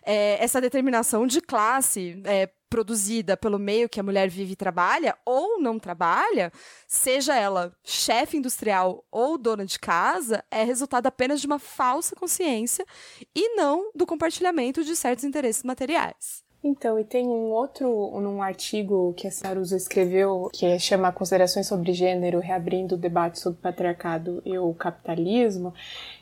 É, 0.03 0.43
essa 0.43 0.61
determinação 0.61 1.27
de 1.27 1.41
classe 1.41 2.21
é, 2.25 2.49
produzida 2.69 3.37
pelo 3.37 3.59
meio 3.59 3.89
que 3.89 3.99
a 3.99 4.03
mulher 4.03 4.29
vive 4.29 4.53
e 4.53 4.57
trabalha, 4.57 5.19
ou 5.27 5.61
não 5.61 5.79
trabalha, 5.79 6.53
seja 6.87 7.35
ela 7.35 7.75
chefe 7.83 8.37
industrial 8.37 9.05
ou 9.11 9.37
dona 9.37 9.67
de 9.67 9.79
casa, 9.79 10.45
é 10.51 10.63
resultado 10.63 11.07
apenas 11.07 11.41
de 11.41 11.47
uma 11.47 11.59
falsa 11.59 12.15
consciência 12.15 12.87
e 13.35 13.57
não 13.57 13.91
do 13.95 14.07
compartilhamento 14.07 14.85
de 14.85 14.95
certos 14.95 15.25
interesses 15.25 15.65
materiais. 15.65 16.49
Então, 16.63 16.99
e 16.99 17.05
tem 17.05 17.27
um 17.27 17.53
outro, 17.53 17.89
um 17.89 18.43
artigo 18.43 19.15
que 19.17 19.27
a 19.27 19.31
Saruso 19.31 19.75
escreveu, 19.75 20.51
que 20.53 20.79
chama 20.79 21.11
Considerações 21.11 21.67
sobre 21.67 21.95
Gênero, 21.95 22.39
reabrindo 22.39 22.97
o 22.97 22.99
debate 22.99 23.41
sobre 23.41 23.59
o 23.59 23.63
patriarcado 23.63 24.43
e 24.45 24.59
o 24.59 24.75
capitalismo. 24.75 25.73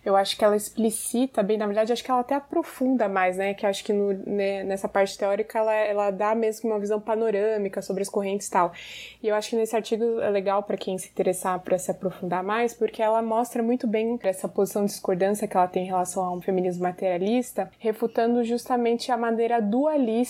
Eu 0.04 0.14
acho 0.14 0.36
que 0.36 0.44
ela 0.44 0.54
explicita 0.54 1.42
bem, 1.42 1.58
na 1.58 1.66
verdade, 1.66 1.92
acho 1.92 2.04
que 2.04 2.10
ela 2.10 2.20
até 2.20 2.36
aprofunda 2.36 3.08
mais, 3.08 3.36
né? 3.36 3.52
Que 3.52 3.66
acho 3.66 3.82
que 3.82 3.92
no, 3.92 4.12
né, 4.12 4.62
nessa 4.62 4.88
parte 4.88 5.18
teórica 5.18 5.58
ela, 5.58 5.74
ela 5.74 6.10
dá 6.12 6.36
mesmo 6.36 6.70
uma 6.70 6.78
visão 6.78 7.00
panorâmica 7.00 7.82
sobre 7.82 8.02
as 8.02 8.08
correntes 8.08 8.46
e 8.46 8.50
tal. 8.50 8.72
E 9.20 9.26
eu 9.26 9.34
acho 9.34 9.50
que 9.50 9.56
nesse 9.56 9.74
artigo 9.74 10.20
é 10.20 10.30
legal 10.30 10.62
para 10.62 10.76
quem 10.76 10.96
se 10.98 11.08
interessar 11.08 11.58
para 11.58 11.76
se 11.78 11.90
aprofundar 11.90 12.44
mais, 12.44 12.72
porque 12.72 13.02
ela 13.02 13.20
mostra 13.20 13.60
muito 13.60 13.88
bem 13.88 14.16
essa 14.22 14.46
posição 14.46 14.84
de 14.84 14.92
discordância 14.92 15.48
que 15.48 15.56
ela 15.56 15.66
tem 15.66 15.82
em 15.82 15.88
relação 15.88 16.22
a 16.24 16.32
um 16.32 16.40
feminismo 16.40 16.84
materialista, 16.84 17.68
refutando 17.80 18.44
justamente 18.44 19.10
a 19.10 19.16
maneira 19.16 19.60
dualista 19.60 20.27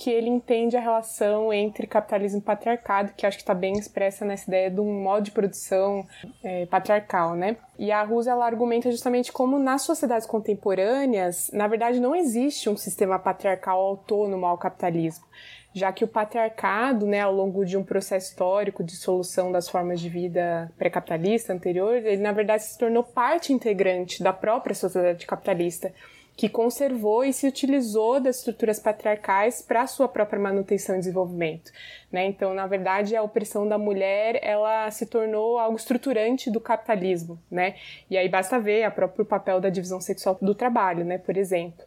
que 0.00 0.08
ele 0.08 0.30
entende 0.30 0.78
a 0.78 0.80
relação 0.80 1.52
entre 1.52 1.86
capitalismo 1.86 2.38
e 2.38 2.42
patriarcado, 2.42 3.12
que 3.14 3.26
acho 3.26 3.36
que 3.36 3.42
está 3.42 3.52
bem 3.52 3.74
expressa 3.74 4.24
nessa 4.24 4.48
ideia 4.48 4.70
de 4.70 4.80
um 4.80 5.02
modo 5.02 5.24
de 5.24 5.30
produção 5.30 6.06
é, 6.42 6.64
patriarcal, 6.64 7.34
né? 7.34 7.58
E 7.78 7.92
a 7.92 8.02
Rusa 8.02 8.30
ela 8.30 8.46
argumenta 8.46 8.90
justamente 8.90 9.30
como 9.30 9.58
nas 9.58 9.82
sociedades 9.82 10.26
contemporâneas, 10.26 11.50
na 11.52 11.68
verdade, 11.68 12.00
não 12.00 12.16
existe 12.16 12.70
um 12.70 12.78
sistema 12.78 13.18
patriarcal 13.18 13.78
autônomo 13.78 14.46
ao 14.46 14.56
capitalismo, 14.56 15.26
já 15.74 15.92
que 15.92 16.02
o 16.02 16.08
patriarcado, 16.08 17.06
né, 17.06 17.20
ao 17.20 17.34
longo 17.34 17.64
de 17.64 17.76
um 17.76 17.84
processo 17.84 18.30
histórico 18.30 18.82
de 18.82 18.96
solução 18.96 19.52
das 19.52 19.68
formas 19.68 20.00
de 20.00 20.08
vida 20.08 20.72
pré-capitalista 20.78 21.52
anterior, 21.52 21.94
ele 21.94 22.22
na 22.22 22.32
verdade 22.32 22.64
se 22.64 22.78
tornou 22.78 23.04
parte 23.04 23.52
integrante 23.52 24.22
da 24.22 24.32
própria 24.32 24.74
sociedade 24.74 25.26
capitalista 25.26 25.92
que 26.36 26.48
conservou 26.48 27.24
e 27.24 27.32
se 27.32 27.46
utilizou 27.46 28.20
das 28.20 28.38
estruturas 28.38 28.78
patriarcais 28.78 29.60
para 29.60 29.86
sua 29.86 30.08
própria 30.08 30.40
manutenção 30.40 30.96
e 30.96 30.98
desenvolvimento. 30.98 31.70
Né? 32.10 32.26
Então, 32.26 32.54
na 32.54 32.66
verdade, 32.66 33.14
a 33.14 33.22
opressão 33.22 33.68
da 33.68 33.76
mulher 33.76 34.38
ela 34.42 34.90
se 34.90 35.06
tornou 35.06 35.58
algo 35.58 35.76
estruturante 35.76 36.50
do 36.50 36.60
capitalismo. 36.60 37.38
Né? 37.50 37.74
E 38.08 38.16
aí 38.16 38.28
basta 38.28 38.58
ver 38.58 38.88
o 38.88 38.92
próprio 38.92 39.24
papel 39.24 39.60
da 39.60 39.68
divisão 39.68 40.00
sexual 40.00 40.38
do 40.40 40.54
trabalho, 40.54 41.04
né? 41.04 41.18
por 41.18 41.36
exemplo. 41.36 41.84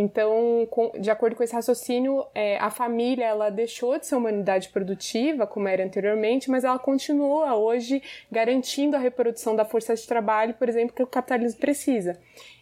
Então, 0.00 0.64
com, 0.70 0.92
de 1.00 1.10
acordo 1.10 1.34
com 1.34 1.42
esse 1.42 1.52
raciocínio, 1.52 2.24
é, 2.32 2.56
a 2.58 2.70
família 2.70 3.24
ela 3.24 3.50
deixou 3.50 3.98
de 3.98 4.06
ser 4.06 4.14
uma 4.14 4.28
unidade 4.28 4.68
produtiva, 4.68 5.44
como 5.44 5.66
era 5.66 5.84
anteriormente, 5.84 6.48
mas 6.48 6.62
ela 6.62 6.78
continua 6.78 7.56
hoje 7.56 8.00
garantindo 8.30 8.94
a 8.94 9.00
reprodução 9.00 9.56
da 9.56 9.64
força 9.64 9.96
de 9.96 10.06
trabalho, 10.06 10.54
por 10.54 10.68
exemplo, 10.68 10.94
que 10.94 11.02
o 11.02 11.06
capitalismo 11.06 11.58
precisa. 11.58 12.16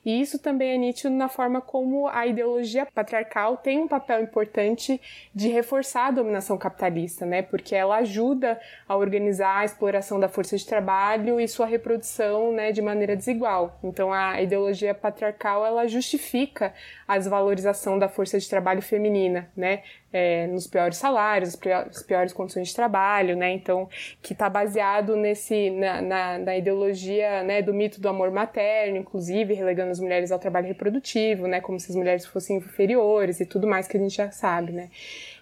E 0.06 0.20
isso 0.20 0.38
também 0.38 0.70
é 0.72 0.78
nítido 0.78 1.12
na 1.12 1.28
forma 1.28 1.60
como 1.60 2.06
a 2.06 2.24
ideologia 2.28 2.86
patriarcal 2.86 3.56
tem 3.56 3.80
um 3.80 3.88
papel 3.88 4.22
importante 4.22 5.00
de 5.34 5.48
reforçar 5.48 6.06
a 6.06 6.10
dominação 6.12 6.56
capitalista, 6.56 7.26
né? 7.26 7.42
Porque 7.42 7.74
ela 7.74 7.96
ajuda 7.96 8.60
a 8.88 8.96
organizar 8.96 9.58
a 9.58 9.64
exploração 9.64 10.20
da 10.20 10.28
força 10.28 10.56
de 10.56 10.64
trabalho 10.64 11.40
e 11.40 11.48
sua 11.48 11.66
reprodução, 11.66 12.52
né, 12.52 12.70
de 12.70 12.80
maneira 12.80 13.16
desigual. 13.16 13.80
Então 13.82 14.12
a 14.12 14.40
ideologia 14.40 14.94
patriarcal 14.94 15.66
ela 15.66 15.88
justifica 15.88 16.72
a 17.08 17.18
desvalorização 17.18 17.98
da 17.98 18.08
força 18.08 18.38
de 18.38 18.48
trabalho 18.48 18.82
feminina, 18.82 19.50
né? 19.56 19.82
É, 20.12 20.46
nos 20.46 20.66
piores 20.66 20.96
salários, 20.96 21.58
as 21.60 22.02
piores 22.02 22.32
condições 22.32 22.68
de 22.68 22.74
trabalho, 22.74 23.36
né? 23.36 23.52
Então, 23.52 23.88
que 24.22 24.32
está 24.32 24.48
baseado 24.48 25.16
nesse 25.16 25.70
na, 25.70 26.00
na, 26.00 26.38
na, 26.38 26.56
ideologia 26.56 27.42
né, 27.42 27.60
do 27.60 27.74
mito 27.74 28.00
do 28.00 28.08
amor 28.08 28.30
materno, 28.30 28.96
inclusive 28.96 29.52
relegando 29.52 29.90
as 29.90 30.00
mulheres 30.00 30.30
ao 30.30 30.38
trabalho 30.38 30.68
reprodutivo, 30.68 31.46
né? 31.46 31.60
Como 31.60 31.78
se 31.78 31.90
as 31.90 31.96
mulheres 31.96 32.24
fossem 32.24 32.58
inferiores 32.58 33.40
e 33.40 33.46
tudo 33.46 33.66
mais 33.66 33.88
que 33.88 33.96
a 33.96 34.00
gente 34.00 34.16
já 34.16 34.30
sabe, 34.30 34.72
né? 34.72 34.90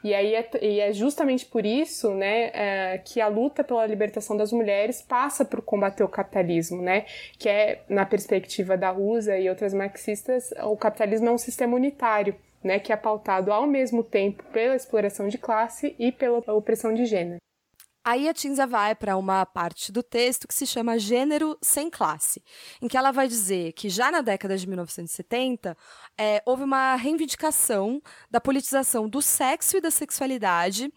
E 0.03 0.15
aí 0.15 0.35
é, 0.35 0.51
e 0.61 0.81
é 0.81 0.93
justamente 0.93 1.47
por 1.47 1.65
isso, 1.65 2.13
né, 2.15 2.51
é, 2.53 3.01
que 3.03 3.21
a 3.21 3.29
luta 3.29 3.65
pela 3.65 3.87
libertação 3.87 4.37
das 4.37 4.53
mulheres 4.53 5.01
passa 5.01 5.45
por 5.45 5.63
combater 5.63 6.03
o 6.03 6.09
capitalismo, 6.09 6.83
né? 6.83 7.05
Que 7.39 7.49
é 7.49 7.83
na 7.89 8.05
perspectiva 8.05 8.77
da 8.77 8.93
USA 8.93 9.39
e 9.39 9.49
outras 9.49 9.73
marxistas, 9.73 10.53
o 10.65 10.77
capitalismo 10.77 11.29
é 11.29 11.33
um 11.33 11.39
sistema 11.39 11.77
unitário 11.77 12.35
né, 12.65 12.79
que 12.79 12.93
é 12.93 12.97
pautado 12.97 13.53
ao 13.53 13.67
mesmo 13.67 14.03
tempo 14.03 14.43
pela 14.45 14.75
exploração 14.75 15.29
de 15.29 15.37
classe 15.39 15.95
e 15.99 16.11
pela 16.11 16.39
opressão 16.53 16.95
de 16.95 17.05
gênero. 17.05 17.39
Aí 18.07 18.29
a 18.29 18.35
Tinza 18.35 18.67
vai 18.67 18.95
para 18.95 19.17
uma 19.17 19.47
parte 19.47 19.91
do 19.91 20.03
texto 20.03 20.47
que 20.47 20.53
se 20.53 20.67
chama 20.67 20.99
Gênero 20.99 21.57
sem 21.63 21.89
Classe, 21.89 22.45
em 22.83 22.87
que 22.87 22.99
ela 22.99 23.11
vai 23.11 23.27
dizer 23.27 23.73
que 23.73 23.89
já 23.89 24.11
na 24.11 24.21
década 24.21 24.59
de 24.59 24.69
1970 24.69 25.75
é, 26.19 26.43
houve 26.45 26.65
uma 26.65 26.97
reivindicação 26.97 28.03
da 28.31 28.43
politização 28.43 29.09
do 29.09 29.23
sexo 29.23 29.79
e 29.79 29.81
da 29.81 29.91
sexualidade 29.91 30.93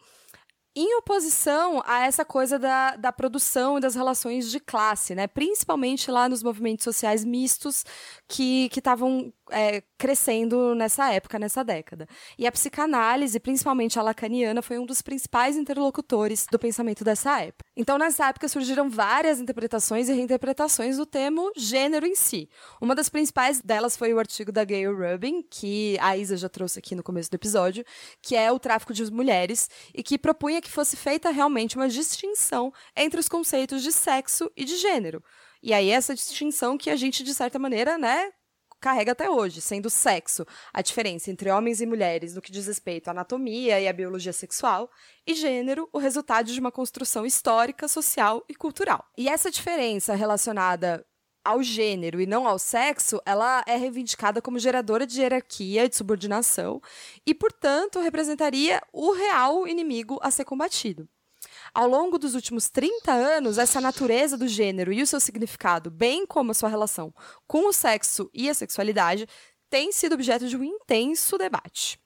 em 0.80 0.96
oposição 0.98 1.82
a 1.88 2.06
essa 2.06 2.24
coisa 2.24 2.60
da, 2.60 2.96
da 2.96 3.12
produção 3.12 3.80
e 3.80 3.82
das 3.82 3.96
relações 3.96 4.52
de 4.52 4.60
classe, 4.60 5.16
né? 5.16 5.26
Principalmente 5.26 6.12
lá 6.12 6.30
nos 6.30 6.44
movimentos 6.44 6.84
sociais 6.84 7.26
mistos 7.26 7.84
que 8.28 8.70
estavam 8.76 9.34
é, 9.50 9.82
crescendo 9.98 10.76
nessa 10.76 11.12
época, 11.12 11.40
nessa 11.40 11.64
década. 11.64 12.08
E 12.38 12.46
a 12.46 12.52
psicanálise, 12.52 13.40
principalmente 13.40 13.98
a 13.98 14.04
lacaniana, 14.04 14.62
foi 14.62 14.78
um 14.78 14.86
dos 14.86 15.02
principais 15.02 15.58
interlocutores 15.58 16.46
do 16.52 16.60
pensamento 16.60 17.04
dessa 17.04 17.42
época. 17.42 17.66
Então, 17.76 17.98
nessa 17.98 18.28
época 18.28 18.48
surgiram 18.48 18.88
várias 18.88 19.40
interpretações 19.40 20.10
e 20.10 20.14
reinterpretações 20.14 20.98
do 20.98 21.08
termo 21.08 21.52
gênero 21.56 22.06
em 22.06 22.16
si. 22.16 22.50
Uma 22.80 22.94
das 22.94 23.10
principais 23.10 23.62
delas 23.62 23.98
foi 23.98 24.14
o 24.14 24.20
artigo 24.20 24.52
da 24.52 24.64
Gayle 24.64 24.94
Rubin, 24.94 25.42
que 25.50 25.98
a 26.02 26.16
Isa 26.16 26.38
já 26.38 26.50
trouxe 26.50 26.78
aqui 26.78 26.94
no 26.94 27.02
começo 27.02 27.32
do 27.32 27.36
episódio, 27.36 27.84
que 28.22 28.36
é 28.36 28.52
o 28.52 28.60
tráfico 28.60 28.94
de 28.94 29.10
mulheres 29.12 29.70
e 29.94 30.04
que 30.04 30.18
propunha 30.18 30.62
que 30.68 30.74
fosse 30.74 30.98
feita 30.98 31.32
realmente 31.32 31.78
uma 31.78 31.88
distinção 31.88 32.74
entre 32.94 33.20
os 33.20 33.30
conceitos 33.30 33.82
de 33.82 33.92
sexo 33.92 34.52
e 34.56 34.66
de 34.66 34.76
gênero. 34.76 35.24
E 35.64 35.74
aí 35.74 35.90
essa 35.90 36.14
distinção 36.14 36.78
que 36.78 36.90
a 36.90 36.96
gente 36.96 37.24
de 37.24 37.34
certa 37.34 37.58
maneira, 37.58 37.98
né, 37.98 38.32
carrega 38.80 39.14
até 39.14 39.30
hoje, 39.30 39.62
sendo 39.62 39.90
sexo 39.90 40.46
a 40.74 40.82
diferença 40.82 41.32
entre 41.32 41.50
homens 41.50 41.80
e 41.80 41.86
mulheres 41.86 42.36
no 42.36 42.42
que 42.42 42.52
diz 42.52 42.68
respeito 42.68 43.08
à 43.08 43.12
anatomia 43.12 43.80
e 43.80 43.88
à 43.88 43.94
biologia 43.94 44.34
sexual, 44.34 44.92
e 45.26 45.34
gênero 45.34 45.90
o 45.94 45.98
resultado 45.98 46.52
de 46.52 46.60
uma 46.60 46.72
construção 46.72 47.26
histórica, 47.26 47.88
social 47.88 48.44
e 48.50 48.54
cultural. 48.54 49.06
E 49.18 49.30
essa 49.30 49.50
diferença 49.50 50.16
relacionada 50.16 51.06
ao 51.48 51.64
gênero 51.64 52.20
e 52.20 52.26
não 52.26 52.46
ao 52.46 52.60
sexo, 52.60 53.22
ela 53.26 53.64
é 53.66 53.78
reivindicada 53.78 54.42
como 54.42 54.60
geradora 54.60 55.08
de 55.08 55.22
hierarquia 55.22 55.86
e 55.86 55.90
de 55.90 55.96
subordinação 55.96 56.82
e, 57.26 57.34
portanto, 57.34 58.02
representaria 58.02 58.82
o 58.92 59.14
real 59.14 59.66
inimigo 59.66 60.20
a 60.22 60.30
ser 60.30 60.44
combatido. 60.44 61.08
Ao 61.74 61.88
longo 61.88 62.20
dos 62.20 62.36
últimos 62.36 62.70
30 62.70 63.14
anos, 63.14 63.58
essa 63.58 63.80
natureza 63.80 64.38
do 64.38 64.46
gênero 64.46 64.92
e 64.92 65.02
o 65.02 65.08
seu 65.08 65.22
significado, 65.22 65.90
bem 65.90 66.26
como 66.26 66.52
a 66.52 66.54
sua 66.54 66.68
relação 66.68 67.14
com 67.48 67.70
o 67.70 67.72
sexo 67.72 68.30
e 68.34 68.50
a 68.50 68.54
sexualidade, 68.54 69.26
tem 69.70 69.94
sido 69.94 70.16
objeto 70.16 70.50
de 70.50 70.58
um 70.58 70.64
intenso 70.66 71.38
debate. 71.38 71.98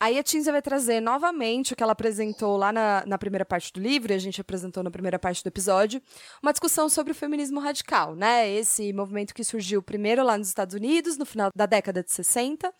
Aí 0.00 0.16
a 0.16 0.22
Tinza 0.22 0.52
vai 0.52 0.62
trazer 0.62 1.00
novamente 1.00 1.72
o 1.72 1.76
que 1.76 1.82
ela 1.82 1.90
apresentou 1.90 2.56
lá 2.56 2.72
na, 2.72 3.04
na 3.04 3.18
primeira 3.18 3.44
parte 3.44 3.72
do 3.72 3.80
livro, 3.80 4.12
e 4.12 4.14
a 4.14 4.18
gente 4.18 4.40
apresentou 4.40 4.82
na 4.82 4.92
primeira 4.92 5.18
parte 5.18 5.42
do 5.42 5.48
episódio, 5.48 6.00
uma 6.40 6.52
discussão 6.52 6.88
sobre 6.88 7.10
o 7.10 7.14
feminismo 7.14 7.58
radical, 7.58 8.14
né? 8.14 8.48
Esse 8.48 8.92
movimento 8.92 9.34
que 9.34 9.42
surgiu 9.42 9.82
primeiro 9.82 10.22
lá 10.22 10.38
nos 10.38 10.46
Estados 10.46 10.74
Unidos, 10.74 11.18
no 11.18 11.26
final 11.26 11.50
da 11.52 11.66
década 11.66 12.00
de 12.02 12.12
60, 12.12 12.72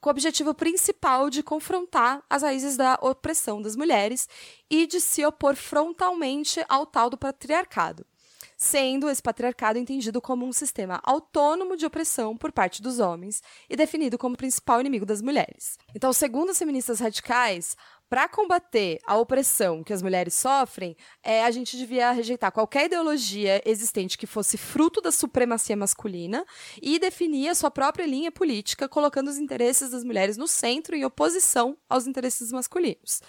com 0.00 0.08
o 0.08 0.12
objetivo 0.12 0.52
principal 0.54 1.30
de 1.30 1.42
confrontar 1.42 2.22
as 2.28 2.42
raízes 2.42 2.76
da 2.76 2.98
opressão 3.00 3.62
das 3.62 3.76
mulheres 3.76 4.28
e 4.68 4.88
de 4.88 5.00
se 5.00 5.24
opor 5.24 5.54
frontalmente 5.54 6.64
ao 6.68 6.84
tal 6.84 7.08
do 7.08 7.16
patriarcado, 7.16 8.04
sendo 8.56 9.08
esse 9.10 9.22
patriarcado 9.22 9.78
entendido 9.78 10.20
como 10.20 10.46
um 10.46 10.52
sistema 10.52 11.00
autônomo 11.04 11.76
de 11.76 11.84
opressão 11.84 12.36
por 12.36 12.50
parte 12.50 12.80
dos 12.80 12.98
homens 12.98 13.42
e 13.68 13.76
definido 13.76 14.16
como 14.16 14.36
principal 14.36 14.80
inimigo 14.80 15.04
das 15.04 15.20
mulheres. 15.20 15.78
Então, 15.94 16.12
segundo 16.12 16.50
as 16.50 16.58
feministas 16.58 17.00
radicais, 17.00 17.76
para 18.08 18.28
combater 18.28 19.00
a 19.04 19.16
opressão 19.16 19.82
que 19.82 19.92
as 19.92 20.00
mulheres 20.00 20.32
sofrem, 20.34 20.96
é, 21.24 21.44
a 21.44 21.50
gente 21.50 21.76
devia 21.76 22.12
rejeitar 22.12 22.52
qualquer 22.52 22.86
ideologia 22.86 23.60
existente 23.68 24.16
que 24.16 24.28
fosse 24.28 24.56
fruto 24.56 25.00
da 25.00 25.10
supremacia 25.10 25.76
masculina 25.76 26.44
e 26.80 27.00
definir 27.00 27.48
a 27.48 27.54
sua 27.54 27.70
própria 27.70 28.06
linha 28.06 28.30
política, 28.30 28.88
colocando 28.88 29.28
os 29.28 29.38
interesses 29.38 29.90
das 29.90 30.04
mulheres 30.04 30.36
no 30.36 30.46
centro 30.46 30.94
em 30.94 31.04
oposição 31.04 31.76
aos 31.88 32.06
interesses 32.06 32.52
masculinos. 32.52 33.20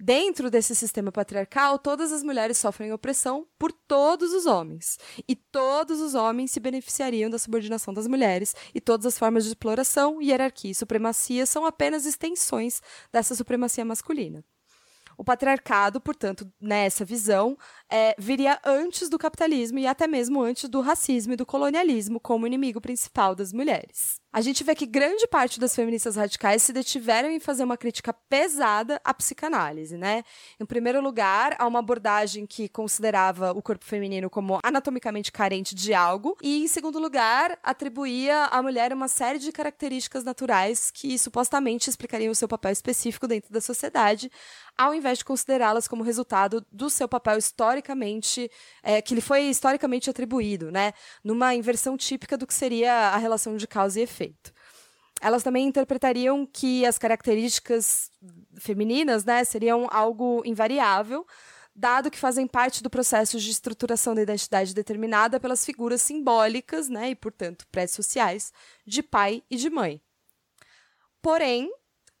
Dentro 0.00 0.48
desse 0.48 0.76
sistema 0.76 1.10
patriarcal, 1.10 1.76
todas 1.76 2.12
as 2.12 2.22
mulheres 2.22 2.56
sofrem 2.56 2.92
opressão 2.92 3.48
por 3.58 3.72
todos 3.72 4.32
os 4.32 4.46
homens. 4.46 4.96
E 5.26 5.34
todos 5.34 6.00
os 6.00 6.14
homens 6.14 6.52
se 6.52 6.60
beneficiariam 6.60 7.28
da 7.28 7.38
subordinação 7.38 7.92
das 7.92 8.06
mulheres, 8.06 8.54
e 8.72 8.80
todas 8.80 9.06
as 9.06 9.18
formas 9.18 9.42
de 9.42 9.50
exploração, 9.50 10.22
hierarquia 10.22 10.70
e 10.70 10.74
supremacia 10.74 11.44
são 11.46 11.66
apenas 11.66 12.06
extensões 12.06 12.80
dessa 13.12 13.34
supremacia 13.34 13.84
masculina. 13.84 14.44
O 15.18 15.24
patriarcado, 15.24 16.00
portanto, 16.00 16.48
nessa 16.60 17.04
visão, 17.04 17.58
é, 17.90 18.14
viria 18.16 18.56
antes 18.64 19.08
do 19.08 19.18
capitalismo 19.18 19.80
e 19.80 19.86
até 19.86 20.06
mesmo 20.06 20.40
antes 20.40 20.68
do 20.68 20.80
racismo 20.80 21.32
e 21.32 21.36
do 21.36 21.44
colonialismo 21.44 22.20
como 22.20 22.46
inimigo 22.46 22.80
principal 22.80 23.34
das 23.34 23.52
mulheres. 23.52 24.20
A 24.30 24.42
gente 24.42 24.62
vê 24.62 24.74
que 24.74 24.84
grande 24.84 25.26
parte 25.26 25.58
das 25.58 25.74
feministas 25.74 26.14
radicais 26.14 26.62
se 26.62 26.72
detiveram 26.72 27.30
em 27.30 27.40
fazer 27.40 27.64
uma 27.64 27.78
crítica 27.78 28.12
pesada 28.12 29.00
à 29.02 29.14
psicanálise, 29.14 29.96
né? 29.96 30.22
Em 30.60 30.66
primeiro 30.66 31.00
lugar, 31.00 31.56
há 31.58 31.66
uma 31.66 31.78
abordagem 31.78 32.46
que 32.46 32.68
considerava 32.68 33.52
o 33.52 33.62
corpo 33.62 33.86
feminino 33.86 34.28
como 34.28 34.60
anatomicamente 34.62 35.32
carente 35.32 35.74
de 35.74 35.94
algo, 35.94 36.36
e 36.42 36.62
em 36.62 36.68
segundo 36.68 36.98
lugar, 36.98 37.58
atribuía 37.62 38.44
à 38.44 38.62
mulher 38.62 38.92
uma 38.92 39.08
série 39.08 39.38
de 39.38 39.50
características 39.50 40.22
naturais 40.22 40.90
que 40.90 41.18
supostamente 41.18 41.88
explicariam 41.88 42.30
o 42.30 42.34
seu 42.34 42.46
papel 42.46 42.70
específico 42.70 43.26
dentro 43.26 43.50
da 43.50 43.62
sociedade, 43.62 44.30
ao 44.76 44.94
invés 44.94 45.07
de 45.14 45.24
considerá-las 45.24 45.88
como 45.88 46.02
resultado 46.02 46.64
do 46.70 46.90
seu 46.90 47.08
papel 47.08 47.38
historicamente, 47.38 48.50
é, 48.82 49.00
que 49.00 49.14
lhe 49.14 49.20
foi 49.20 49.42
historicamente 49.42 50.10
atribuído, 50.10 50.70
né? 50.70 50.92
Numa 51.22 51.54
inversão 51.54 51.96
típica 51.96 52.36
do 52.36 52.46
que 52.46 52.54
seria 52.54 52.92
a 52.92 53.16
relação 53.16 53.56
de 53.56 53.66
causa 53.66 54.00
e 54.00 54.02
efeito. 54.02 54.52
Elas 55.20 55.42
também 55.42 55.66
interpretariam 55.66 56.46
que 56.46 56.86
as 56.86 56.96
características 56.96 58.10
femininas 58.58 59.24
né, 59.24 59.42
seriam 59.44 59.88
algo 59.90 60.42
invariável, 60.44 61.26
dado 61.74 62.10
que 62.10 62.18
fazem 62.18 62.46
parte 62.46 62.82
do 62.82 62.90
processo 62.90 63.38
de 63.38 63.50
estruturação 63.50 64.14
da 64.14 64.22
identidade 64.22 64.74
determinada 64.74 65.38
pelas 65.38 65.64
figuras 65.64 66.02
simbólicas 66.02 66.88
né, 66.88 67.10
e, 67.10 67.14
portanto, 67.14 67.66
pré-sociais 67.70 68.52
de 68.86 69.02
pai 69.02 69.42
e 69.50 69.56
de 69.56 69.70
mãe. 69.70 70.00
Porém, 71.20 71.70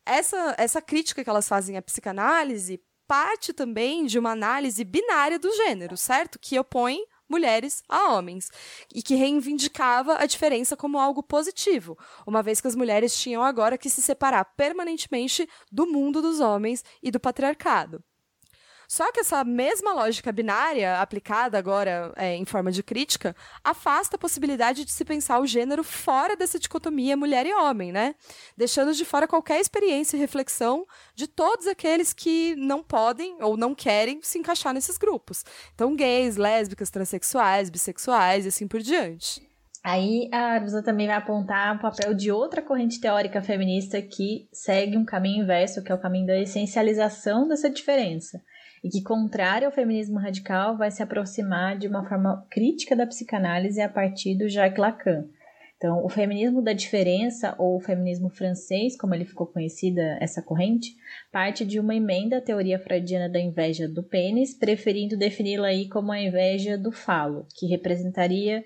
essa, 0.08 0.54
essa 0.58 0.82
crítica 0.82 1.22
que 1.22 1.30
elas 1.30 1.48
fazem 1.48 1.76
à 1.76 1.82
psicanálise 1.82 2.80
parte 3.06 3.52
também 3.52 4.04
de 4.04 4.18
uma 4.18 4.32
análise 4.32 4.84
binária 4.84 5.38
do 5.38 5.50
gênero, 5.50 5.96
certo? 5.96 6.38
Que 6.38 6.58
opõe 6.58 6.98
mulheres 7.28 7.82
a 7.88 8.14
homens, 8.14 8.50
e 8.94 9.02
que 9.02 9.14
reivindicava 9.14 10.16
a 10.16 10.26
diferença 10.26 10.76
como 10.76 10.98
algo 10.98 11.22
positivo, 11.22 11.96
uma 12.26 12.42
vez 12.42 12.60
que 12.60 12.66
as 12.66 12.74
mulheres 12.74 13.16
tinham 13.18 13.42
agora 13.42 13.76
que 13.76 13.90
se 13.90 14.00
separar 14.00 14.44
permanentemente 14.56 15.46
do 15.70 15.86
mundo 15.86 16.22
dos 16.22 16.40
homens 16.40 16.82
e 17.02 17.10
do 17.10 17.20
patriarcado. 17.20 18.02
Só 18.88 19.12
que 19.12 19.20
essa 19.20 19.44
mesma 19.44 19.92
lógica 19.92 20.32
binária, 20.32 20.98
aplicada 20.98 21.58
agora 21.58 22.10
é, 22.16 22.34
em 22.34 22.46
forma 22.46 22.72
de 22.72 22.82
crítica, 22.82 23.36
afasta 23.62 24.16
a 24.16 24.18
possibilidade 24.18 24.82
de 24.82 24.90
se 24.90 25.04
pensar 25.04 25.40
o 25.40 25.46
gênero 25.46 25.84
fora 25.84 26.34
dessa 26.34 26.58
dicotomia 26.58 27.14
mulher 27.14 27.44
e 27.44 27.52
homem, 27.52 27.92
né? 27.92 28.14
Deixando 28.56 28.94
de 28.94 29.04
fora 29.04 29.28
qualquer 29.28 29.60
experiência 29.60 30.16
e 30.16 30.20
reflexão 30.20 30.86
de 31.14 31.26
todos 31.26 31.66
aqueles 31.66 32.14
que 32.14 32.56
não 32.56 32.82
podem 32.82 33.36
ou 33.42 33.58
não 33.58 33.74
querem 33.74 34.20
se 34.22 34.38
encaixar 34.38 34.72
nesses 34.72 34.96
grupos. 34.96 35.44
Então, 35.74 35.94
gays, 35.94 36.38
lésbicas, 36.38 36.88
transexuais, 36.88 37.68
bissexuais 37.68 38.46
e 38.46 38.48
assim 38.48 38.66
por 38.66 38.80
diante. 38.80 39.46
Aí 39.84 40.30
a 40.32 40.54
Arusa 40.54 40.82
também 40.82 41.06
vai 41.06 41.16
apontar 41.16 41.76
o 41.76 41.78
papel 41.78 42.14
de 42.14 42.32
outra 42.32 42.62
corrente 42.62 42.98
teórica 42.98 43.42
feminista 43.42 44.00
que 44.00 44.48
segue 44.50 44.96
um 44.96 45.04
caminho 45.04 45.44
inverso, 45.44 45.84
que 45.84 45.92
é 45.92 45.94
o 45.94 46.00
caminho 46.00 46.26
da 46.26 46.40
essencialização 46.40 47.46
dessa 47.46 47.68
diferença 47.68 48.42
e 48.82 48.88
que, 48.88 49.02
contrário 49.02 49.66
ao 49.66 49.72
feminismo 49.72 50.18
radical, 50.18 50.76
vai 50.76 50.90
se 50.90 51.02
aproximar 51.02 51.76
de 51.78 51.88
uma 51.88 52.08
forma 52.08 52.46
crítica 52.50 52.94
da 52.94 53.06
psicanálise 53.06 53.80
a 53.80 53.88
partir 53.88 54.36
do 54.36 54.48
Jacques 54.48 54.78
Lacan. 54.78 55.26
Então, 55.78 56.04
o 56.04 56.08
feminismo 56.08 56.60
da 56.60 56.72
diferença, 56.72 57.54
ou 57.56 57.76
o 57.76 57.80
feminismo 57.80 58.28
francês, 58.28 58.98
como 58.98 59.14
ele 59.14 59.24
ficou 59.24 59.46
conhecida 59.46 60.18
essa 60.20 60.42
corrente, 60.42 60.92
parte 61.30 61.64
de 61.64 61.78
uma 61.78 61.94
emenda 61.94 62.38
à 62.38 62.40
teoria 62.40 62.80
freudiana 62.80 63.28
da 63.28 63.38
inveja 63.38 63.88
do 63.88 64.02
pênis, 64.02 64.58
preferindo 64.58 65.16
defini-la 65.16 65.68
aí 65.68 65.88
como 65.88 66.10
a 66.10 66.20
inveja 66.20 66.76
do 66.76 66.90
falo, 66.90 67.46
que 67.56 67.66
representaria 67.66 68.64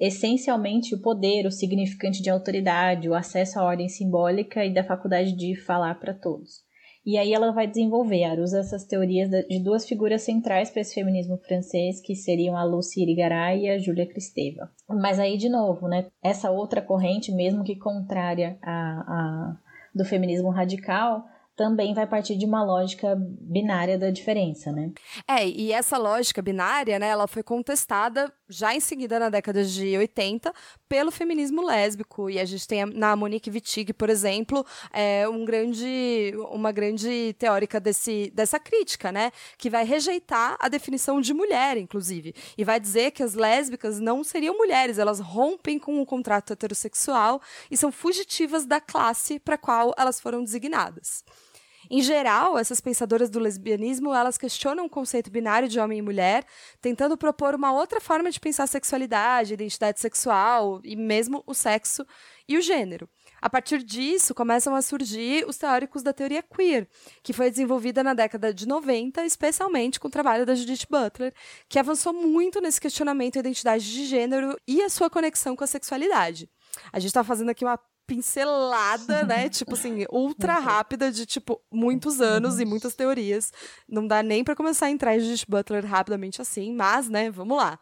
essencialmente 0.00 0.94
o 0.94 1.02
poder, 1.02 1.46
o 1.46 1.50
significante 1.50 2.22
de 2.22 2.30
autoridade, 2.30 3.06
o 3.06 3.14
acesso 3.14 3.60
à 3.60 3.64
ordem 3.64 3.90
simbólica 3.90 4.64
e 4.64 4.72
da 4.72 4.82
faculdade 4.82 5.36
de 5.36 5.54
falar 5.54 6.00
para 6.00 6.14
todos. 6.14 6.65
E 7.06 7.16
aí 7.16 7.32
ela 7.32 7.52
vai 7.52 7.68
desenvolver, 7.68 8.22
ela 8.22 8.42
usa 8.42 8.58
essas 8.58 8.84
teorias 8.84 9.30
de 9.30 9.60
duas 9.60 9.86
figuras 9.86 10.22
centrais 10.22 10.70
para 10.70 10.82
esse 10.82 10.92
feminismo 10.92 11.38
francês, 11.38 12.00
que 12.00 12.16
seriam 12.16 12.56
a 12.56 12.64
Lucie 12.64 13.04
Irigaray 13.04 13.62
e 13.62 13.70
a 13.70 13.78
Júlia 13.78 14.08
Kristeva. 14.08 14.68
Mas 14.88 15.20
aí, 15.20 15.36
de 15.36 15.48
novo, 15.48 15.86
né, 15.86 16.08
essa 16.20 16.50
outra 16.50 16.82
corrente, 16.82 17.30
mesmo 17.30 17.62
que 17.62 17.76
contrária 17.76 18.58
a, 18.60 18.72
a 18.72 19.56
do 19.94 20.04
feminismo 20.04 20.50
radical, 20.50 21.24
também 21.56 21.94
vai 21.94 22.06
partir 22.06 22.36
de 22.36 22.44
uma 22.44 22.62
lógica 22.62 23.16
binária 23.16 23.98
da 23.98 24.10
diferença, 24.10 24.70
né? 24.70 24.92
É, 25.26 25.48
e 25.48 25.72
essa 25.72 25.96
lógica 25.96 26.42
binária, 26.42 26.98
né, 26.98 27.08
ela 27.08 27.26
foi 27.26 27.42
contestada 27.42 28.30
já 28.48 28.74
em 28.74 28.80
seguida 28.80 29.18
na 29.18 29.28
década 29.28 29.64
de 29.64 29.96
80 29.96 30.52
pelo 30.88 31.10
feminismo 31.10 31.64
lésbico. 31.64 32.30
E 32.30 32.38
a 32.38 32.44
gente 32.44 32.66
tem 32.66 32.84
na 32.86 33.16
Monique 33.16 33.50
Wittig, 33.50 33.92
por 33.92 34.08
exemplo, 34.08 34.64
é, 34.92 35.28
um 35.28 35.44
grande, 35.44 36.32
uma 36.50 36.72
grande 36.72 37.34
teórica 37.38 37.80
desse, 37.80 38.30
dessa 38.34 38.58
crítica, 38.58 39.10
né? 39.10 39.32
Que 39.58 39.70
vai 39.70 39.84
rejeitar 39.84 40.56
a 40.60 40.68
definição 40.68 41.20
de 41.20 41.34
mulher, 41.34 41.76
inclusive. 41.76 42.34
E 42.56 42.64
vai 42.64 42.78
dizer 42.78 43.10
que 43.10 43.22
as 43.22 43.34
lésbicas 43.34 43.98
não 44.00 44.22
seriam 44.22 44.56
mulheres, 44.56 44.98
elas 44.98 45.20
rompem 45.20 45.78
com 45.78 46.00
o 46.00 46.06
contrato 46.06 46.52
heterossexual 46.52 47.40
e 47.70 47.76
são 47.76 47.90
fugitivas 47.90 48.64
da 48.64 48.80
classe 48.80 49.38
para 49.38 49.58
qual 49.58 49.94
elas 49.96 50.20
foram 50.20 50.42
designadas. 50.42 51.24
Em 51.90 52.02
geral, 52.02 52.58
essas 52.58 52.80
pensadoras 52.80 53.30
do 53.30 53.38
lesbianismo, 53.38 54.12
elas 54.12 54.36
questionam 54.36 54.86
o 54.86 54.90
conceito 54.90 55.30
binário 55.30 55.68
de 55.68 55.78
homem 55.78 55.98
e 55.98 56.02
mulher, 56.02 56.44
tentando 56.80 57.16
propor 57.16 57.54
uma 57.54 57.72
outra 57.72 58.00
forma 58.00 58.30
de 58.30 58.40
pensar 58.40 58.66
sexualidade, 58.66 59.54
identidade 59.54 60.00
sexual 60.00 60.80
e 60.84 60.96
mesmo 60.96 61.42
o 61.46 61.54
sexo 61.54 62.06
e 62.48 62.56
o 62.56 62.60
gênero. 62.60 63.08
A 63.40 63.50
partir 63.50 63.82
disso, 63.82 64.34
começam 64.34 64.74
a 64.74 64.82
surgir 64.82 65.44
os 65.46 65.56
teóricos 65.56 66.02
da 66.02 66.12
teoria 66.12 66.42
queer, 66.42 66.88
que 67.22 67.32
foi 67.32 67.50
desenvolvida 67.50 68.02
na 68.02 68.14
década 68.14 68.52
de 68.52 68.66
90, 68.66 69.24
especialmente 69.24 70.00
com 70.00 70.08
o 70.08 70.10
trabalho 70.10 70.46
da 70.46 70.54
Judith 70.54 70.86
Butler, 70.88 71.34
que 71.68 71.78
avançou 71.78 72.12
muito 72.12 72.60
nesse 72.60 72.80
questionamento 72.80 73.34
da 73.34 73.40
identidade 73.40 73.84
de 73.84 74.06
gênero 74.06 74.56
e 74.66 74.82
a 74.82 74.88
sua 74.88 75.10
conexão 75.10 75.54
com 75.54 75.64
a 75.64 75.66
sexualidade. 75.66 76.48
A 76.92 76.98
gente 76.98 77.10
está 77.10 77.22
fazendo 77.22 77.50
aqui 77.50 77.64
uma 77.64 77.78
pincelada, 78.06 79.24
né? 79.24 79.48
tipo 79.50 79.74
assim, 79.74 80.06
ultra 80.10 80.58
rápida 80.58 81.10
de 81.10 81.26
tipo 81.26 81.60
muitos 81.70 82.20
anos 82.20 82.60
e 82.60 82.64
muitas 82.64 82.94
teorias. 82.94 83.52
Não 83.88 84.06
dá 84.06 84.22
nem 84.22 84.44
para 84.44 84.56
começar 84.56 84.86
a 84.86 84.90
entrar 84.90 85.16
em 85.16 85.20
Judith 85.20 85.46
Butler 85.48 85.84
rapidamente 85.84 86.40
assim, 86.40 86.72
mas, 86.72 87.08
né, 87.08 87.30
vamos 87.30 87.56
lá. 87.56 87.78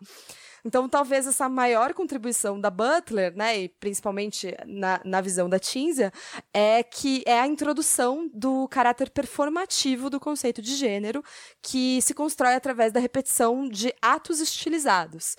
Então, 0.67 0.89
talvez 0.89 1.27
essa 1.27 1.47
maior 1.47 1.93
contribuição 1.93 2.59
da 2.59 2.71
Butler, 2.71 3.37
né, 3.37 3.61
e 3.61 3.69
principalmente 3.69 4.57
na, 4.67 4.99
na 5.05 5.21
visão 5.21 5.47
da 5.47 5.59
Tinsia, 5.59 6.11
é 6.55 6.83
que 6.83 7.23
é 7.27 7.39
a 7.39 7.47
introdução 7.47 8.31
do 8.33 8.67
caráter 8.69 9.11
performativo 9.11 10.09
do 10.09 10.19
conceito 10.19 10.63
de 10.63 10.75
gênero, 10.75 11.23
que 11.61 12.01
se 12.01 12.15
constrói 12.15 12.55
através 12.55 12.93
da 12.93 12.99
repetição 12.99 13.69
de 13.69 13.95
atos 14.01 14.41
estilizados. 14.41 15.37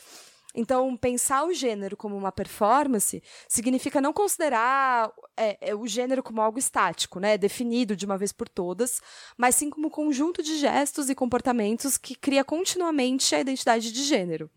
Então, 0.55 0.95
pensar 0.95 1.43
o 1.43 1.53
gênero 1.53 1.97
como 1.97 2.15
uma 2.15 2.31
performance 2.31 3.21
significa 3.47 3.99
não 3.99 4.13
considerar 4.13 5.11
é, 5.35 5.69
é, 5.69 5.75
o 5.75 5.85
gênero 5.85 6.23
como 6.23 6.41
algo 6.41 6.57
estático, 6.57 7.19
né, 7.19 7.37
definido 7.37 7.95
de 7.95 8.05
uma 8.05 8.17
vez 8.17 8.31
por 8.31 8.47
todas, 8.47 9.01
mas 9.37 9.55
sim 9.55 9.69
como 9.69 9.87
um 9.87 9.89
conjunto 9.89 10.41
de 10.41 10.57
gestos 10.57 11.09
e 11.09 11.15
comportamentos 11.15 11.97
que 11.97 12.15
cria 12.15 12.43
continuamente 12.43 13.35
a 13.35 13.39
identidade 13.41 13.91
de 13.91 14.03
gênero. 14.03 14.49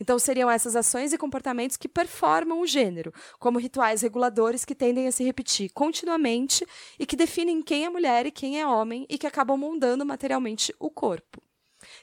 Então, 0.00 0.18
seriam 0.18 0.50
essas 0.50 0.74
ações 0.74 1.12
e 1.12 1.18
comportamentos 1.18 1.76
que 1.76 1.88
performam 1.88 2.60
o 2.60 2.66
gênero, 2.66 3.14
como 3.38 3.60
rituais 3.60 4.02
reguladores 4.02 4.64
que 4.64 4.74
tendem 4.74 5.06
a 5.06 5.12
se 5.12 5.22
repetir 5.22 5.70
continuamente 5.72 6.66
e 6.98 7.06
que 7.06 7.14
definem 7.16 7.62
quem 7.62 7.84
é 7.84 7.88
mulher 7.88 8.26
e 8.26 8.32
quem 8.32 8.60
é 8.60 8.66
homem 8.66 9.06
e 9.08 9.16
que 9.16 9.26
acabam 9.26 9.56
moldando 9.56 10.04
materialmente 10.04 10.74
o 10.80 10.90
corpo. 10.90 11.40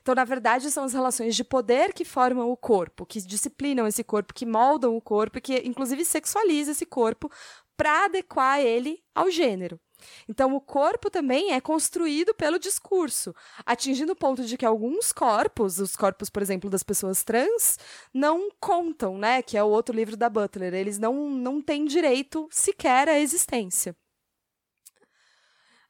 Então, 0.02 0.16
na 0.16 0.24
verdade, 0.24 0.72
são 0.72 0.84
as 0.84 0.94
relações 0.94 1.36
de 1.36 1.44
poder 1.44 1.94
que 1.94 2.04
formam 2.04 2.50
o 2.50 2.58
corpo, 2.58 3.06
que 3.06 3.22
disciplinam 3.22 3.88
esse 3.88 4.04
corpo, 4.04 4.34
que 4.34 4.46
moldam 4.46 4.96
o 4.96 5.02
corpo 5.02 5.40
que, 5.40 5.58
inclusive, 5.66 6.04
sexualiza 6.04 6.72
esse 6.72 6.86
corpo 6.86 7.30
para 7.78 8.06
adequar 8.06 8.60
ele 8.60 9.04
ao 9.14 9.30
gênero. 9.30 9.80
Então, 10.28 10.56
o 10.56 10.62
corpo 10.62 11.10
também 11.10 11.54
é 11.54 11.62
construído 11.62 12.34
pelo 12.34 12.58
discurso, 12.58 13.36
atingindo 13.66 14.14
o 14.14 14.16
ponto 14.16 14.44
de 14.44 14.58
que 14.58 14.66
alguns 14.66 15.12
corpos, 15.12 15.80
os 15.80 15.96
corpos, 15.96 16.30
por 16.30 16.42
exemplo, 16.42 16.70
das 16.70 16.84
pessoas 16.84 17.24
trans, 17.24 17.78
não 18.14 18.50
contam, 18.60 19.18
né? 19.18 19.42
Que 19.42 19.58
é 19.58 19.64
o 19.64 19.68
outro 19.68 19.96
livro 19.96 20.18
da 20.18 20.30
Butler. 20.30 20.74
Eles 20.74 20.98
não, 20.98 21.30
não 21.30 21.62
têm 21.62 21.86
direito 21.86 22.48
sequer 22.52 23.08
à 23.08 23.20
existência. 23.20 23.96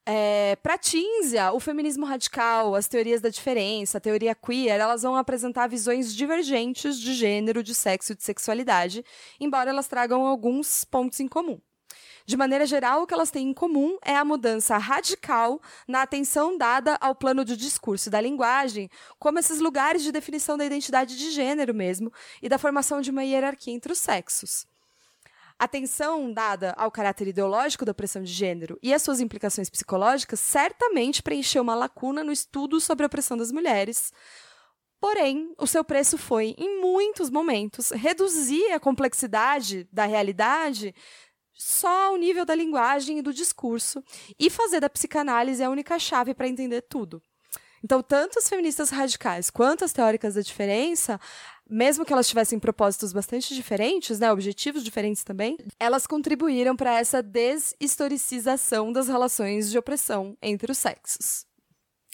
É, 0.03 0.55
para 0.63 0.79
Tinsia, 0.79 1.51
o 1.53 1.59
feminismo 1.59 2.05
radical, 2.05 2.73
as 2.73 2.87
teorias 2.87 3.21
da 3.21 3.29
diferença, 3.29 3.99
a 3.99 4.01
teoria 4.01 4.33
queer, 4.33 4.79
elas 4.79 5.03
vão 5.03 5.15
apresentar 5.15 5.67
visões 5.67 6.13
divergentes 6.15 6.99
de 6.99 7.13
gênero, 7.13 7.61
de 7.61 7.75
sexo 7.75 8.13
e 8.13 8.15
de 8.15 8.23
sexualidade, 8.23 9.05
embora 9.39 9.69
elas 9.69 9.87
tragam 9.87 10.25
alguns 10.25 10.83
pontos 10.83 11.19
em 11.19 11.27
comum. 11.27 11.59
De 12.25 12.37
maneira 12.37 12.65
geral, 12.65 13.03
o 13.03 13.07
que 13.07 13.13
elas 13.13 13.31
têm 13.31 13.49
em 13.49 13.53
comum 13.53 13.97
é 14.03 14.15
a 14.15 14.25
mudança 14.25 14.77
radical 14.77 15.61
na 15.87 16.01
atenção 16.01 16.57
dada 16.57 16.97
ao 17.01 17.13
plano 17.13 17.43
de 17.43 17.55
discurso 17.57 18.09
e 18.09 18.11
da 18.11 18.21
linguagem, 18.21 18.89
como 19.19 19.37
esses 19.39 19.59
lugares 19.59 20.01
de 20.01 20.11
definição 20.11 20.57
da 20.57 20.65
identidade 20.65 21.17
de 21.17 21.31
gênero 21.31 21.73
mesmo, 21.73 22.11
e 22.41 22.49
da 22.49 22.57
formação 22.57 23.01
de 23.01 23.11
uma 23.11 23.23
hierarquia 23.23 23.73
entre 23.73 23.91
os 23.91 23.99
sexos. 23.99 24.70
Atenção 25.61 26.33
dada 26.33 26.73
ao 26.75 26.89
caráter 26.89 27.27
ideológico 27.27 27.85
da 27.85 27.91
opressão 27.91 28.23
de 28.23 28.33
gênero 28.33 28.79
e 28.81 28.91
as 28.91 29.03
suas 29.03 29.19
implicações 29.19 29.69
psicológicas 29.69 30.39
certamente 30.39 31.21
preencheu 31.21 31.61
uma 31.61 31.75
lacuna 31.75 32.23
no 32.23 32.31
estudo 32.31 32.81
sobre 32.81 33.03
a 33.03 33.05
opressão 33.05 33.37
das 33.37 33.51
mulheres. 33.51 34.11
Porém, 34.99 35.53
o 35.59 35.67
seu 35.67 35.83
preço 35.83 36.17
foi, 36.17 36.55
em 36.57 36.81
muitos 36.81 37.29
momentos, 37.29 37.91
reduzir 37.91 38.71
a 38.71 38.79
complexidade 38.79 39.87
da 39.91 40.07
realidade 40.07 40.95
só 41.53 42.07
ao 42.07 42.17
nível 42.17 42.43
da 42.43 42.55
linguagem 42.55 43.19
e 43.19 43.21
do 43.21 43.31
discurso 43.31 44.03
e 44.39 44.49
fazer 44.49 44.79
da 44.79 44.89
psicanálise 44.89 45.63
a 45.63 45.69
única 45.69 45.99
chave 45.99 46.33
para 46.33 46.47
entender 46.47 46.81
tudo. 46.81 47.21
Então, 47.83 48.01
tanto 48.01 48.37
as 48.37 48.47
feministas 48.47 48.89
radicais 48.89 49.49
quanto 49.49 49.83
as 49.83 49.91
teóricas 49.91 50.35
da 50.35 50.41
diferença 50.41 51.19
mesmo 51.69 52.05
que 52.05 52.11
elas 52.11 52.27
tivessem 52.27 52.59
propósitos 52.59 53.13
bastante 53.13 53.53
diferentes, 53.55 54.19
né, 54.19 54.31
objetivos 54.31 54.83
diferentes 54.83 55.23
também, 55.23 55.57
elas 55.79 56.05
contribuíram 56.05 56.75
para 56.75 56.99
essa 56.99 57.21
deshistoricização 57.21 58.91
das 58.91 59.07
relações 59.07 59.69
de 59.69 59.77
opressão 59.77 60.37
entre 60.41 60.71
os 60.71 60.77
sexos. 60.77 61.45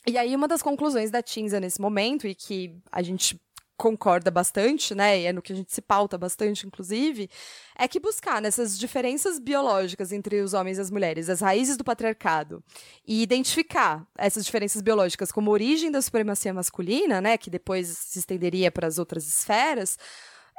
E 0.06 0.18
aí, 0.18 0.36
uma 0.36 0.48
das 0.48 0.62
conclusões 0.62 1.12
da 1.12 1.22
Tinza 1.22 1.60
nesse 1.60 1.82
momento, 1.82 2.28
e 2.28 2.34
que 2.34 2.78
a 2.92 3.02
gente 3.02 3.38
concorda 3.78 4.32
bastante, 4.32 4.96
né, 4.96 5.22
e 5.22 5.26
é 5.26 5.32
no 5.32 5.42
que 5.42 5.54
a 5.54 5.56
gente 5.56 5.72
se 5.72 5.82
pauta 5.82 6.18
bastante, 6.18 6.66
inclusive, 6.66 7.30
é 7.78 7.88
que 7.88 8.00
buscar 8.00 8.42
nessas 8.42 8.78
diferenças 8.78 9.38
biológicas 9.38 10.12
entre 10.12 10.42
os 10.42 10.54
homens 10.54 10.80
e 10.80 10.82
as 10.82 10.90
mulheres, 10.90 11.30
as 11.30 11.42
raízes 11.42 11.78
do 11.78 11.84
patriarcado, 11.84 12.64
e 13.06 13.22
identificar 13.22 14.06
essas 14.18 14.44
diferenças 14.44 14.82
biológicas 14.82 15.32
como 15.32 15.52
origem 15.52 15.92
da 15.92 16.02
supremacia 16.02 16.54
masculina, 16.54 17.22
né, 17.22 17.38
que 17.38 17.52
depois 17.52 17.88
se 17.88 18.20
estenderia 18.20 18.72
para 18.72 18.88
as 18.88 18.98
outras 18.98 19.28
esferas, 19.28 19.98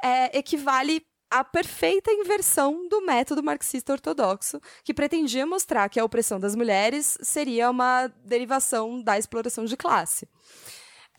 é, 0.01 0.37
equivale 0.37 1.05
à 1.29 1.43
perfeita 1.43 2.11
inversão 2.11 2.87
do 2.87 3.01
método 3.01 3.43
marxista 3.43 3.91
ortodoxo, 3.91 4.61
que 4.83 4.93
pretendia 4.93 5.45
mostrar 5.45 5.89
que 5.89 5.99
a 5.99 6.05
opressão 6.05 6.39
das 6.39 6.55
mulheres 6.55 7.17
seria 7.21 7.69
uma 7.69 8.07
derivação 8.23 9.01
da 9.03 9.17
exploração 9.17 9.65
de 9.65 9.75
classe. 9.75 10.27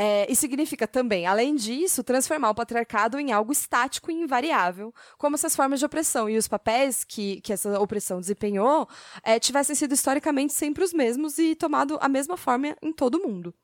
É, 0.02 0.26
e 0.32 0.34
significa 0.34 0.88
também, 0.88 1.26
além 1.26 1.54
disso, 1.54 2.02
transformar 2.02 2.48
o 2.48 2.54
patriarcado 2.54 3.20
em 3.20 3.32
algo 3.32 3.52
estático 3.52 4.10
e 4.10 4.14
invariável, 4.14 4.94
como 5.18 5.36
se 5.36 5.46
as 5.46 5.54
formas 5.54 5.78
de 5.78 5.84
opressão 5.84 6.26
e 6.26 6.38
os 6.38 6.48
papéis 6.48 7.04
que, 7.04 7.38
que 7.42 7.52
essa 7.52 7.78
opressão 7.78 8.18
desempenhou 8.18 8.88
é, 9.22 9.38
tivessem 9.38 9.76
sido 9.76 9.92
historicamente 9.92 10.54
sempre 10.54 10.82
os 10.82 10.94
mesmos 10.94 11.36
e 11.36 11.54
tomado 11.54 11.98
a 12.00 12.08
mesma 12.08 12.38
forma 12.38 12.74
em 12.80 12.94
todo 12.94 13.16
o 13.16 13.28
mundo. 13.28 13.54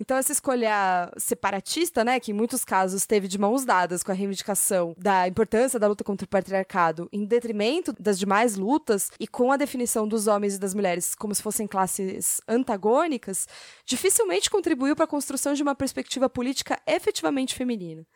Então, 0.00 0.16
essa 0.16 0.32
escolha 0.32 1.10
separatista, 1.16 2.04
né, 2.04 2.20
que 2.20 2.30
em 2.30 2.34
muitos 2.34 2.64
casos 2.64 3.06
teve 3.06 3.28
de 3.28 3.38
mãos 3.38 3.64
dadas 3.64 4.02
com 4.02 4.12
a 4.12 4.14
reivindicação 4.14 4.94
da 4.98 5.26
importância 5.28 5.78
da 5.78 5.86
luta 5.86 6.04
contra 6.04 6.24
o 6.24 6.28
patriarcado, 6.28 7.08
em 7.12 7.24
detrimento 7.24 7.94
das 7.98 8.18
demais 8.18 8.56
lutas 8.56 9.10
e 9.18 9.26
com 9.26 9.52
a 9.52 9.56
definição 9.56 10.06
dos 10.06 10.26
homens 10.26 10.54
e 10.54 10.58
das 10.58 10.74
mulheres 10.74 11.14
como 11.14 11.34
se 11.34 11.42
fossem 11.42 11.66
classes 11.66 12.40
antagônicas, 12.48 13.46
dificilmente 13.84 14.50
contribuiu 14.50 14.94
para 14.94 15.04
a 15.04 15.08
construção 15.08 15.54
de 15.54 15.62
uma 15.62 15.74
perspectiva 15.74 16.28
política 16.28 16.78
efetivamente 16.86 17.54
feminina. 17.54 18.06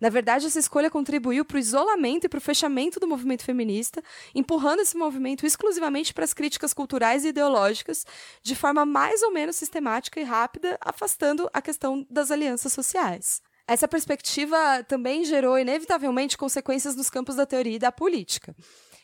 Na 0.00 0.08
verdade, 0.08 0.46
essa 0.46 0.58
escolha 0.58 0.90
contribuiu 0.90 1.44
para 1.44 1.56
o 1.56 1.58
isolamento 1.58 2.24
e 2.24 2.28
para 2.28 2.38
o 2.38 2.40
fechamento 2.40 3.00
do 3.00 3.08
movimento 3.08 3.42
feminista, 3.42 4.02
empurrando 4.34 4.80
esse 4.80 4.96
movimento 4.96 5.44
exclusivamente 5.44 6.14
para 6.14 6.24
as 6.24 6.32
críticas 6.32 6.72
culturais 6.72 7.24
e 7.24 7.28
ideológicas, 7.28 8.06
de 8.42 8.54
forma 8.54 8.86
mais 8.86 9.22
ou 9.22 9.32
menos 9.32 9.56
sistemática 9.56 10.20
e 10.20 10.24
rápida, 10.24 10.78
afastando 10.80 11.50
a 11.52 11.60
questão 11.60 12.06
das 12.08 12.30
alianças 12.30 12.72
sociais. 12.72 13.42
Essa 13.66 13.88
perspectiva 13.88 14.82
também 14.84 15.24
gerou, 15.24 15.58
inevitavelmente, 15.58 16.38
consequências 16.38 16.96
nos 16.96 17.10
campos 17.10 17.36
da 17.36 17.44
teoria 17.44 17.76
e 17.76 17.78
da 17.78 17.92
política. 17.92 18.54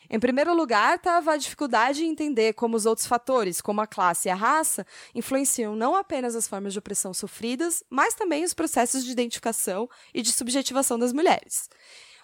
Em 0.09 0.19
primeiro 0.19 0.53
lugar, 0.53 0.95
estava 0.95 1.33
a 1.33 1.37
dificuldade 1.37 2.03
em 2.03 2.09
entender 2.09 2.53
como 2.53 2.75
os 2.75 2.85
outros 2.85 3.07
fatores, 3.07 3.61
como 3.61 3.81
a 3.81 3.87
classe 3.87 4.27
e 4.27 4.31
a 4.31 4.35
raça, 4.35 4.85
influenciam 5.13 5.75
não 5.75 5.95
apenas 5.95 6.35
as 6.35 6.47
formas 6.47 6.73
de 6.73 6.79
opressão 6.79 7.13
sofridas, 7.13 7.83
mas 7.89 8.13
também 8.13 8.43
os 8.43 8.53
processos 8.53 9.03
de 9.03 9.11
identificação 9.11 9.89
e 10.13 10.21
de 10.21 10.31
subjetivação 10.31 10.99
das 10.99 11.13
mulheres. 11.13 11.69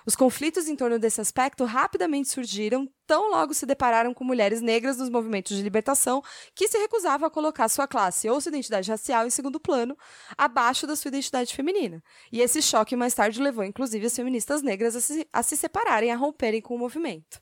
Os 0.06 0.16
conflitos 0.16 0.68
em 0.68 0.76
torno 0.76 0.98
desse 0.98 1.22
aspecto 1.22 1.64
rapidamente 1.64 2.30
surgiram, 2.30 2.90
tão 3.06 3.30
logo 3.30 3.54
se 3.54 3.66
depararam 3.66 4.14
com 4.14 4.24
mulheres 4.24 4.62
negras 4.62 4.98
nos 4.98 5.10
movimentos 5.10 5.56
de 5.56 5.62
libertação 5.62 6.24
que 6.56 6.68
se 6.68 6.78
recusavam 6.78 7.28
a 7.28 7.32
colocar 7.32 7.70
sua 7.70 7.88
classe 7.88 8.28
ou 8.28 8.42
sua 8.42 8.50
identidade 8.50 8.90
racial 8.90 9.28
em 9.28 9.30
segundo 9.30 9.60
plano, 9.60 9.96
abaixo 10.38 10.88
da 10.88 10.96
sua 10.96 11.10
identidade 11.10 11.56
feminina. 11.56 12.04
E 12.32 12.42
esse 12.42 12.62
choque 12.62 12.96
mais 12.96 13.14
tarde 13.14 13.42
levou, 13.42 13.64
inclusive, 13.64 14.08
as 14.08 14.16
feministas 14.16 14.64
negras 14.64 14.96
a 14.96 15.02
se, 15.02 15.28
a 15.32 15.44
se 15.44 15.56
separarem, 15.56 16.12
a 16.12 16.16
romperem 16.16 16.62
com 16.62 16.76
o 16.76 16.80
movimento. 16.80 17.40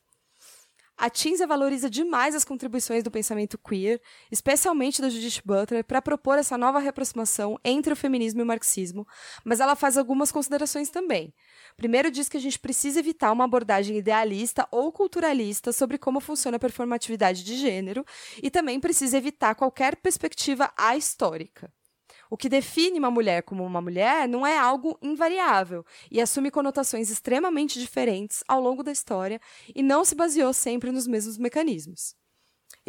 A 1.01 1.09
Tinza 1.09 1.47
valoriza 1.47 1.89
demais 1.89 2.35
as 2.35 2.43
contribuições 2.43 3.05
do 3.05 3.09
pensamento 3.09 3.57
queer, 3.57 4.01
especialmente 4.29 5.01
da 5.01 5.07
Judith 5.07 5.41
Butler, 5.45 5.81
para 5.81 6.01
propor 6.01 6.37
essa 6.37 6.57
nova 6.57 6.77
reaproximação 6.77 7.57
entre 7.63 7.93
o 7.93 7.95
feminismo 7.95 8.41
e 8.41 8.43
o 8.43 8.45
marxismo, 8.45 9.07
mas 9.45 9.61
ela 9.61 9.77
faz 9.77 9.97
algumas 9.97 10.29
considerações 10.29 10.89
também. 10.89 11.33
Primeiro, 11.77 12.11
diz 12.11 12.27
que 12.27 12.35
a 12.35 12.41
gente 12.41 12.59
precisa 12.59 12.99
evitar 12.99 13.31
uma 13.31 13.45
abordagem 13.45 13.97
idealista 13.97 14.67
ou 14.71 14.91
culturalista 14.91 15.71
sobre 15.71 15.97
como 15.97 16.19
funciona 16.19 16.57
a 16.57 16.59
performatividade 16.59 17.45
de 17.45 17.55
gênero, 17.55 18.03
e 18.43 18.51
também 18.51 18.77
precisa 18.77 19.17
evitar 19.17 19.55
qualquer 19.55 19.95
perspectiva 19.95 20.69
ahistórica. 20.75 21.71
O 22.29 22.37
que 22.37 22.47
define 22.47 22.99
uma 22.99 23.09
mulher 23.09 23.41
como 23.43 23.65
uma 23.65 23.81
mulher 23.81 24.27
não 24.27 24.45
é 24.45 24.57
algo 24.57 24.97
invariável 25.01 25.83
e 26.11 26.21
assume 26.21 26.51
conotações 26.51 27.09
extremamente 27.09 27.79
diferentes 27.79 28.43
ao 28.47 28.61
longo 28.61 28.83
da 28.83 28.91
história 28.91 29.41
e 29.73 29.81
não 29.81 30.05
se 30.05 30.13
baseou 30.13 30.53
sempre 30.53 30.91
nos 30.91 31.07
mesmos 31.07 31.37
mecanismos. 31.37 32.18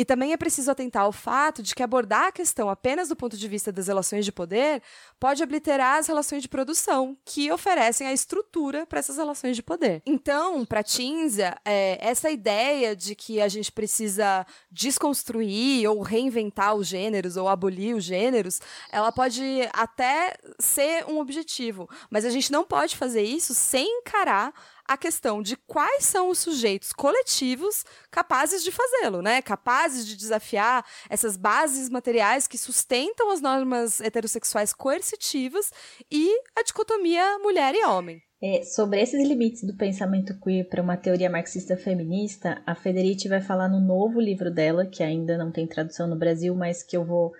E 0.01 0.05
também 0.07 0.32
é 0.32 0.36
preciso 0.38 0.70
atentar 0.70 1.03
ao 1.03 1.12
fato 1.12 1.62
de 1.62 1.74
que 1.74 1.82
abordar 1.82 2.28
a 2.28 2.32
questão 2.32 2.70
apenas 2.70 3.11
do 3.11 3.14
ponto 3.14 3.36
de 3.36 3.46
vista 3.46 3.70
das 3.70 3.86
relações 3.86 4.24
de 4.24 4.32
poder 4.32 4.80
pode 5.18 5.42
obliterar 5.42 5.98
as 5.98 6.07
relações 6.07 6.40
de 6.40 6.48
produção, 6.48 7.14
que 7.22 7.53
oferecem 7.53 8.07
a 8.07 8.12
estrutura 8.14 8.86
para 8.86 8.98
essas 8.98 9.18
relações 9.18 9.57
de 9.57 9.62
poder. 9.62 10.01
Então, 10.07 10.64
para 10.64 10.82
Tinzia, 10.82 11.55
é, 11.66 11.98
essa 12.01 12.30
ideia 12.30 12.96
de 12.96 13.14
que 13.14 13.42
a 13.42 13.48
gente 13.48 13.70
precisa 13.70 14.46
desconstruir 14.70 15.86
ou 15.86 16.01
reinventar 16.01 16.74
os 16.74 16.86
gêneros 16.86 17.36
ou 17.36 17.46
abolir 17.46 17.94
os 17.94 18.03
gêneros, 18.03 18.59
ela 18.90 19.12
pode 19.12 19.68
até 19.70 20.34
ser 20.59 21.05
um 21.11 21.18
objetivo, 21.18 21.86
mas 22.09 22.24
a 22.24 22.30
gente 22.30 22.51
não 22.51 22.64
pode 22.64 22.96
fazer 22.96 23.22
isso 23.22 23.53
sem 23.53 23.86
encarar 23.98 24.55
a 24.91 24.97
questão 24.97 25.41
de 25.41 25.57
quais 25.68 26.05
são 26.05 26.30
os 26.30 26.41
sujeitos 26.41 26.93
coletivos 26.93 27.84
capazes 28.11 28.64
de 28.64 28.72
fazê-lo, 28.72 29.22
né? 29.22 29.41
Capazes 29.41 30.05
de 30.05 30.16
desafiar 30.16 30.84
essas 31.09 31.36
bases 31.36 31.88
materiais 31.88 32.49
que 32.49 32.59
sustentam 32.59 33.30
as 33.30 33.41
normas 33.41 34.01
heterossexuais 34.01 34.72
coercitivas 34.72 35.70
e 36.11 36.28
a 36.57 36.64
dicotomia 36.64 37.38
mulher 37.38 37.72
e 37.76 37.84
homem. 37.84 38.20
É, 38.43 38.64
sobre 38.64 39.01
esses 39.01 39.28
limites 39.28 39.62
do 39.62 39.76
pensamento 39.76 40.36
queer 40.41 40.68
para 40.68 40.82
uma 40.82 40.97
teoria 40.97 41.30
marxista 41.30 41.76
feminista, 41.76 42.61
a 42.66 42.74
Federici 42.74 43.28
vai 43.28 43.41
falar 43.41 43.68
no 43.68 43.78
novo 43.78 44.20
livro 44.20 44.51
dela, 44.53 44.84
que 44.84 45.05
ainda 45.05 45.38
não 45.38 45.53
tem 45.53 45.68
tradução 45.68 46.09
no 46.09 46.18
Brasil, 46.18 46.53
mas 46.57 46.82
que 46.82 46.97
eu 46.97 47.05
vou 47.05 47.30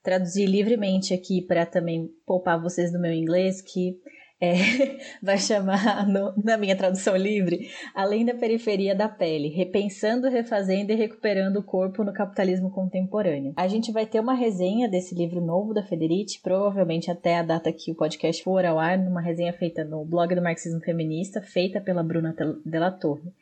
traduzir 0.00 0.46
livremente 0.46 1.12
aqui 1.12 1.42
para 1.42 1.66
também 1.66 2.08
poupar 2.24 2.62
vocês 2.62 2.92
do 2.92 3.00
meu 3.00 3.12
inglês, 3.12 3.60
que 3.60 3.98
é, 4.40 4.54
vai 5.22 5.38
chamar, 5.38 6.08
no, 6.08 6.32
na 6.42 6.56
minha 6.56 6.74
tradução 6.74 7.14
livre, 7.14 7.68
Além 7.94 8.24
da 8.24 8.34
Periferia 8.34 8.94
da 8.94 9.08
Pele, 9.08 9.48
Repensando, 9.48 10.28
Refazendo 10.28 10.92
e 10.92 10.94
Recuperando 10.94 11.58
o 11.58 11.62
Corpo 11.62 12.02
no 12.02 12.12
Capitalismo 12.12 12.70
Contemporâneo. 12.70 13.52
A 13.56 13.68
gente 13.68 13.92
vai 13.92 14.06
ter 14.06 14.18
uma 14.18 14.34
resenha 14.34 14.88
desse 14.88 15.14
livro 15.14 15.40
novo 15.40 15.74
da 15.74 15.82
Federici, 15.82 16.40
provavelmente 16.40 17.10
até 17.10 17.38
a 17.38 17.42
data 17.42 17.70
que 17.72 17.92
o 17.92 17.94
podcast 17.94 18.42
for 18.42 18.64
ao 18.64 18.78
ar, 18.78 18.96
numa 18.96 19.20
resenha 19.20 19.52
feita 19.52 19.84
no 19.84 20.04
blog 20.04 20.34
do 20.34 20.42
Marxismo 20.42 20.80
Feminista, 20.80 21.42
feita 21.42 21.80
pela 21.80 22.02
Bruna 22.02 22.34
Della 22.64 22.90
Torre. 22.90 23.32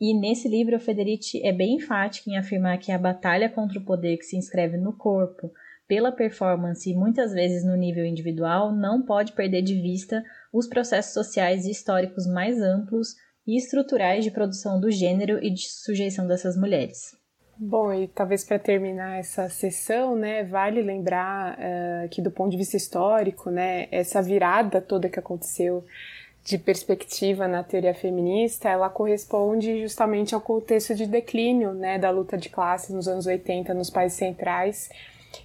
E 0.00 0.12
nesse 0.12 0.48
livro, 0.48 0.74
a 0.74 0.80
Federici 0.80 1.40
é 1.46 1.52
bem 1.52 1.76
enfática 1.76 2.28
em 2.28 2.36
afirmar 2.36 2.76
que 2.78 2.90
a 2.90 2.98
batalha 2.98 3.48
contra 3.48 3.78
o 3.78 3.84
poder 3.84 4.16
que 4.16 4.24
se 4.24 4.36
inscreve 4.36 4.76
no 4.76 4.92
corpo, 4.92 5.52
pela 5.92 6.10
performance 6.10 6.90
e 6.90 6.94
muitas 6.94 7.34
vezes 7.34 7.66
no 7.66 7.76
nível 7.76 8.06
individual, 8.06 8.72
não 8.72 9.02
pode 9.02 9.32
perder 9.32 9.60
de 9.60 9.74
vista 9.74 10.24
os 10.50 10.66
processos 10.66 11.12
sociais 11.12 11.66
e 11.66 11.70
históricos 11.70 12.26
mais 12.26 12.58
amplos 12.62 13.08
e 13.46 13.58
estruturais 13.58 14.24
de 14.24 14.30
produção 14.30 14.80
do 14.80 14.90
gênero 14.90 15.38
e 15.44 15.50
de 15.50 15.68
sujeição 15.68 16.26
dessas 16.26 16.56
mulheres. 16.56 17.14
Bom, 17.58 17.92
e 17.92 18.08
talvez 18.08 18.42
para 18.42 18.58
terminar 18.58 19.18
essa 19.18 19.50
sessão, 19.50 20.16
né, 20.16 20.44
vale 20.44 20.80
lembrar 20.80 21.58
uh, 21.58 22.08
que 22.08 22.22
do 22.22 22.30
ponto 22.30 22.52
de 22.52 22.56
vista 22.56 22.78
histórico, 22.78 23.50
né, 23.50 23.86
essa 23.90 24.22
virada 24.22 24.80
toda 24.80 25.10
que 25.10 25.18
aconteceu 25.18 25.84
de 26.42 26.56
perspectiva 26.56 27.46
na 27.46 27.62
teoria 27.62 27.94
feminista, 27.94 28.70
ela 28.70 28.88
corresponde 28.88 29.82
justamente 29.82 30.34
ao 30.34 30.40
contexto 30.40 30.94
de 30.94 31.04
declínio, 31.04 31.74
né, 31.74 31.98
da 31.98 32.08
luta 32.08 32.38
de 32.38 32.48
classes 32.48 32.88
nos 32.88 33.06
anos 33.06 33.26
80 33.26 33.74
nos 33.74 33.90
países 33.90 34.16
centrais 34.16 34.88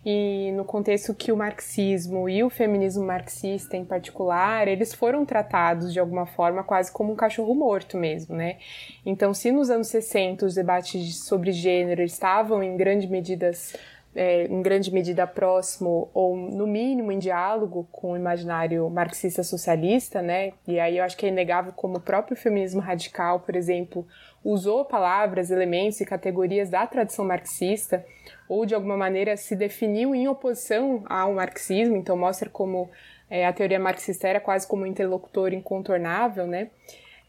e 0.05 0.51
no 0.53 0.65
contexto 0.65 1.13
que 1.13 1.31
o 1.31 1.37
marxismo 1.37 2.29
e 2.29 2.43
o 2.43 2.49
feminismo 2.49 3.05
marxista 3.05 3.77
em 3.77 3.85
particular, 3.85 4.67
eles 4.67 4.93
foram 4.93 5.25
tratados 5.25 5.93
de 5.93 5.99
alguma 5.99 6.25
forma 6.25 6.63
quase 6.63 6.91
como 6.91 7.13
um 7.13 7.15
cachorro 7.15 7.53
morto 7.53 7.97
mesmo, 7.97 8.35
né? 8.35 8.57
Então, 9.05 9.33
se 9.33 9.51
nos 9.51 9.69
anos 9.69 9.87
60 9.87 10.45
os 10.45 10.55
debates 10.55 11.23
sobre 11.23 11.51
gênero 11.51 12.01
estavam 12.01 12.63
em 12.63 12.75
grande 12.75 13.07
medidas 13.07 13.73
é, 14.17 14.45
em 14.45 14.61
grande 14.63 14.91
medida 14.91 15.27
próximo 15.27 16.09
ou 16.11 16.35
no 16.35 16.65
mínimo 16.65 17.11
em 17.11 17.19
diálogo 17.19 17.87
com 17.91 18.13
o 18.13 18.17
imaginário 18.17 18.89
marxista 18.89 19.43
socialista, 19.43 20.23
né? 20.23 20.53
E 20.67 20.79
aí 20.79 20.97
eu 20.97 21.03
acho 21.03 21.15
que 21.15 21.27
é 21.27 21.29
inegável 21.29 21.71
como 21.71 21.97
o 21.97 22.01
próprio 22.01 22.35
feminismo 22.35 22.81
radical, 22.81 23.41
por 23.41 23.55
exemplo, 23.55 24.07
usou 24.43 24.85
palavras, 24.85 25.51
elementos 25.51 25.99
e 26.01 26.05
categorias 26.05 26.69
da 26.69 26.85
tradição 26.87 27.25
marxista 27.25 28.05
ou 28.47 28.65
de 28.65 28.73
alguma 28.73 28.95
maneira 28.95 29.35
se 29.35 29.55
definiu 29.55 30.15
em 30.15 30.27
oposição 30.27 31.03
ao 31.07 31.33
marxismo, 31.33 31.95
então 31.95 32.15
mostra 32.15 32.49
como 32.49 32.89
é, 33.29 33.45
a 33.45 33.53
teoria 33.53 33.79
marxista 33.79 34.27
era 34.27 34.39
quase 34.39 34.67
como 34.67 34.83
um 34.83 34.85
interlocutor 34.85 35.53
incontornável, 35.53 36.47
né? 36.47 36.69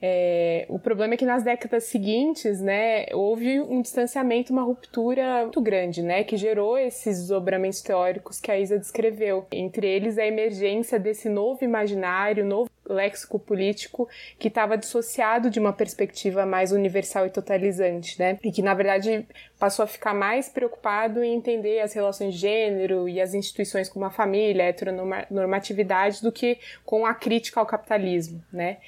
É, 0.00 0.64
o 0.68 0.78
problema 0.78 1.14
é 1.14 1.16
que 1.16 1.24
nas 1.24 1.42
décadas 1.42 1.84
seguintes, 1.84 2.60
né, 2.60 3.06
houve 3.12 3.60
um 3.60 3.82
distanciamento, 3.82 4.52
uma 4.52 4.62
ruptura 4.62 5.42
muito 5.42 5.60
grande, 5.60 6.02
né, 6.02 6.22
que 6.22 6.36
gerou 6.36 6.78
esses 6.78 7.18
desdobramentos 7.18 7.82
teóricos 7.82 8.38
que 8.38 8.50
a 8.50 8.58
Isa 8.58 8.78
descreveu. 8.78 9.46
Entre 9.50 9.88
eles, 9.88 10.16
a 10.16 10.24
emergência 10.24 11.00
desse 11.00 11.28
novo 11.28 11.64
imaginário, 11.64 12.44
novo 12.44 12.70
léxico 12.88 13.38
político 13.38 14.08
que 14.38 14.48
estava 14.48 14.78
dissociado 14.78 15.50
de 15.50 15.58
uma 15.58 15.72
perspectiva 15.72 16.46
mais 16.46 16.72
universal 16.72 17.26
e 17.26 17.30
totalizante, 17.30 18.18
né, 18.18 18.38
e 18.42 18.52
que 18.52 18.62
na 18.62 18.74
verdade 18.74 19.26
passou 19.58 19.82
a 19.82 19.88
ficar 19.88 20.14
mais 20.14 20.48
preocupado 20.48 21.24
em 21.24 21.34
entender 21.34 21.80
as 21.80 21.92
relações 21.92 22.34
de 22.34 22.40
gênero 22.40 23.08
e 23.08 23.20
as 23.20 23.34
instituições 23.34 23.88
como 23.88 24.04
a 24.04 24.10
família, 24.10 24.64
a 24.64 24.68
heteronormatividade, 24.68 26.22
do 26.22 26.30
que 26.30 26.56
com 26.84 27.04
a 27.04 27.12
crítica 27.14 27.58
ao 27.58 27.66
capitalismo, 27.66 28.40
né. 28.52 28.78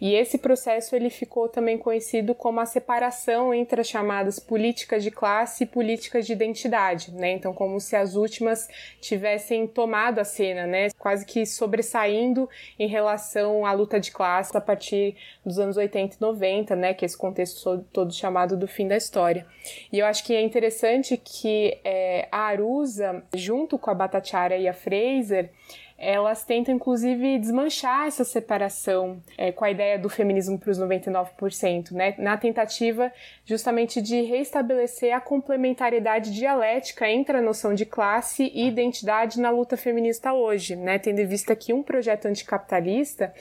E 0.00 0.14
esse 0.14 0.38
processo 0.38 0.94
ele 0.94 1.10
ficou 1.10 1.48
também 1.48 1.78
conhecido 1.78 2.34
como 2.34 2.60
a 2.60 2.66
separação 2.66 3.54
entre 3.54 3.80
as 3.80 3.88
chamadas 3.88 4.38
políticas 4.38 5.02
de 5.02 5.10
classe 5.10 5.64
e 5.64 5.66
políticas 5.66 6.26
de 6.26 6.32
identidade, 6.32 7.12
né? 7.12 7.32
Então, 7.32 7.52
como 7.52 7.80
se 7.80 7.96
as 7.96 8.14
últimas 8.14 8.68
tivessem 9.00 9.66
tomado 9.66 10.18
a 10.18 10.24
cena, 10.24 10.66
né? 10.66 10.88
Quase 10.98 11.24
que 11.24 11.44
sobressaindo 11.46 12.48
em 12.78 12.88
relação 12.88 13.64
à 13.64 13.72
luta 13.72 14.00
de 14.00 14.10
classe 14.10 14.56
a 14.56 14.60
partir 14.60 15.16
dos 15.44 15.58
anos 15.58 15.76
80 15.76 16.16
e 16.16 16.20
90, 16.20 16.76
né? 16.76 16.94
Que 16.94 17.04
é 17.04 17.06
esse 17.06 17.16
contexto 17.16 17.84
todo 17.92 18.12
chamado 18.12 18.56
do 18.56 18.66
fim 18.66 18.88
da 18.88 18.96
história. 18.96 19.46
E 19.92 19.98
eu 19.98 20.06
acho 20.06 20.24
que 20.24 20.34
é 20.34 20.42
interessante 20.42 21.16
que 21.16 21.78
é, 21.84 22.28
a 22.30 22.40
Arusa, 22.40 23.22
junto 23.34 23.78
com 23.78 23.90
a 23.90 23.94
Batatiara 23.94 24.56
e 24.56 24.68
a 24.68 24.72
Fraser, 24.72 25.50
elas 25.96 26.44
tentam 26.44 26.74
inclusive 26.74 27.38
desmanchar 27.38 28.06
essa 28.06 28.24
separação 28.24 29.22
é, 29.38 29.52
com 29.52 29.64
a 29.64 29.70
ideia 29.70 29.98
do 29.98 30.08
feminismo 30.08 30.58
para 30.58 30.70
os 30.70 30.78
99%, 30.78 31.92
né? 31.92 32.14
na 32.18 32.36
tentativa 32.36 33.12
justamente 33.44 34.02
de 34.02 34.22
restabelecer 34.22 35.14
a 35.14 35.20
complementariedade 35.20 36.32
dialética 36.32 37.08
entre 37.08 37.36
a 37.36 37.42
noção 37.42 37.74
de 37.74 37.86
classe 37.86 38.50
e 38.54 38.66
identidade 38.66 39.40
na 39.40 39.50
luta 39.50 39.76
feminista 39.76 40.32
hoje, 40.32 40.76
né? 40.76 40.98
tendo 40.98 41.20
em 41.20 41.26
vista 41.26 41.54
que 41.54 41.72
um 41.72 41.82
projeto 41.82 42.26
anticapitalista 42.26 43.32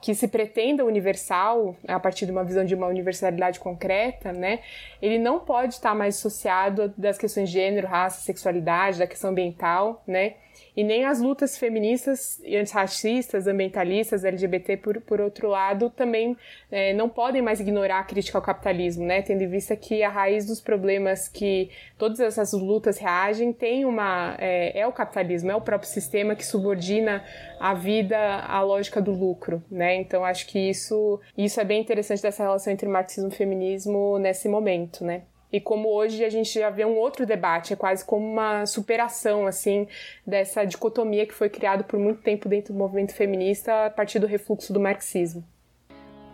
que 0.00 0.14
se 0.14 0.28
pretenda 0.28 0.84
universal, 0.84 1.74
a 1.88 1.98
partir 1.98 2.26
de 2.26 2.32
uma 2.32 2.44
visão 2.44 2.64
de 2.64 2.74
uma 2.74 2.86
universalidade 2.86 3.58
concreta, 3.58 4.32
né, 4.32 4.60
ele 5.00 5.18
não 5.18 5.40
pode 5.40 5.74
estar 5.74 5.94
mais 5.94 6.16
associado 6.16 6.92
das 6.96 7.18
questões 7.18 7.48
de 7.48 7.54
gênero, 7.54 7.88
raça, 7.88 8.20
sexualidade, 8.20 8.98
da 8.98 9.06
questão 9.06 9.30
ambiental, 9.30 10.02
né, 10.06 10.34
e 10.76 10.84
nem 10.84 11.06
as 11.06 11.20
lutas 11.20 11.56
feministas 11.56 12.38
e 12.44 12.54
antirracistas, 12.54 13.46
ambientalistas, 13.46 14.24
LGBT, 14.24 14.76
por, 14.76 15.00
por 15.00 15.20
outro 15.22 15.48
lado, 15.48 15.88
também 15.88 16.36
é, 16.70 16.92
não 16.92 17.08
podem 17.08 17.40
mais 17.40 17.60
ignorar 17.60 18.00
a 18.00 18.04
crítica 18.04 18.36
ao 18.36 18.42
capitalismo, 18.42 19.04
né? 19.06 19.22
Tendo 19.22 19.42
em 19.42 19.48
vista 19.48 19.74
que 19.74 20.02
a 20.02 20.10
raiz 20.10 20.44
dos 20.44 20.60
problemas 20.60 21.28
que 21.28 21.70
todas 21.96 22.20
essas 22.20 22.52
lutas 22.52 22.98
reagem 22.98 23.54
tem 23.54 23.86
uma 23.86 24.36
é, 24.38 24.78
é 24.78 24.86
o 24.86 24.92
capitalismo, 24.92 25.50
é 25.50 25.56
o 25.56 25.60
próprio 25.62 25.88
sistema 25.88 26.36
que 26.36 26.44
subordina 26.44 27.24
a 27.58 27.72
vida 27.72 28.18
à 28.18 28.60
lógica 28.60 29.00
do 29.00 29.12
lucro, 29.12 29.62
né? 29.70 29.96
Então 29.96 30.24
acho 30.24 30.46
que 30.46 30.58
isso 30.58 31.18
isso 31.38 31.58
é 31.58 31.64
bem 31.64 31.80
interessante 31.80 32.20
dessa 32.20 32.42
relação 32.42 32.70
entre 32.70 32.86
marxismo 32.86 33.30
e 33.30 33.34
feminismo 33.34 34.18
nesse 34.18 34.46
momento, 34.46 35.02
né? 35.02 35.22
E 35.52 35.60
como 35.60 35.88
hoje 35.88 36.24
a 36.24 36.30
gente 36.30 36.52
já 36.52 36.70
vê 36.70 36.84
um 36.84 36.96
outro 36.96 37.24
debate, 37.24 37.72
é 37.72 37.76
quase 37.76 38.04
como 38.04 38.26
uma 38.26 38.66
superação 38.66 39.46
assim 39.46 39.86
dessa 40.26 40.64
dicotomia 40.64 41.26
que 41.26 41.34
foi 41.34 41.48
criada 41.48 41.84
por 41.84 41.98
muito 41.98 42.20
tempo 42.22 42.48
dentro 42.48 42.72
do 42.72 42.78
movimento 42.78 43.14
feminista 43.14 43.86
a 43.86 43.90
partir 43.90 44.18
do 44.18 44.26
refluxo 44.26 44.72
do 44.72 44.80
marxismo. 44.80 45.44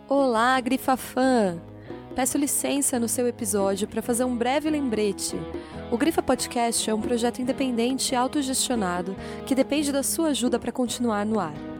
Olá, 0.09 0.59
Grifafã! 0.59 1.61
Peço 2.15 2.37
licença 2.37 2.99
no 2.99 3.07
seu 3.07 3.27
episódio 3.27 3.87
para 3.87 4.01
fazer 4.01 4.23
um 4.23 4.35
breve 4.35 4.69
lembrete. 4.69 5.35
O 5.91 5.97
Grifa 5.97 6.21
Podcast 6.21 6.87
é 6.87 6.93
um 6.93 7.01
projeto 7.01 7.41
independente 7.41 8.13
e 8.13 8.15
autogestionado 8.15 9.15
que 9.47 9.55
depende 9.55 9.91
da 9.91 10.03
sua 10.03 10.29
ajuda 10.29 10.59
para 10.59 10.71
continuar 10.71 11.25
no 11.25 11.39
ar. 11.39 11.72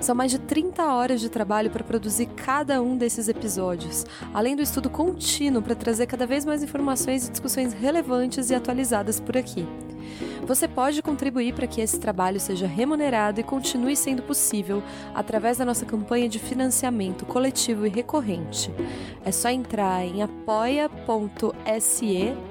São 0.00 0.14
mais 0.14 0.30
de 0.30 0.38
30 0.38 0.84
horas 0.84 1.20
de 1.20 1.28
trabalho 1.28 1.70
para 1.70 1.84
produzir 1.84 2.26
cada 2.26 2.80
um 2.82 2.96
desses 2.96 3.28
episódios, 3.28 4.04
além 4.32 4.56
do 4.56 4.62
estudo 4.62 4.88
contínuo 4.90 5.62
para 5.62 5.74
trazer 5.74 6.06
cada 6.06 6.26
vez 6.26 6.44
mais 6.44 6.62
informações 6.62 7.26
e 7.26 7.30
discussões 7.30 7.72
relevantes 7.72 8.50
e 8.50 8.54
atualizadas 8.54 9.20
por 9.20 9.36
aqui. 9.36 9.66
Você 10.46 10.68
pode 10.68 11.02
contribuir 11.02 11.54
para 11.54 11.66
que 11.66 11.80
esse 11.80 11.98
trabalho 11.98 12.38
seja 12.38 12.66
remunerado 12.66 13.40
e 13.40 13.44
continue 13.44 13.96
sendo 13.96 14.22
possível 14.22 14.82
através 15.14 15.58
da 15.58 15.64
nossa 15.64 15.84
campanha 15.84 16.28
de 16.28 16.38
financiamento 16.38 17.26
coletivo 17.26 17.84
e 17.86 17.90
recorrente. 17.90 18.70
É 19.24 19.32
só 19.32 19.48
entrar 19.48 20.04
em 20.04 20.22
apoia.se 20.22 20.96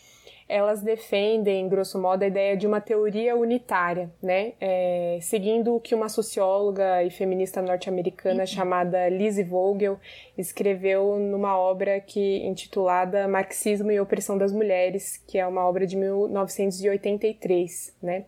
elas 0.51 0.81
defendem, 0.81 1.69
grosso 1.69 1.97
modo, 1.97 2.23
a 2.23 2.27
ideia 2.27 2.57
de 2.57 2.67
uma 2.67 2.81
teoria 2.81 3.37
unitária, 3.37 4.11
né? 4.21 4.51
É, 4.59 5.17
seguindo 5.21 5.75
o 5.75 5.79
que 5.79 5.95
uma 5.95 6.09
socióloga 6.09 7.01
e 7.03 7.09
feminista 7.09 7.61
norte-americana 7.61 8.41
uhum. 8.41 8.47
chamada 8.47 9.07
Lizzie 9.07 9.45
Vogel 9.45 9.97
escreveu 10.37 11.17
numa 11.17 11.57
obra 11.57 12.01
que 12.01 12.45
intitulada 12.45 13.29
Marxismo 13.29 13.91
e 13.91 13.99
Opressão 13.99 14.37
das 14.37 14.51
Mulheres, 14.51 15.23
que 15.25 15.37
é 15.37 15.47
uma 15.47 15.65
obra 15.65 15.87
de 15.87 15.95
1983, 15.95 17.95
né? 18.03 18.25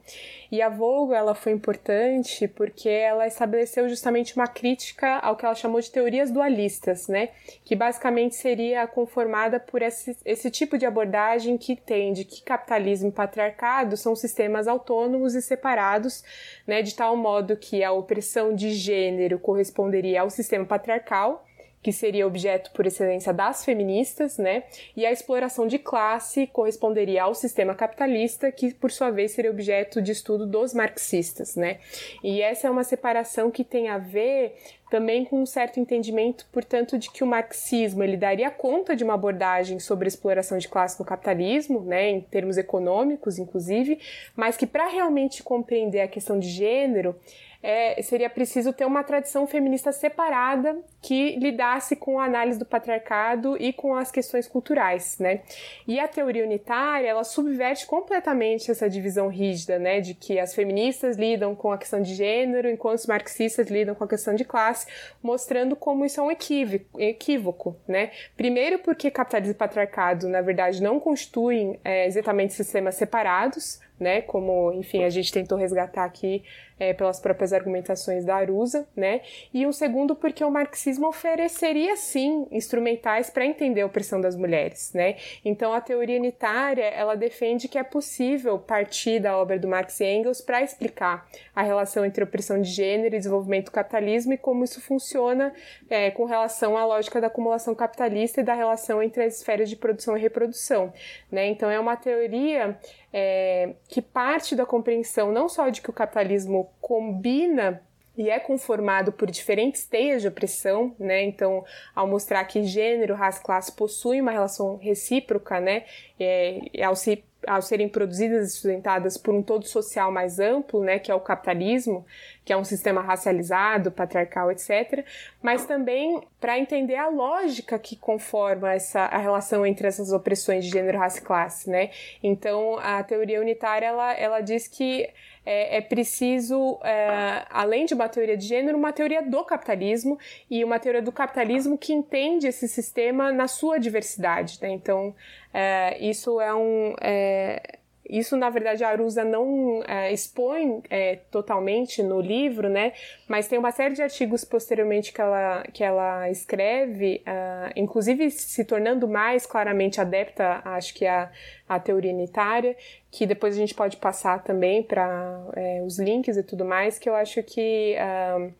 E 0.49 0.61
a 0.61 0.69
Vogel, 0.69 1.15
ela 1.15 1.35
foi 1.35 1.51
importante 1.51 2.47
porque 2.47 2.87
ela 2.87 3.27
estabeleceu 3.27 3.89
justamente 3.89 4.33
uma 4.35 4.47
crítica 4.47 5.17
ao 5.17 5.35
que 5.35 5.45
ela 5.45 5.55
chamou 5.55 5.81
de 5.81 5.91
teorias 5.91 6.31
dualistas, 6.31 7.09
né? 7.09 7.29
Que 7.65 7.75
basicamente 7.75 8.35
seria 8.35 8.87
conformada 8.87 9.59
por 9.59 9.81
esse, 9.81 10.15
esse 10.23 10.49
tipo 10.49 10.77
de 10.77 10.85
abordagem 10.85 11.57
que 11.57 11.75
tem 11.75 12.12
entende 12.13 12.25
que 12.25 12.41
capitalismo 12.43 13.09
e 13.09 13.11
patriarcado 13.11 13.97
são 13.97 14.15
sistemas 14.15 14.67
autônomos 14.67 15.33
e 15.33 15.41
separados, 15.41 16.23
né, 16.65 16.81
de 16.81 16.95
tal 16.95 17.17
modo 17.17 17.57
que 17.57 17.83
a 17.83 17.91
opressão 17.91 18.55
de 18.55 18.71
gênero 18.71 19.39
corresponderia 19.39 20.21
ao 20.21 20.29
sistema 20.29 20.65
patriarcal, 20.65 21.45
que 21.83 21.91
seria 21.91 22.25
objeto 22.25 22.71
por 22.71 22.87
excelência 22.87 23.33
das 23.33 23.65
feministas, 23.65 24.37
né? 24.37 24.63
E 24.95 25.05
a 25.05 25.11
exploração 25.11 25.67
de 25.67 25.77
classe 25.77 26.47
corresponderia 26.47 27.23
ao 27.23 27.35
sistema 27.35 27.75
capitalista, 27.75 28.49
que 28.51 28.73
por 28.73 28.89
sua 28.89 29.11
vez 29.11 29.33
seria 29.33 29.51
objeto 29.51 30.01
de 30.01 30.13
estudo 30.13 30.47
dos 30.47 30.73
marxistas, 30.73 31.57
né? 31.57 31.79
E 32.23 32.41
essa 32.41 32.67
é 32.67 32.71
uma 32.71 32.85
separação 32.85 33.51
que 33.51 33.65
tem 33.65 33.89
a 33.89 33.97
ver 33.97 34.55
também 34.89 35.25
com 35.25 35.41
um 35.41 35.45
certo 35.45 35.79
entendimento, 35.79 36.45
portanto, 36.51 36.99
de 36.99 37.09
que 37.09 37.23
o 37.23 37.27
marxismo 37.27 38.03
ele 38.03 38.15
daria 38.15 38.51
conta 38.51 38.95
de 38.95 39.03
uma 39.03 39.15
abordagem 39.15 39.79
sobre 39.79 40.05
a 40.05 40.07
exploração 40.07 40.55
de 40.59 40.67
classe 40.67 40.99
no 40.99 41.05
capitalismo, 41.05 41.81
né, 41.81 42.11
em 42.11 42.21
termos 42.21 42.57
econômicos, 42.57 43.39
inclusive, 43.39 43.99
mas 44.35 44.55
que 44.55 44.67
para 44.67 44.87
realmente 44.87 45.41
compreender 45.41 46.01
a 46.01 46.07
questão 46.07 46.39
de 46.39 46.47
gênero, 46.47 47.15
é, 47.63 48.01
seria 48.01 48.29
preciso 48.29 48.73
ter 48.73 48.85
uma 48.85 49.03
tradição 49.03 49.47
feminista 49.47 49.93
separada 49.93 50.77
que 51.01 51.37
lidasse 51.37 51.95
com 51.95 52.19
a 52.19 52.25
análise 52.25 52.59
do 52.59 52.65
patriarcado 52.65 53.55
e 53.57 53.71
com 53.71 53.95
as 53.95 54.11
questões 54.11 54.47
culturais, 54.47 55.17
né? 55.17 55.41
E 55.87 55.97
a 55.99 56.07
teoria 56.07 56.43
unitária, 56.43 57.07
ela 57.07 57.23
subverte 57.23 57.85
completamente 57.85 58.69
essa 58.69 58.89
divisão 58.89 59.29
rígida, 59.29 59.79
né, 59.79 60.01
de 60.01 60.13
que 60.13 60.37
as 60.37 60.53
feministas 60.53 61.15
lidam 61.15 61.55
com 61.55 61.71
a 61.71 61.77
questão 61.77 62.01
de 62.01 62.13
gênero, 62.13 62.69
enquanto 62.69 62.99
os 62.99 63.05
marxistas 63.05 63.67
lidam 63.67 63.95
com 63.95 64.03
a 64.03 64.07
questão 64.07 64.35
de 64.35 64.43
classe, 64.43 64.85
mostrando 65.21 65.75
como 65.75 66.03
isso 66.03 66.19
é 66.19 66.23
um 66.23 66.31
equívoco, 66.31 66.99
equívoco 66.99 67.77
né? 67.87 68.11
Primeiro 68.35 68.79
porque 68.79 69.09
capitalismo 69.09 69.53
e 69.53 69.57
patriarcado, 69.57 70.27
na 70.27 70.41
verdade, 70.41 70.81
não 70.81 70.99
constituem 70.99 71.79
é, 71.83 72.05
exatamente 72.07 72.53
sistemas 72.53 72.95
separados, 72.95 73.79
né? 74.03 74.21
Como, 74.21 74.71
enfim, 74.73 75.03
a 75.03 75.09
gente 75.09 75.31
tentou 75.31 75.57
resgatar 75.57 76.03
aqui 76.03 76.43
é, 76.79 76.93
pelas 76.93 77.19
próprias 77.19 77.53
argumentações 77.53 78.25
da 78.25 78.35
Arusa, 78.35 78.87
né? 78.95 79.21
E 79.53 79.65
um 79.65 79.71
segundo 79.71 80.15
porque 80.15 80.43
o 80.43 80.51
marxismo 80.51 81.07
ofereceria 81.07 81.95
sim 81.95 82.47
instrumentais 82.51 83.29
para 83.29 83.45
entender 83.45 83.81
a 83.81 83.85
opressão 83.85 84.19
das 84.19 84.35
mulheres, 84.35 84.91
né? 84.93 85.15
Então 85.45 85.73
a 85.73 85.81
teoria 85.81 86.17
unitária 86.17 86.85
ela 86.85 87.15
defende 87.15 87.67
que 87.67 87.77
é 87.77 87.83
possível 87.83 88.59
partir 88.59 89.19
da 89.19 89.37
obra 89.37 89.57
do 89.57 89.67
Marx 89.67 89.99
e 89.99 90.05
Engels 90.05 90.41
para 90.41 90.61
explicar 90.61 91.27
a 91.55 91.61
relação 91.61 92.05
entre 92.05 92.23
opressão 92.23 92.61
de 92.61 92.69
gênero 92.69 93.15
e 93.15 93.17
desenvolvimento 93.17 93.65
do 93.65 93.71
capitalismo 93.71 94.33
e 94.33 94.37
como 94.37 94.63
isso 94.63 94.81
funciona 94.81 95.53
é, 95.89 96.11
com 96.11 96.25
relação 96.25 96.77
à 96.77 96.85
lógica 96.85 97.21
da 97.21 97.27
acumulação 97.27 97.73
capitalista 97.75 98.41
e 98.41 98.43
da 98.43 98.53
relação 98.53 99.01
entre 99.01 99.23
as 99.23 99.37
esferas 99.37 99.69
de 99.69 99.75
produção 99.75 100.17
e 100.17 100.21
reprodução, 100.21 100.91
né? 101.31 101.47
Então 101.47 101.69
é 101.69 101.79
uma 101.79 101.95
teoria 101.95 102.77
é, 103.13 103.75
que 103.87 104.01
parte 104.01 104.55
da 104.55 104.65
compreensão 104.65 105.31
não 105.31 105.47
só 105.47 105.69
de 105.69 105.81
que 105.81 105.89
o 105.89 105.93
capitalismo 105.93 106.71
combina 106.81 107.81
e 108.17 108.29
é 108.29 108.39
conformado 108.39 109.11
por 109.11 109.29
diferentes 109.29 109.85
teias 109.85 110.21
de 110.21 110.27
opressão, 110.27 110.95
né? 110.99 111.23
Então, 111.23 111.63
ao 111.95 112.07
mostrar 112.07 112.43
que 112.45 112.63
gênero, 112.63 113.15
raça 113.15 113.41
classe 113.41 113.71
possuem 113.71 114.21
uma 114.21 114.31
relação 114.31 114.77
recíproca, 114.77 115.59
né? 115.59 115.85
É, 116.19 116.83
ao 116.83 116.95
se 116.95 117.23
ao 117.47 117.61
serem 117.61 117.89
produzidas 117.89 118.47
e 118.47 118.51
sustentadas 118.51 119.17
por 119.17 119.33
um 119.33 119.41
todo 119.41 119.65
social 119.65 120.11
mais 120.11 120.39
amplo, 120.39 120.83
né, 120.83 120.99
que 120.99 121.11
é 121.11 121.15
o 121.15 121.19
capitalismo, 121.19 122.05
que 122.45 122.51
é 122.51 122.57
um 122.57 122.63
sistema 122.63 123.01
racializado, 123.01 123.91
patriarcal, 123.91 124.51
etc., 124.51 125.05
mas 125.41 125.65
também 125.65 126.21
para 126.39 126.57
entender 126.57 126.95
a 126.95 127.09
lógica 127.09 127.79
que 127.79 127.95
conforma 127.95 128.73
essa 128.73 129.01
a 129.01 129.17
relação 129.17 129.65
entre 129.65 129.87
essas 129.87 130.11
opressões 130.11 130.65
de 130.65 130.71
gênero, 130.71 130.97
raça 130.97 131.19
e 131.19 131.21
classe, 131.21 131.69
né? 131.69 131.89
Então, 132.21 132.77
a 132.79 133.03
teoria 133.03 133.39
unitária 133.39 133.85
ela, 133.85 134.13
ela 134.13 134.41
diz 134.41 134.67
que 134.67 135.09
é, 135.45 135.77
é 135.77 135.81
preciso, 135.81 136.79
é, 136.83 137.45
além 137.49 137.85
de 137.85 137.93
uma 137.93 138.07
teoria 138.07 138.37
de 138.37 138.45
gênero, 138.45 138.77
uma 138.77 138.93
teoria 138.93 139.21
do 139.21 139.43
capitalismo 139.43 140.17
e 140.49 140.63
uma 140.63 140.79
teoria 140.79 141.01
do 141.01 141.11
capitalismo 141.11 141.77
que 141.77 141.93
entende 141.93 142.47
esse 142.47 142.67
sistema 142.67 143.31
na 143.31 143.47
sua 143.47 143.79
diversidade. 143.79 144.57
Né? 144.61 144.69
Então, 144.69 145.13
é, 145.53 145.97
isso 145.99 146.39
é 146.39 146.53
um. 146.53 146.95
É, 147.01 147.79
isso, 148.07 148.35
na 148.35 148.49
verdade, 148.49 148.83
a 148.83 148.89
Arusa 148.89 149.23
não 149.23 149.81
é, 149.87 150.11
expõe 150.11 150.83
é, 150.89 151.15
totalmente 151.31 152.03
no 152.03 152.19
livro, 152.19 152.67
né? 152.67 152.91
Mas 153.27 153.47
tem 153.47 153.57
uma 153.57 153.71
série 153.71 153.95
de 153.95 154.01
artigos 154.01 154.43
posteriormente 154.43 155.13
que 155.13 155.21
ela, 155.21 155.63
que 155.71 155.83
ela 155.83 156.29
escreve, 156.29 157.23
uh, 157.25 157.71
inclusive 157.75 158.29
se 158.29 158.65
tornando 158.65 159.07
mais 159.07 159.45
claramente 159.45 160.01
adepta, 160.01 160.61
acho 160.65 160.93
que, 160.93 161.05
a, 161.05 161.31
a 161.67 161.79
teoria 161.79 162.11
unitária, 162.11 162.75
que 163.09 163.25
depois 163.25 163.55
a 163.55 163.57
gente 163.57 163.73
pode 163.73 163.95
passar 163.97 164.43
também 164.43 164.83
para 164.83 165.41
é, 165.55 165.81
os 165.85 165.97
links 165.97 166.35
e 166.35 166.43
tudo 166.43 166.65
mais, 166.65 166.99
que 166.99 167.09
eu 167.09 167.15
acho 167.15 167.41
que. 167.43 167.95
Uh, 167.97 168.53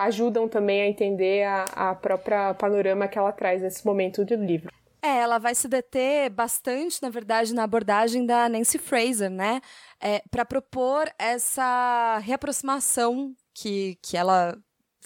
ajudam 0.00 0.46
também 0.46 0.82
a 0.82 0.86
entender 0.86 1.44
a, 1.44 1.64
a 1.74 1.94
própria 1.94 2.52
panorama 2.52 3.08
que 3.08 3.18
ela 3.18 3.32
traz 3.32 3.62
nesse 3.62 3.86
momento 3.86 4.22
do 4.22 4.34
livro. 4.34 4.70
É, 5.02 5.18
ela 5.18 5.38
vai 5.38 5.52
se 5.54 5.66
deter 5.66 6.30
bastante, 6.30 7.02
na 7.02 7.10
verdade, 7.10 7.52
na 7.52 7.64
abordagem 7.64 8.24
da 8.24 8.48
Nancy 8.48 8.78
Fraser, 8.78 9.28
né? 9.28 9.60
É, 10.00 10.22
para 10.30 10.44
propor 10.44 11.12
essa 11.18 12.18
reaproximação 12.18 13.34
que, 13.52 13.98
que 14.00 14.16
ela 14.16 14.56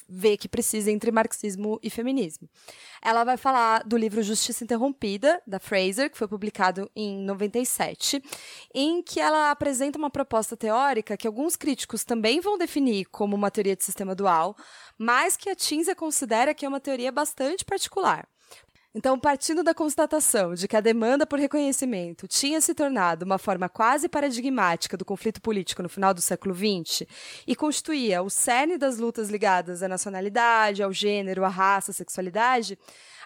vê 0.08 0.36
que 0.36 0.48
precisa 0.48 0.90
entre 0.90 1.10
marxismo 1.10 1.80
e 1.82 1.90
feminismo. 1.90 2.48
Ela 3.02 3.24
vai 3.24 3.36
falar 3.36 3.82
do 3.84 3.96
livro 3.96 4.22
Justiça 4.22 4.62
Interrompida, 4.62 5.42
da 5.46 5.58
Fraser, 5.58 6.10
que 6.10 6.18
foi 6.18 6.28
publicado 6.28 6.90
em 6.94 7.18
97, 7.24 8.22
em 8.74 9.02
que 9.02 9.18
ela 9.18 9.50
apresenta 9.50 9.98
uma 9.98 10.10
proposta 10.10 10.56
teórica 10.56 11.16
que 11.16 11.26
alguns 11.26 11.56
críticos 11.56 12.04
também 12.04 12.40
vão 12.40 12.58
definir 12.58 13.06
como 13.06 13.34
uma 13.34 13.50
teoria 13.50 13.74
de 13.74 13.84
sistema 13.84 14.14
dual, 14.14 14.56
mas 14.98 15.36
que 15.36 15.50
a 15.50 15.56
Tinza 15.56 15.94
considera 15.94 16.54
que 16.54 16.64
é 16.64 16.68
uma 16.68 16.80
teoria 16.80 17.10
bastante 17.10 17.64
particular. 17.64 18.28
Então, 18.98 19.20
partindo 19.20 19.62
da 19.62 19.74
constatação 19.74 20.54
de 20.54 20.66
que 20.66 20.74
a 20.74 20.80
demanda 20.80 21.26
por 21.26 21.38
reconhecimento 21.38 22.26
tinha 22.26 22.62
se 22.62 22.72
tornado 22.72 23.26
uma 23.26 23.36
forma 23.36 23.68
quase 23.68 24.08
paradigmática 24.08 24.96
do 24.96 25.04
conflito 25.04 25.38
político 25.42 25.82
no 25.82 25.88
final 25.90 26.14
do 26.14 26.22
século 26.22 26.54
XX 26.54 27.06
e 27.46 27.54
constituía 27.54 28.22
o 28.22 28.30
cerne 28.30 28.78
das 28.78 28.96
lutas 28.96 29.28
ligadas 29.28 29.82
à 29.82 29.88
nacionalidade, 29.88 30.82
ao 30.82 30.94
gênero, 30.94 31.44
à 31.44 31.48
raça, 31.48 31.90
à 31.90 31.94
sexualidade, 31.94 32.78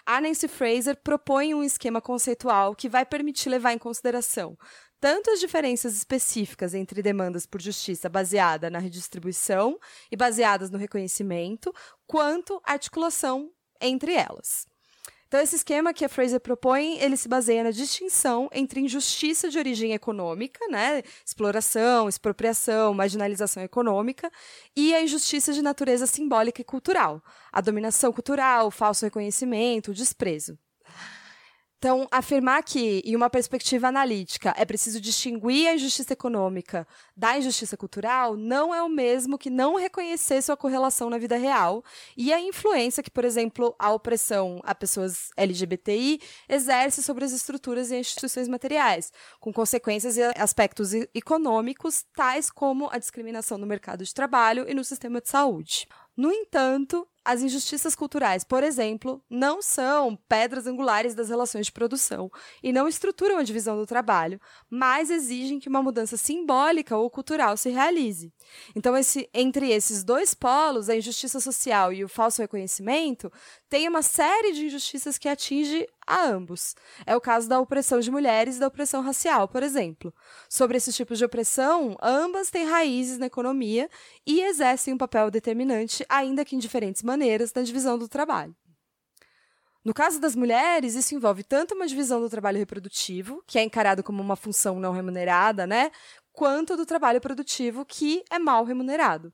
a 0.05 0.19
Nancy 0.19 0.49
Fraser 0.49 0.97
propõe 1.01 1.53
um 1.53 1.63
esquema 1.63 2.01
conceitual 2.01 2.75
que 2.75 2.89
vai 2.89 3.05
permitir 3.05 3.47
levar 3.47 3.71
em 3.71 3.77
consideração 3.77 4.57
tanto 4.99 5.31
as 5.31 5.39
diferenças 5.39 5.95
específicas 5.95 6.73
entre 6.73 7.01
demandas 7.01 7.45
por 7.45 7.61
justiça 7.61 8.09
baseada 8.09 8.69
na 8.69 8.77
redistribuição 8.77 9.79
e 10.11 10.17
baseadas 10.17 10.69
no 10.69 10.77
reconhecimento, 10.77 11.73
quanto 12.05 12.61
a 12.65 12.73
articulação 12.73 13.49
entre 13.79 14.13
elas. 14.13 14.69
Então, 15.31 15.39
esse 15.39 15.55
esquema 15.55 15.93
que 15.93 16.03
a 16.03 16.09
Fraser 16.09 16.41
propõe, 16.41 16.97
ele 16.99 17.15
se 17.15 17.29
baseia 17.29 17.63
na 17.63 17.71
distinção 17.71 18.49
entre 18.51 18.81
injustiça 18.81 19.49
de 19.49 19.57
origem 19.57 19.93
econômica, 19.93 20.59
né, 20.67 21.01
exploração, 21.25 22.09
expropriação, 22.09 22.93
marginalização 22.93 23.63
econômica, 23.63 24.29
e 24.75 24.93
a 24.93 25.01
injustiça 25.01 25.53
de 25.53 25.61
natureza 25.61 26.05
simbólica 26.05 26.59
e 26.59 26.65
cultural, 26.65 27.23
a 27.49 27.61
dominação 27.61 28.11
cultural, 28.11 28.67
o 28.67 28.71
falso 28.71 29.05
reconhecimento, 29.05 29.91
o 29.91 29.93
desprezo. 29.93 30.59
Então, 31.81 32.07
afirmar 32.11 32.61
que, 32.61 33.01
em 33.03 33.15
uma 33.15 33.27
perspectiva 33.27 33.87
analítica, 33.87 34.53
é 34.55 34.63
preciso 34.63 35.01
distinguir 35.01 35.67
a 35.67 35.73
injustiça 35.73 36.13
econômica 36.13 36.87
da 37.17 37.35
injustiça 37.35 37.75
cultural 37.75 38.37
não 38.37 38.71
é 38.71 38.83
o 38.83 38.87
mesmo 38.87 39.35
que 39.35 39.49
não 39.49 39.77
reconhecer 39.77 40.43
sua 40.43 40.55
correlação 40.55 41.09
na 41.09 41.17
vida 41.17 41.37
real 41.37 41.83
e 42.15 42.31
a 42.31 42.39
influência 42.39 43.01
que, 43.01 43.09
por 43.09 43.25
exemplo, 43.25 43.75
a 43.79 43.91
opressão 43.91 44.59
a 44.63 44.75
pessoas 44.75 45.31
LGBTI 45.35 46.19
exerce 46.47 47.01
sobre 47.01 47.25
as 47.25 47.31
estruturas 47.31 47.89
e 47.89 47.95
instituições 47.95 48.47
materiais, 48.47 49.11
com 49.39 49.51
consequências 49.51 50.17
e 50.17 50.21
aspectos 50.37 50.93
econômicos, 51.15 52.05
tais 52.15 52.51
como 52.51 52.89
a 52.91 52.99
discriminação 52.99 53.57
no 53.57 53.65
mercado 53.65 54.03
de 54.03 54.13
trabalho 54.13 54.69
e 54.69 54.75
no 54.75 54.83
sistema 54.83 55.19
de 55.19 55.29
saúde. 55.29 55.87
No 56.15 56.31
entanto, 56.31 57.07
as 57.23 57.41
injustiças 57.41 57.95
culturais, 57.95 58.43
por 58.43 58.63
exemplo, 58.63 59.23
não 59.29 59.61
são 59.61 60.15
pedras 60.27 60.65
angulares 60.65 61.13
das 61.13 61.29
relações 61.29 61.67
de 61.67 61.71
produção 61.71 62.31
e 62.63 62.73
não 62.73 62.87
estruturam 62.87 63.37
a 63.37 63.43
divisão 63.43 63.77
do 63.77 63.85
trabalho, 63.85 64.41
mas 64.69 65.09
exigem 65.09 65.59
que 65.59 65.69
uma 65.69 65.83
mudança 65.83 66.17
simbólica 66.17 66.97
ou 66.97 67.09
cultural 67.09 67.55
se 67.57 67.69
realize. 67.69 68.33
Então, 68.75 68.97
esse, 68.97 69.29
entre 69.33 69.69
esses 69.69 70.03
dois 70.03 70.33
polos, 70.33 70.89
a 70.89 70.95
injustiça 70.95 71.39
social 71.39 71.93
e 71.93 72.03
o 72.03 72.09
falso 72.09 72.41
reconhecimento, 72.41 73.31
tem 73.69 73.87
uma 73.87 74.01
série 74.01 74.51
de 74.53 74.65
injustiças 74.65 75.17
que 75.17 75.29
atinge 75.29 75.87
a 76.05 76.25
ambos. 76.25 76.75
É 77.05 77.15
o 77.15 77.21
caso 77.21 77.47
da 77.47 77.59
opressão 77.59 77.99
de 77.99 78.11
mulheres 78.11 78.57
e 78.57 78.59
da 78.59 78.67
opressão 78.67 79.01
racial, 79.01 79.47
por 79.47 79.63
exemplo. 79.63 80.13
Sobre 80.49 80.77
esses 80.77 80.95
tipos 80.95 81.17
de 81.17 81.25
opressão, 81.25 81.95
ambas 82.01 82.49
têm 82.49 82.65
raízes 82.65 83.17
na 83.17 83.27
economia 83.27 83.89
e 84.25 84.41
exercem 84.41 84.93
um 84.93 84.97
papel 84.97 85.29
determinante, 85.31 86.05
ainda 86.09 86.43
que 86.43 86.55
em 86.55 86.59
diferentes 86.59 87.01
maneiras, 87.01 87.10
na 87.17 87.61
divisão 87.61 87.97
do 87.97 88.07
trabalho. 88.07 88.55
No 89.83 89.93
caso 89.93 90.19
das 90.19 90.35
mulheres, 90.35 90.93
isso 90.93 91.15
envolve 91.15 91.43
tanto 91.43 91.73
uma 91.73 91.87
divisão 91.87 92.21
do 92.21 92.29
trabalho 92.29 92.59
reprodutivo, 92.59 93.43
que 93.47 93.57
é 93.57 93.63
encarado 93.63 94.03
como 94.03 94.21
uma 94.21 94.35
função 94.35 94.79
não 94.79 94.91
remunerada, 94.91 95.65
né, 95.65 95.91
quanto 96.31 96.77
do 96.77 96.85
trabalho 96.85 97.19
produtivo, 97.19 97.83
que 97.83 98.23
é 98.29 98.37
mal 98.37 98.63
remunerado. 98.63 99.33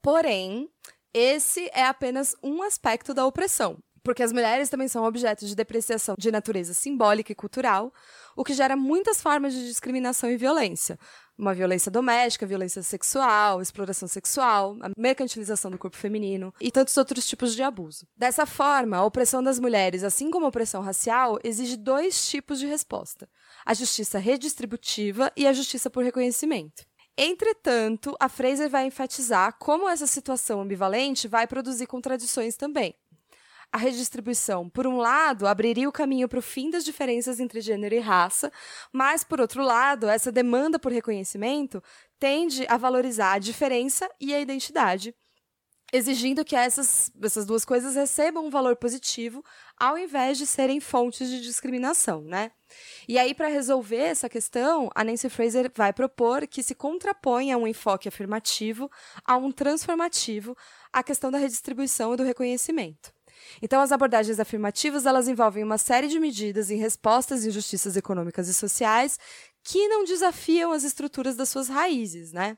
Porém, 0.00 0.70
esse 1.12 1.68
é 1.74 1.84
apenas 1.84 2.34
um 2.42 2.62
aspecto 2.62 3.12
da 3.12 3.26
opressão, 3.26 3.78
porque 4.06 4.22
as 4.22 4.32
mulheres 4.32 4.68
também 4.68 4.86
são 4.86 5.02
objetos 5.02 5.48
de 5.48 5.56
depreciação 5.56 6.14
de 6.16 6.30
natureza 6.30 6.72
simbólica 6.72 7.32
e 7.32 7.34
cultural, 7.34 7.92
o 8.36 8.44
que 8.44 8.54
gera 8.54 8.76
muitas 8.76 9.20
formas 9.20 9.52
de 9.52 9.66
discriminação 9.66 10.30
e 10.30 10.36
violência. 10.36 10.96
Uma 11.36 11.52
violência 11.52 11.90
doméstica, 11.90 12.46
violência 12.46 12.84
sexual, 12.84 13.60
exploração 13.60 14.06
sexual, 14.06 14.76
a 14.80 14.90
mercantilização 14.96 15.72
do 15.72 15.76
corpo 15.76 15.96
feminino 15.96 16.54
e 16.60 16.70
tantos 16.70 16.96
outros 16.96 17.26
tipos 17.26 17.52
de 17.52 17.64
abuso. 17.64 18.06
Dessa 18.16 18.46
forma, 18.46 18.96
a 18.96 19.04
opressão 19.04 19.42
das 19.42 19.58
mulheres, 19.58 20.04
assim 20.04 20.30
como 20.30 20.46
a 20.46 20.50
opressão 20.50 20.82
racial, 20.82 21.40
exige 21.42 21.76
dois 21.76 22.28
tipos 22.28 22.60
de 22.60 22.66
resposta: 22.66 23.28
a 23.66 23.74
justiça 23.74 24.20
redistributiva 24.20 25.32
e 25.36 25.48
a 25.48 25.52
justiça 25.52 25.90
por 25.90 26.04
reconhecimento. 26.04 26.84
Entretanto, 27.18 28.14
a 28.20 28.28
Fraser 28.28 28.68
vai 28.68 28.86
enfatizar 28.86 29.56
como 29.58 29.88
essa 29.88 30.06
situação 30.06 30.60
ambivalente 30.60 31.26
vai 31.26 31.46
produzir 31.46 31.86
contradições 31.86 32.56
também. 32.56 32.94
A 33.72 33.78
redistribuição, 33.78 34.70
por 34.70 34.86
um 34.86 34.96
lado, 34.96 35.46
abriria 35.46 35.88
o 35.88 35.92
caminho 35.92 36.28
para 36.28 36.38
o 36.38 36.42
fim 36.42 36.70
das 36.70 36.84
diferenças 36.84 37.40
entre 37.40 37.60
gênero 37.60 37.94
e 37.94 37.98
raça, 37.98 38.50
mas, 38.92 39.22
por 39.22 39.40
outro 39.40 39.62
lado, 39.62 40.08
essa 40.08 40.32
demanda 40.32 40.78
por 40.78 40.92
reconhecimento 40.92 41.82
tende 42.18 42.64
a 42.68 42.76
valorizar 42.76 43.32
a 43.32 43.38
diferença 43.38 44.08
e 44.18 44.32
a 44.32 44.40
identidade, 44.40 45.14
exigindo 45.92 46.44
que 46.44 46.56
essas, 46.56 47.10
essas 47.22 47.44
duas 47.44 47.64
coisas 47.64 47.96
recebam 47.96 48.46
um 48.46 48.50
valor 48.50 48.76
positivo, 48.76 49.44
ao 49.76 49.98
invés 49.98 50.38
de 50.38 50.46
serem 50.46 50.80
fontes 50.80 51.28
de 51.28 51.40
discriminação, 51.40 52.22
né? 52.22 52.52
E 53.06 53.18
aí, 53.18 53.34
para 53.34 53.48
resolver 53.48 53.96
essa 53.96 54.28
questão, 54.28 54.90
a 54.94 55.04
Nancy 55.04 55.28
Fraser 55.28 55.70
vai 55.74 55.92
propor 55.92 56.46
que 56.46 56.62
se 56.62 56.74
contraponha 56.74 57.58
um 57.58 57.66
enfoque 57.66 58.08
afirmativo 58.08 58.90
a 59.24 59.36
um 59.36 59.52
transformativo 59.52 60.56
a 60.92 61.02
questão 61.02 61.30
da 61.30 61.38
redistribuição 61.38 62.14
e 62.14 62.16
do 62.16 62.24
reconhecimento. 62.24 63.15
Então, 63.62 63.80
as 63.80 63.92
abordagens 63.92 64.38
afirmativas 64.40 65.06
elas 65.06 65.28
envolvem 65.28 65.64
uma 65.64 65.78
série 65.78 66.08
de 66.08 66.18
medidas 66.20 66.70
em 66.70 66.76
respostas 66.76 67.40
às 67.40 67.44
injustiças 67.46 67.96
econômicas 67.96 68.48
e 68.48 68.54
sociais 68.54 69.18
que 69.68 69.88
não 69.88 70.04
desafiam 70.04 70.70
as 70.70 70.84
estruturas 70.84 71.34
das 71.34 71.48
suas 71.48 71.68
raízes, 71.68 72.32
né? 72.32 72.56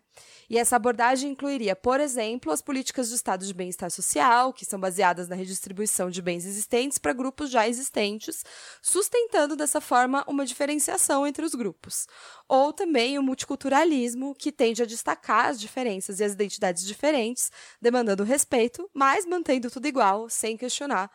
E 0.50 0.58
essa 0.58 0.76
abordagem 0.76 1.30
incluiria, 1.30 1.74
por 1.74 2.00
exemplo, 2.00 2.52
as 2.52 2.60
políticas 2.60 3.08
de 3.08 3.14
estado 3.14 3.46
de 3.46 3.54
bem-estar 3.54 3.90
social, 3.90 4.52
que 4.52 4.66
são 4.66 4.78
baseadas 4.78 5.26
na 5.26 5.34
redistribuição 5.34 6.10
de 6.10 6.20
bens 6.20 6.44
existentes 6.44 6.98
para 6.98 7.14
grupos 7.14 7.50
já 7.50 7.66
existentes, 7.66 8.44
sustentando 8.82 9.56
dessa 9.56 9.80
forma 9.80 10.22
uma 10.28 10.44
diferenciação 10.44 11.26
entre 11.26 11.46
os 11.46 11.54
grupos. 11.54 12.06
Ou 12.46 12.74
também 12.74 13.18
o 13.18 13.22
multiculturalismo, 13.22 14.34
que 14.34 14.52
tende 14.52 14.82
a 14.82 14.86
destacar 14.86 15.46
as 15.46 15.58
diferenças 15.58 16.20
e 16.20 16.24
as 16.24 16.32
identidades 16.32 16.84
diferentes, 16.84 17.50
demandando 17.80 18.22
respeito, 18.22 18.86
mas 18.92 19.24
mantendo 19.24 19.70
tudo 19.70 19.88
igual, 19.88 20.28
sem 20.28 20.58
questionar 20.58 21.10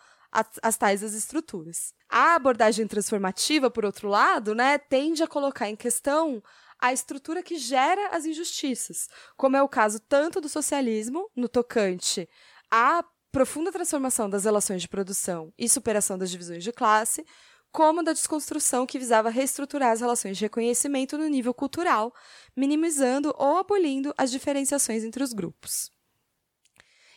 as, 0.62 0.78
tais 0.78 1.04
as 1.04 1.14
estruturas. 1.14 1.94
A 2.10 2.36
abordagem 2.36 2.88
transformativa, 2.88 3.70
por 3.70 3.86
outro 3.86 4.10
lado, 4.10 4.56
né, 4.56 4.78
tende 4.78 5.22
a 5.22 5.28
colocar 5.28 5.70
em 5.70 5.76
questão 5.76 6.42
a 6.80 6.92
estrutura 6.92 7.44
que 7.44 7.58
gera 7.58 8.10
as 8.10 8.26
injustiças, 8.26 9.08
como 9.38 9.56
é 9.56 9.62
o 9.62 9.70
caso 9.70 10.00
tanto 10.00 10.42
do 10.42 10.50
socialismo, 10.50 11.30
no 11.36 11.48
tocante 11.48 12.28
à 12.70 13.06
profunda 13.32 13.72
transformação 13.72 14.30
das 14.30 14.44
relações 14.44 14.82
de 14.82 14.88
produção 14.88 15.54
e 15.58 15.70
superação 15.70 16.18
das 16.18 16.30
divisões 16.30 16.64
de 16.64 16.72
classe, 16.72 17.26
como 17.72 18.04
da 18.04 18.14
desconstrução 18.14 18.86
que 18.86 19.00
visava 19.00 19.30
reestruturar 19.30 19.92
as 19.92 20.02
relações 20.02 20.38
de 20.38 20.46
reconhecimento 20.46 21.18
no 21.18 21.28
nível 21.28 21.54
cultural, 21.54 22.14
minimizando 22.56 23.34
ou 23.38 23.58
abolindo 23.58 24.14
as 24.18 24.30
diferenciações 24.30 25.04
entre 25.04 25.24
os 25.24 25.34
grupos. 25.34 25.92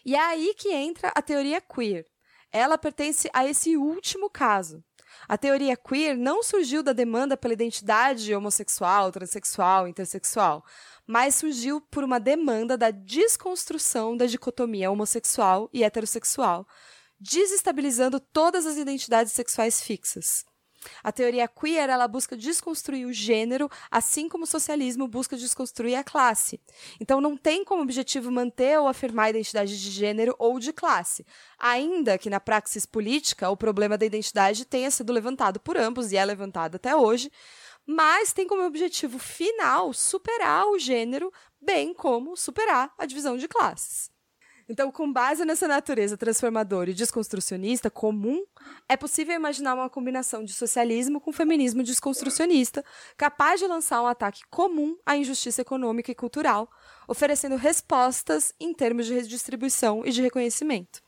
E 0.05 0.15
é 0.15 0.21
aí 0.21 0.55
que 0.57 0.73
entra 0.73 1.13
a 1.15 1.21
teoria 1.21 1.61
queer. 1.61 2.07
Ela 2.57 2.79
pertence 2.79 3.29
a 3.35 3.47
esse 3.47 3.77
último 3.77 4.31
caso. 4.31 4.83
A 5.29 5.37
teoria 5.37 5.77
queer 5.77 6.17
não 6.17 6.43
surgiu 6.43 6.83
da 6.83 6.95
demanda 6.95 7.37
pela 7.37 7.53
identidade 7.53 8.35
homossexual, 8.35 9.13
transexual, 9.13 9.87
intersexual, 9.87 10.65
mas 11.07 11.35
surgiu 11.35 11.83
por 11.83 12.03
uma 12.03 12.19
demanda 12.19 12.77
da 12.79 12.91
desconstrução 12.91 14.17
da 14.17 14.25
dicotomia 14.25 14.91
homossexual 14.91 15.69
e 15.71 15.85
heterossexual, 15.85 16.67
desestabilizando 17.21 18.19
todas 18.19 18.65
as 18.65 18.79
identidades 18.79 19.35
sexuais 19.35 19.83
fixas. 19.83 20.47
A 21.03 21.13
teoria 21.13 21.49
queer 21.49 21.89
ela 21.89 22.09
busca 22.09 22.37
desconstruir 22.37 23.07
o 23.07 23.13
gênero, 23.13 23.71
assim 23.91 24.29
como 24.29 24.45
o 24.45 24.47
socialismo 24.47 25.09
busca 25.09 25.37
desconstruir 25.37 25.97
a 25.97 26.05
classe. 26.05 26.61
Então 27.01 27.21
não 27.21 27.37
tem 27.37 27.65
como 27.65 27.83
objetivo 27.83 28.31
manter 28.31 28.79
ou 28.79 28.89
afirmar 28.89 29.27
a 29.27 29.31
identidade 29.31 29.81
de 29.81 29.91
gênero 29.91 30.35
ou 30.39 30.59
de 30.59 30.73
classe, 30.73 31.27
ainda 31.59 32.19
que 32.19 32.31
na 32.31 32.41
praxis 32.41 32.87
política 32.87 33.51
o 33.51 33.57
problema 33.57 33.99
da 33.99 34.07
identidade 34.07 34.65
tenha 34.65 34.91
sido 34.91 35.13
levantado 35.13 35.61
por 35.61 35.77
ambos 35.77 36.13
e 36.13 36.17
é 36.17 36.25
levantado 36.25 36.77
até 36.77 36.95
hoje, 36.95 37.31
mas 37.87 38.33
tem 38.33 38.47
como 38.47 38.67
objetivo 38.67 39.19
final 39.19 39.93
superar 39.93 40.67
o 40.67 40.79
gênero, 40.79 41.33
bem 41.61 41.95
como 41.95 42.37
superar 42.37 42.93
a 42.99 43.07
divisão 43.07 43.37
de 43.37 43.47
classes. 43.47 44.16
Então, 44.69 44.91
com 44.91 45.13
base 45.13 45.45
nessa 45.45 45.69
natureza 45.69 46.17
transformadora 46.17 46.91
e 46.91 46.95
desconstrucionista 46.95 47.89
comum, 47.89 48.45
é 48.89 48.97
possível 48.97 49.35
imaginar 49.35 49.75
uma 49.75 49.89
combinação 49.89 50.43
de 50.43 50.53
socialismo 50.53 51.21
com 51.21 51.33
feminismo 51.33 51.85
desconstrucionista, 51.85 52.85
capaz 53.17 53.61
de 53.61 53.67
lançar 53.67 54.03
um 54.03 54.07
ataque 54.07 54.43
comum 54.51 54.99
à 55.07 55.17
injustiça 55.17 55.61
econômica 55.61 56.11
e 56.11 56.17
cultural, 56.17 56.69
oferecendo 57.07 57.55
respostas 57.55 58.53
em 58.59 58.75
termos 58.75 59.07
de 59.07 59.15
redistribuição 59.15 60.05
e 60.05 60.11
de 60.11 60.21
reconhecimento. 60.21 61.06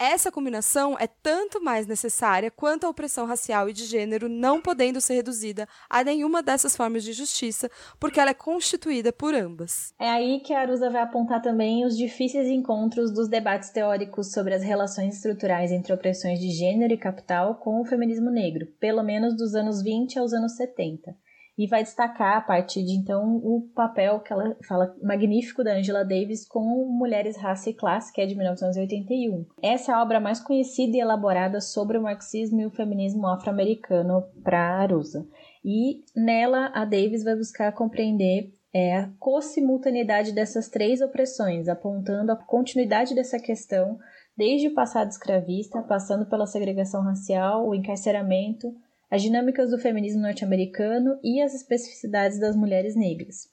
Essa 0.00 0.30
combinação 0.30 0.96
é 0.96 1.08
tanto 1.08 1.60
mais 1.60 1.84
necessária 1.84 2.52
quanto 2.52 2.84
a 2.84 2.88
opressão 2.88 3.26
racial 3.26 3.68
e 3.68 3.72
de 3.72 3.84
gênero 3.84 4.28
não 4.28 4.62
podendo 4.62 5.00
ser 5.00 5.14
reduzida 5.14 5.66
a 5.90 6.04
nenhuma 6.04 6.40
dessas 6.40 6.76
formas 6.76 7.02
de 7.02 7.12
justiça, 7.12 7.68
porque 7.98 8.20
ela 8.20 8.30
é 8.30 8.34
constituída 8.34 9.12
por 9.12 9.34
ambas. 9.34 9.92
É 9.98 10.08
aí 10.08 10.38
que 10.38 10.54
a 10.54 10.60
Arusa 10.60 10.88
vai 10.88 11.02
apontar 11.02 11.42
também 11.42 11.84
os 11.84 11.96
difíceis 11.96 12.46
encontros 12.46 13.12
dos 13.12 13.28
debates 13.28 13.70
teóricos 13.70 14.30
sobre 14.30 14.54
as 14.54 14.62
relações 14.62 15.16
estruturais 15.16 15.72
entre 15.72 15.92
opressões 15.92 16.38
de 16.38 16.50
gênero 16.50 16.94
e 16.94 16.96
capital 16.96 17.56
com 17.56 17.80
o 17.80 17.84
feminismo 17.84 18.30
negro, 18.30 18.66
pelo 18.78 19.02
menos 19.02 19.36
dos 19.36 19.56
anos 19.56 19.82
20 19.82 20.16
aos 20.16 20.32
anos 20.32 20.54
70 20.54 21.12
e 21.58 21.66
vai 21.66 21.82
destacar 21.82 22.36
a 22.36 22.40
partir 22.40 22.84
de 22.84 22.92
então 22.92 23.36
o 23.42 23.68
papel 23.74 24.20
que 24.20 24.32
ela 24.32 24.56
fala 24.66 24.94
magnífico 25.02 25.64
da 25.64 25.74
Angela 25.74 26.04
Davis 26.04 26.46
com 26.46 26.60
Mulheres, 26.88 27.36
Raça 27.36 27.70
e 27.70 27.74
Classe, 27.74 28.12
que 28.12 28.20
é 28.20 28.26
de 28.26 28.36
1981. 28.36 29.44
Essa 29.60 29.90
é 29.90 29.94
a 29.96 30.00
obra 30.00 30.20
mais 30.20 30.40
conhecida 30.40 30.96
e 30.96 31.00
elaborada 31.00 31.60
sobre 31.60 31.98
o 31.98 32.02
marxismo 32.02 32.60
e 32.60 32.66
o 32.66 32.70
feminismo 32.70 33.26
afro-americano 33.26 34.22
para 34.44 34.78
Arusa. 34.78 35.26
E 35.64 36.04
nela 36.14 36.70
a 36.72 36.84
Davis 36.84 37.24
vai 37.24 37.34
buscar 37.34 37.72
compreender 37.72 38.54
é, 38.72 38.98
a 38.98 39.10
co-simultaneidade 39.18 40.30
dessas 40.32 40.68
três 40.68 41.00
opressões, 41.00 41.68
apontando 41.68 42.30
a 42.30 42.36
continuidade 42.36 43.14
dessa 43.14 43.40
questão 43.40 43.98
desde 44.36 44.68
o 44.68 44.74
passado 44.74 45.10
escravista, 45.10 45.82
passando 45.82 46.24
pela 46.26 46.46
segregação 46.46 47.02
racial, 47.02 47.66
o 47.66 47.74
encarceramento, 47.74 48.72
as 49.10 49.22
dinâmicas 49.22 49.70
do 49.70 49.78
feminismo 49.78 50.22
norte-americano 50.22 51.18
e 51.22 51.40
as 51.40 51.54
especificidades 51.54 52.38
das 52.38 52.54
mulheres 52.54 52.94
negras. 52.94 53.48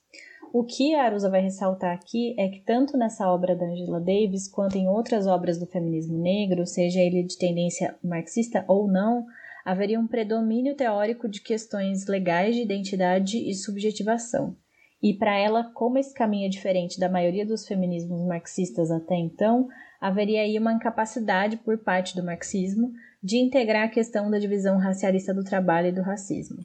O 0.53 0.63
que 0.63 0.95
a 0.95 1.03
Arusa 1.03 1.29
vai 1.29 1.41
ressaltar 1.41 1.93
aqui 1.93 2.33
é 2.39 2.47
que 2.47 2.61
tanto 2.61 2.97
nessa 2.97 3.29
obra 3.29 3.55
da 3.55 3.65
Angela 3.65 3.99
Davis 3.99 4.47
quanto 4.47 4.77
em 4.77 4.87
outras 4.87 5.27
obras 5.27 5.59
do 5.59 5.65
feminismo 5.65 6.17
negro, 6.17 6.65
seja 6.65 7.01
ele 7.01 7.23
de 7.23 7.37
tendência 7.37 7.95
marxista 8.03 8.63
ou 8.67 8.87
não, 8.87 9.25
haveria 9.65 9.99
um 9.99 10.07
predomínio 10.07 10.75
teórico 10.75 11.27
de 11.27 11.41
questões 11.41 12.07
legais 12.07 12.55
de 12.55 12.61
identidade 12.61 13.37
e 13.37 13.53
subjetivação. 13.53 14.55
E 15.03 15.13
para 15.13 15.37
ela, 15.37 15.71
como 15.73 15.97
esse 15.97 16.13
caminho 16.13 16.45
é 16.45 16.49
diferente 16.49 16.99
da 16.99 17.09
maioria 17.09 17.45
dos 17.45 17.67
feminismos 17.67 18.25
marxistas 18.25 18.89
até 18.89 19.15
então, 19.15 19.67
haveria 19.99 20.41
aí 20.41 20.57
uma 20.57 20.73
incapacidade 20.73 21.57
por 21.57 21.77
parte 21.79 22.15
do 22.15 22.23
marxismo 22.23 22.91
de 23.25 23.37
integrar 23.37 23.85
a 23.85 23.89
questão 23.89 24.29
da 24.29 24.37
divisão 24.37 24.77
racialista 24.77 25.33
do 25.33 25.43
trabalho 25.43 25.87
e 25.87 25.91
do 25.91 26.03
racismo. 26.03 26.63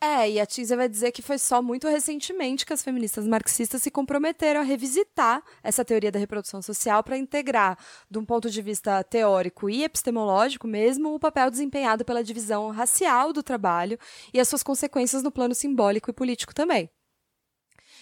É, 0.00 0.30
e 0.30 0.40
a 0.40 0.46
Tisa 0.46 0.76
vai 0.76 0.88
dizer 0.88 1.12
que 1.12 1.20
foi 1.20 1.36
só 1.36 1.60
muito 1.60 1.86
recentemente 1.88 2.64
que 2.64 2.72
as 2.72 2.82
feministas 2.82 3.26
marxistas 3.26 3.82
se 3.82 3.90
comprometeram 3.90 4.60
a 4.60 4.64
revisitar 4.64 5.42
essa 5.62 5.84
teoria 5.84 6.10
da 6.10 6.18
reprodução 6.18 6.62
social 6.62 7.02
para 7.02 7.18
integrar, 7.18 7.78
de 8.10 8.18
um 8.18 8.24
ponto 8.24 8.50
de 8.50 8.62
vista 8.62 9.04
teórico 9.04 9.68
e 9.68 9.84
epistemológico 9.84 10.66
mesmo, 10.66 11.14
o 11.14 11.20
papel 11.20 11.50
desempenhado 11.50 12.02
pela 12.02 12.24
divisão 12.24 12.70
racial 12.70 13.30
do 13.30 13.42
trabalho 13.42 13.98
e 14.32 14.40
as 14.40 14.48
suas 14.48 14.62
consequências 14.62 15.22
no 15.22 15.30
plano 15.30 15.54
simbólico 15.54 16.10
e 16.10 16.14
político 16.14 16.54
também. 16.54 16.88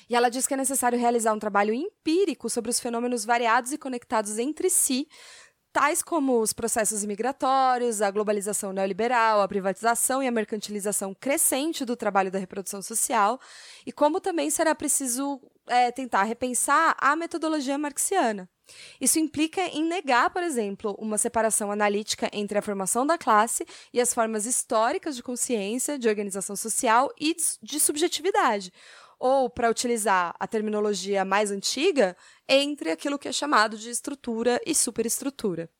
E 0.08 0.14
ela 0.14 0.28
diz 0.28 0.46
que 0.46 0.54
é 0.54 0.56
necessário 0.56 0.98
realizar 0.98 1.32
um 1.32 1.38
trabalho 1.38 1.72
empírico 1.72 2.50
sobre 2.50 2.70
os 2.70 2.80
fenômenos 2.80 3.24
variados 3.24 3.72
e 3.72 3.78
conectados 3.78 4.38
entre 4.38 4.68
si, 4.68 5.08
tais 5.72 6.02
como 6.02 6.40
os 6.40 6.52
processos 6.52 7.02
imigratórios, 7.02 8.02
a 8.02 8.10
globalização 8.10 8.72
neoliberal, 8.72 9.40
a 9.40 9.48
privatização 9.48 10.22
e 10.22 10.28
a 10.28 10.30
mercantilização 10.30 11.14
crescente 11.14 11.84
do 11.84 11.96
trabalho 11.96 12.30
da 12.30 12.38
reprodução 12.38 12.82
social, 12.82 13.40
e 13.86 13.92
como 13.92 14.20
também 14.20 14.50
será 14.50 14.74
preciso 14.74 15.40
é, 15.66 15.90
tentar 15.90 16.24
repensar 16.24 16.94
a 16.98 17.16
metodologia 17.16 17.78
marxiana. 17.78 18.48
Isso 19.00 19.18
implica 19.18 19.62
em 19.62 19.84
negar, 19.84 20.30
por 20.30 20.42
exemplo, 20.42 20.94
uma 20.98 21.18
separação 21.18 21.70
analítica 21.70 22.30
entre 22.32 22.58
a 22.58 22.62
formação 22.62 23.06
da 23.06 23.18
classe 23.18 23.66
e 23.92 24.00
as 24.00 24.14
formas 24.14 24.46
históricas 24.46 25.16
de 25.16 25.22
consciência, 25.22 25.98
de 25.98 26.08
organização 26.08 26.56
social 26.56 27.10
e 27.20 27.34
de 27.62 27.80
subjetividade, 27.80 28.72
ou, 29.18 29.48
para 29.48 29.70
utilizar 29.70 30.34
a 30.38 30.46
terminologia 30.48 31.24
mais 31.24 31.50
antiga, 31.50 32.16
entre 32.48 32.90
aquilo 32.90 33.18
que 33.18 33.28
é 33.28 33.32
chamado 33.32 33.76
de 33.76 33.90
estrutura 33.90 34.60
e 34.66 34.74
superestrutura. 34.74 35.70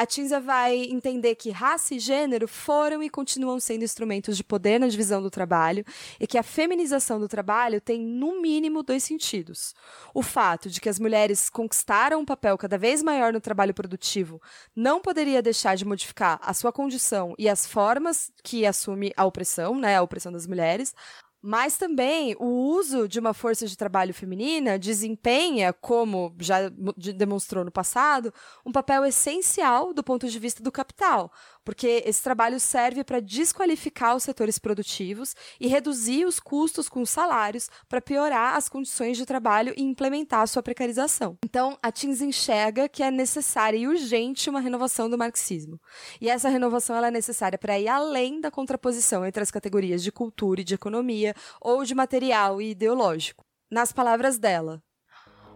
A 0.00 0.06
Tinza 0.06 0.40
vai 0.40 0.76
entender 0.84 1.34
que 1.34 1.50
raça 1.50 1.94
e 1.94 1.98
gênero 1.98 2.48
foram 2.48 3.02
e 3.02 3.10
continuam 3.10 3.60
sendo 3.60 3.84
instrumentos 3.84 4.34
de 4.34 4.42
poder 4.42 4.80
na 4.80 4.88
divisão 4.88 5.20
do 5.20 5.28
trabalho 5.28 5.84
e 6.18 6.26
que 6.26 6.38
a 6.38 6.42
feminização 6.42 7.20
do 7.20 7.28
trabalho 7.28 7.82
tem, 7.82 8.00
no 8.00 8.40
mínimo, 8.40 8.82
dois 8.82 9.04
sentidos. 9.04 9.74
O 10.14 10.22
fato 10.22 10.70
de 10.70 10.80
que 10.80 10.88
as 10.88 10.98
mulheres 10.98 11.50
conquistaram 11.50 12.20
um 12.20 12.24
papel 12.24 12.56
cada 12.56 12.78
vez 12.78 13.02
maior 13.02 13.30
no 13.30 13.42
trabalho 13.42 13.74
produtivo 13.74 14.40
não 14.74 15.02
poderia 15.02 15.42
deixar 15.42 15.76
de 15.76 15.84
modificar 15.84 16.40
a 16.42 16.54
sua 16.54 16.72
condição 16.72 17.34
e 17.38 17.46
as 17.46 17.66
formas 17.66 18.32
que 18.42 18.64
assume 18.64 19.12
a 19.14 19.26
opressão, 19.26 19.78
né, 19.78 19.96
a 19.98 20.02
opressão 20.02 20.32
das 20.32 20.46
mulheres, 20.46 20.94
mas 21.42 21.78
também 21.78 22.36
o 22.38 22.46
uso 22.46 23.08
de 23.08 23.18
uma 23.18 23.32
força 23.32 23.66
de 23.66 23.76
trabalho 23.76 24.12
feminina 24.12 24.78
desempenha, 24.78 25.72
como 25.72 26.34
já 26.38 26.68
demonstrou 27.16 27.64
no 27.64 27.70
passado, 27.70 28.32
um 28.64 28.72
papel 28.72 29.04
essencial 29.04 29.94
do 29.94 30.02
ponto 30.02 30.28
de 30.28 30.38
vista 30.38 30.62
do 30.62 30.70
capital, 30.70 31.32
porque 31.70 32.02
esse 32.04 32.20
trabalho 32.20 32.58
serve 32.58 33.04
para 33.04 33.20
desqualificar 33.20 34.16
os 34.16 34.24
setores 34.24 34.58
produtivos 34.58 35.36
e 35.60 35.68
reduzir 35.68 36.24
os 36.24 36.40
custos 36.40 36.88
com 36.88 37.00
os 37.00 37.10
salários 37.10 37.70
para 37.88 38.00
piorar 38.00 38.56
as 38.56 38.68
condições 38.68 39.16
de 39.16 39.24
trabalho 39.24 39.72
e 39.76 39.82
implementar 39.84 40.40
a 40.40 40.48
sua 40.48 40.64
precarização. 40.64 41.38
Então, 41.44 41.78
a 41.80 41.92
Teams 41.92 42.20
enxerga 42.22 42.88
que 42.88 43.04
é 43.04 43.10
necessária 43.12 43.78
e 43.78 43.86
urgente 43.86 44.50
uma 44.50 44.58
renovação 44.58 45.08
do 45.08 45.16
marxismo. 45.16 45.80
E 46.20 46.28
essa 46.28 46.48
renovação 46.48 46.96
ela 46.96 47.06
é 47.06 47.12
necessária 47.12 47.56
para 47.56 47.78
ir 47.78 47.86
além 47.86 48.40
da 48.40 48.50
contraposição 48.50 49.24
entre 49.24 49.40
as 49.40 49.52
categorias 49.52 50.02
de 50.02 50.10
cultura 50.10 50.62
e 50.62 50.64
de 50.64 50.74
economia 50.74 51.36
ou 51.60 51.84
de 51.84 51.94
material 51.94 52.60
e 52.60 52.70
ideológico. 52.70 53.44
Nas 53.70 53.92
palavras 53.92 54.40
dela, 54.40 54.82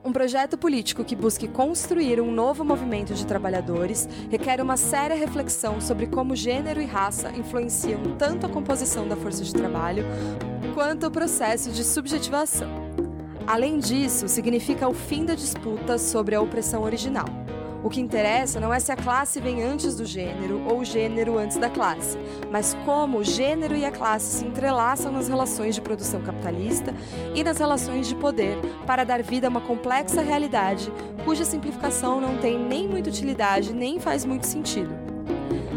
um 0.04 0.12
projeto 0.12 0.58
político 0.58 1.02
que 1.02 1.16
busque 1.16 1.48
construir 1.48 2.20
um 2.20 2.30
novo 2.30 2.62
movimento 2.62 3.14
de 3.14 3.26
trabalhadores 3.26 4.06
requer 4.30 4.60
uma 4.60 4.76
séria 4.76 5.16
reflexão 5.16 5.80
sobre 5.80 6.06
como 6.06 6.36
gênero 6.36 6.80
e 6.80 6.84
raça 6.84 7.30
influenciam 7.30 8.02
tanto 8.18 8.44
a 8.44 8.48
composição 8.50 9.08
da 9.08 9.16
força 9.16 9.42
de 9.42 9.54
trabalho 9.54 10.04
quanto 10.74 11.06
o 11.06 11.10
processo 11.10 11.70
de 11.70 11.82
subjetivação. 11.82 12.68
Além 13.46 13.78
disso, 13.78 14.28
significa 14.28 14.86
o 14.86 14.94
fim 14.94 15.24
da 15.24 15.34
disputa 15.34 15.96
sobre 15.96 16.34
a 16.34 16.40
opressão 16.40 16.82
original. 16.82 17.26
O 17.84 17.90
que 17.90 18.00
interessa 18.00 18.58
não 18.58 18.72
é 18.72 18.80
se 18.80 18.90
a 18.90 18.96
classe 18.96 19.38
vem 19.38 19.62
antes 19.62 19.94
do 19.94 20.06
gênero 20.06 20.62
ou 20.66 20.78
o 20.78 20.84
gênero 20.86 21.36
antes 21.36 21.58
da 21.58 21.68
classe, 21.68 22.16
mas 22.50 22.74
como 22.86 23.18
o 23.18 23.24
gênero 23.24 23.76
e 23.76 23.84
a 23.84 23.92
classe 23.92 24.38
se 24.38 24.46
entrelaçam 24.46 25.12
nas 25.12 25.28
relações 25.28 25.74
de 25.74 25.82
produção 25.82 26.22
capitalista 26.22 26.94
e 27.34 27.44
nas 27.44 27.58
relações 27.58 28.08
de 28.08 28.14
poder 28.14 28.56
para 28.86 29.04
dar 29.04 29.22
vida 29.22 29.48
a 29.48 29.50
uma 29.50 29.60
complexa 29.60 30.22
realidade 30.22 30.90
cuja 31.26 31.44
simplificação 31.44 32.22
não 32.22 32.38
tem 32.38 32.58
nem 32.58 32.88
muita 32.88 33.10
utilidade 33.10 33.74
nem 33.74 34.00
faz 34.00 34.24
muito 34.24 34.46
sentido. 34.46 35.13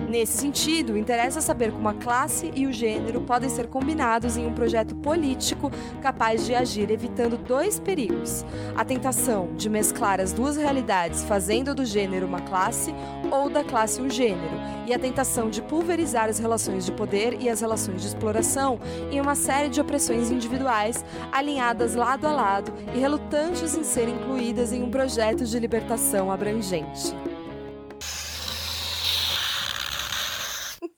Nesse 0.07 0.37
sentido, 0.37 0.97
interessa 0.97 1.41
saber 1.41 1.69
como 1.69 1.89
a 1.89 1.93
classe 1.93 2.49
e 2.55 2.65
o 2.65 2.71
gênero 2.71 3.19
podem 3.21 3.49
ser 3.49 3.67
combinados 3.67 4.37
em 4.37 4.47
um 4.47 4.53
projeto 4.53 4.95
político 4.95 5.69
capaz 6.01 6.45
de 6.45 6.55
agir 6.55 6.89
evitando 6.89 7.37
dois 7.37 7.77
perigos: 7.77 8.45
a 8.73 8.85
tentação 8.85 9.49
de 9.57 9.69
mesclar 9.69 10.21
as 10.21 10.31
duas 10.31 10.55
realidades, 10.55 11.25
fazendo 11.25 11.75
do 11.75 11.83
gênero 11.83 12.25
uma 12.25 12.39
classe 12.39 12.95
ou 13.29 13.49
da 13.49 13.65
classe 13.65 14.01
um 14.01 14.09
gênero, 14.09 14.57
e 14.85 14.93
a 14.93 14.99
tentação 14.99 15.49
de 15.49 15.61
pulverizar 15.61 16.29
as 16.29 16.39
relações 16.39 16.85
de 16.85 16.93
poder 16.93 17.41
e 17.41 17.49
as 17.49 17.59
relações 17.59 18.01
de 18.01 18.07
exploração 18.07 18.79
em 19.11 19.19
uma 19.19 19.35
série 19.35 19.67
de 19.67 19.81
opressões 19.81 20.31
individuais 20.31 21.03
alinhadas 21.33 21.95
lado 21.95 22.25
a 22.25 22.31
lado 22.31 22.73
e 22.95 22.97
relutantes 22.97 23.75
em 23.75 23.83
serem 23.83 24.15
incluídas 24.15 24.71
em 24.71 24.81
um 24.81 24.89
projeto 24.89 25.43
de 25.43 25.59
libertação 25.59 26.31
abrangente. 26.31 27.13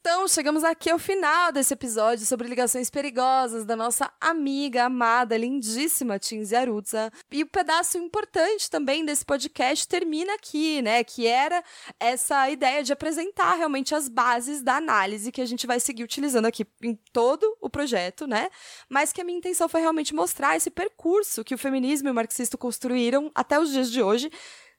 Então, 0.02 0.30
chegamos 0.30 0.64
aqui 0.64 0.90
ao 0.90 0.98
final 0.98 1.52
desse 1.52 1.74
episódio 1.74 2.26
sobre 2.26 2.48
ligações 2.48 2.90
perigosas 2.90 3.66
da 3.66 3.76
nossa 3.76 4.10
amiga, 4.22 4.86
amada, 4.86 5.36
lindíssima 5.36 6.18
Tinzi 6.18 6.56
Arutza. 6.56 7.12
E 7.30 7.44
o 7.44 7.46
pedaço 7.46 7.98
importante 7.98 8.70
também 8.70 9.04
desse 9.04 9.26
podcast 9.26 9.86
termina 9.86 10.34
aqui, 10.36 10.82
né? 10.82 11.04
Que 11.04 11.28
era 11.28 11.62
essa 12.00 12.50
ideia 12.50 12.82
de 12.82 12.94
apresentar 12.94 13.56
realmente 13.56 13.94
as 13.94 14.08
bases 14.08 14.62
da 14.62 14.78
análise 14.78 15.34
que 15.34 15.42
a 15.42 15.46
gente 15.46 15.68
vai 15.68 15.82
seguir 15.82 16.06
utilizando 16.06 16.46
aqui 16.46 16.66
em 16.82 16.98
todo 17.12 17.58
o 17.60 17.70
projeto, 17.70 18.26
né? 18.26 18.50
Mas 18.88 19.12
que 19.12 19.20
a 19.20 19.24
minha 19.26 19.38
intenção 19.38 19.68
foi 19.68 19.82
realmente 19.82 20.16
mostrar 20.16 20.56
esse 20.56 20.70
percurso 20.70 21.44
que 21.44 21.54
o 21.54 21.58
feminismo 21.58 22.08
e 22.08 22.12
o 22.12 22.16
marxismo 22.16 22.58
construíram 22.58 23.30
até 23.36 23.60
os 23.60 23.70
dias 23.70 23.92
de 23.92 24.02
hoje 24.02 24.32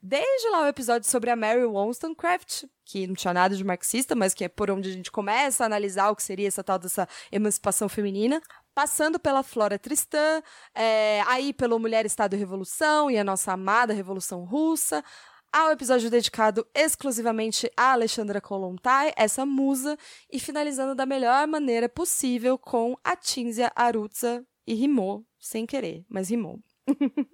Desde 0.03 0.49
lá 0.49 0.63
o 0.63 0.67
episódio 0.67 1.07
sobre 1.07 1.29
a 1.29 1.37
Mary 1.37 1.63
Wollstonecraft, 1.63 2.65
que 2.87 3.07
não 3.07 3.15
tinha 3.15 3.35
nada 3.35 3.55
de 3.55 3.63
marxista, 3.63 4.15
mas 4.15 4.33
que 4.33 4.45
é 4.45 4.49
por 4.49 4.71
onde 4.71 4.89
a 4.89 4.93
gente 4.93 5.11
começa 5.11 5.63
a 5.63 5.67
analisar 5.67 6.11
o 6.11 6.17
que 6.17 6.23
seria 6.23 6.49
essa 6.49 6.65
tal 6.65 6.79
dessa 6.79 7.07
emancipação 7.31 7.87
feminina, 7.87 8.41
passando 8.75 9.21
pela 9.21 9.43
Flora 9.43 9.79
Tristã, 9.79 10.43
é, 10.75 11.23
aí 11.27 11.53
pelo 11.53 11.79
Mulher, 11.79 12.07
Estado 12.07 12.35
e 12.35 12.39
Revolução 12.39 13.11
e 13.11 13.19
a 13.19 13.25
nossa 13.25 13.53
amada 13.53 13.93
Revolução 13.93 14.43
Russa, 14.45 15.05
ao 15.53 15.71
episódio 15.71 16.09
dedicado 16.09 16.67
exclusivamente 16.75 17.71
a 17.77 17.93
Alexandra 17.93 18.41
Kolontai, 18.41 19.13
essa 19.17 19.45
musa, 19.45 19.99
e 20.33 20.41
finalizando 20.41 20.95
da 20.95 21.05
melhor 21.05 21.47
maneira 21.47 21.91
possível 21.91 22.57
com 22.57 22.97
a 23.05 23.15
Tinzia 23.15 23.71
Arutza, 23.77 24.47
e 24.67 24.73
rimou, 24.73 25.27
sem 25.39 25.67
querer, 25.67 26.07
mas 26.09 26.31
rimou. 26.31 26.59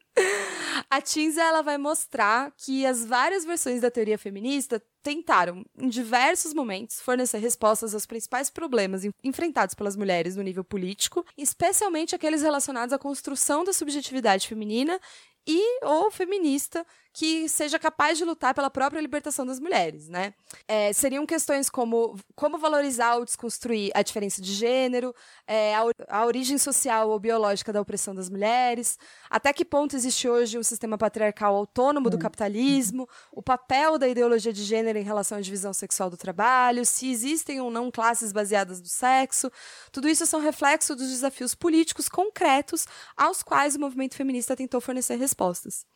A 0.88 1.00
Tinza 1.00 1.42
ela 1.42 1.62
vai 1.62 1.76
mostrar 1.76 2.52
que 2.56 2.86
as 2.86 3.04
várias 3.04 3.44
versões 3.44 3.80
da 3.80 3.90
teoria 3.90 4.16
feminista 4.16 4.80
tentaram, 5.02 5.64
em 5.76 5.88
diversos 5.88 6.54
momentos, 6.54 7.00
fornecer 7.00 7.38
respostas 7.38 7.92
aos 7.92 8.06
principais 8.06 8.50
problemas 8.50 9.02
enfrentados 9.22 9.74
pelas 9.74 9.96
mulheres 9.96 10.36
no 10.36 10.42
nível 10.42 10.62
político, 10.62 11.24
especialmente 11.36 12.14
aqueles 12.14 12.42
relacionados 12.42 12.92
à 12.92 12.98
construção 12.98 13.64
da 13.64 13.72
subjetividade 13.72 14.46
feminina 14.46 15.00
e 15.46 15.84
ou 15.84 16.10
feminista 16.10 16.84
que 17.16 17.48
seja 17.48 17.78
capaz 17.78 18.18
de 18.18 18.26
lutar 18.26 18.52
pela 18.52 18.68
própria 18.68 19.00
libertação 19.00 19.46
das 19.46 19.58
mulheres, 19.58 20.06
né? 20.06 20.34
É, 20.68 20.92
seriam 20.92 21.24
questões 21.24 21.70
como 21.70 22.14
como 22.34 22.58
valorizar 22.58 23.16
ou 23.16 23.24
desconstruir 23.24 23.90
a 23.94 24.02
diferença 24.02 24.42
de 24.42 24.52
gênero, 24.52 25.14
é, 25.46 25.74
a, 25.74 25.84
a, 26.10 26.26
origem 26.26 26.58
social 26.58 27.08
ou 27.08 27.18
biológica 27.18 27.72
da 27.72 27.80
opressão 27.80 28.14
das 28.14 28.28
mulheres, 28.28 28.98
até 29.30 29.50
que 29.54 29.64
ponto 29.64 29.96
existe 29.96 30.28
hoje 30.28 30.58
um 30.58 30.62
sistema 30.62 30.98
patriarcal 30.98 31.56
autônomo 31.56 32.10
do 32.10 32.18
hum. 32.18 32.20
capitalismo, 32.20 33.08
o 33.32 33.42
papel 33.42 33.96
da 33.96 34.06
ideologia 34.06 34.52
de 34.52 34.62
gênero 34.62 34.98
em 34.98 35.02
relação 35.02 35.38
à 35.38 35.40
divisão 35.40 35.72
sexual 35.72 36.10
do 36.10 36.18
trabalho, 36.18 36.84
se 36.84 37.10
existem 37.10 37.62
ou 37.62 37.70
não 37.70 37.90
classes 37.90 38.30
baseadas 38.30 38.78
no 38.78 38.88
sexo. 38.88 39.50
Tudo 39.90 40.06
isso 40.06 40.26
são 40.26 40.38
reflexos 40.38 40.94
dos 40.94 41.08
desafios 41.08 41.54
políticos 41.54 42.10
concretos 42.10 42.86
aos 43.16 43.42
quais 43.42 43.74
o 43.74 43.80
movimento 43.80 44.16
feminista 44.16 44.54
tentou 44.54 44.82
fornecer 44.82 45.16
respostas. 45.16 45.86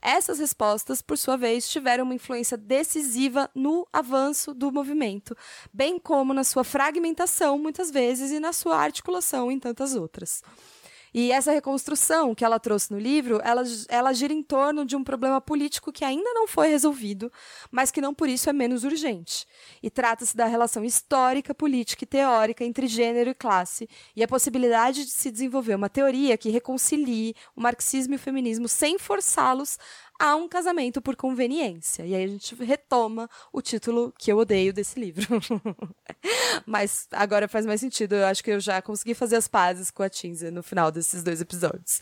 Essas 0.00 0.38
respostas, 0.38 1.02
por 1.02 1.18
sua 1.18 1.36
vez, 1.36 1.68
tiveram 1.68 2.04
uma 2.04 2.14
influência 2.14 2.56
decisiva 2.56 3.50
no 3.54 3.86
avanço 3.92 4.54
do 4.54 4.70
movimento, 4.70 5.36
bem 5.72 5.98
como 5.98 6.32
na 6.32 6.44
sua 6.44 6.62
fragmentação, 6.62 7.58
muitas 7.58 7.90
vezes, 7.90 8.30
e 8.30 8.38
na 8.38 8.52
sua 8.52 8.76
articulação 8.76 9.50
em 9.50 9.58
tantas 9.58 9.94
outras. 9.94 10.42
E 11.12 11.32
essa 11.32 11.52
reconstrução 11.52 12.34
que 12.34 12.44
ela 12.44 12.58
trouxe 12.58 12.92
no 12.92 12.98
livro, 12.98 13.40
ela, 13.42 13.62
ela 13.88 14.12
gira 14.12 14.32
em 14.32 14.42
torno 14.42 14.84
de 14.84 14.96
um 14.96 15.02
problema 15.02 15.40
político 15.40 15.92
que 15.92 16.04
ainda 16.04 16.32
não 16.34 16.46
foi 16.46 16.68
resolvido, 16.68 17.32
mas 17.70 17.90
que 17.90 18.00
não 18.00 18.14
por 18.14 18.28
isso 18.28 18.50
é 18.50 18.52
menos 18.52 18.84
urgente. 18.84 19.46
E 19.82 19.90
trata-se 19.90 20.36
da 20.36 20.46
relação 20.46 20.84
histórica, 20.84 21.54
política 21.54 22.04
e 22.04 22.06
teórica 22.06 22.64
entre 22.64 22.86
gênero 22.86 23.30
e 23.30 23.34
classe, 23.34 23.88
e 24.14 24.22
a 24.22 24.28
possibilidade 24.28 25.04
de 25.04 25.10
se 25.10 25.30
desenvolver 25.30 25.74
uma 25.74 25.88
teoria 25.88 26.36
que 26.36 26.50
reconcilie 26.50 27.34
o 27.56 27.60
marxismo 27.60 28.14
e 28.14 28.16
o 28.16 28.20
feminismo 28.20 28.68
sem 28.68 28.98
forçá-los 28.98 29.78
a 30.18 30.34
um 30.34 30.48
casamento 30.48 31.00
por 31.00 31.14
conveniência. 31.14 32.04
E 32.04 32.14
aí 32.14 32.24
a 32.24 32.26
gente 32.26 32.54
retoma 32.56 33.30
o 33.52 33.62
título 33.62 34.12
que 34.18 34.32
eu 34.32 34.38
odeio 34.38 34.72
desse 34.72 34.98
livro. 34.98 35.40
Mas 36.66 37.06
agora 37.12 37.46
faz 37.46 37.64
mais 37.64 37.80
sentido. 37.80 38.14
Eu 38.14 38.26
acho 38.26 38.42
que 38.42 38.50
eu 38.50 38.58
já 38.58 38.82
consegui 38.82 39.14
fazer 39.14 39.36
as 39.36 39.46
pazes 39.46 39.90
com 39.90 40.02
a 40.02 40.08
Tinza 40.08 40.50
no 40.50 40.62
final 40.62 40.90
desses 40.90 41.22
dois 41.22 41.40
episódios. 41.40 42.00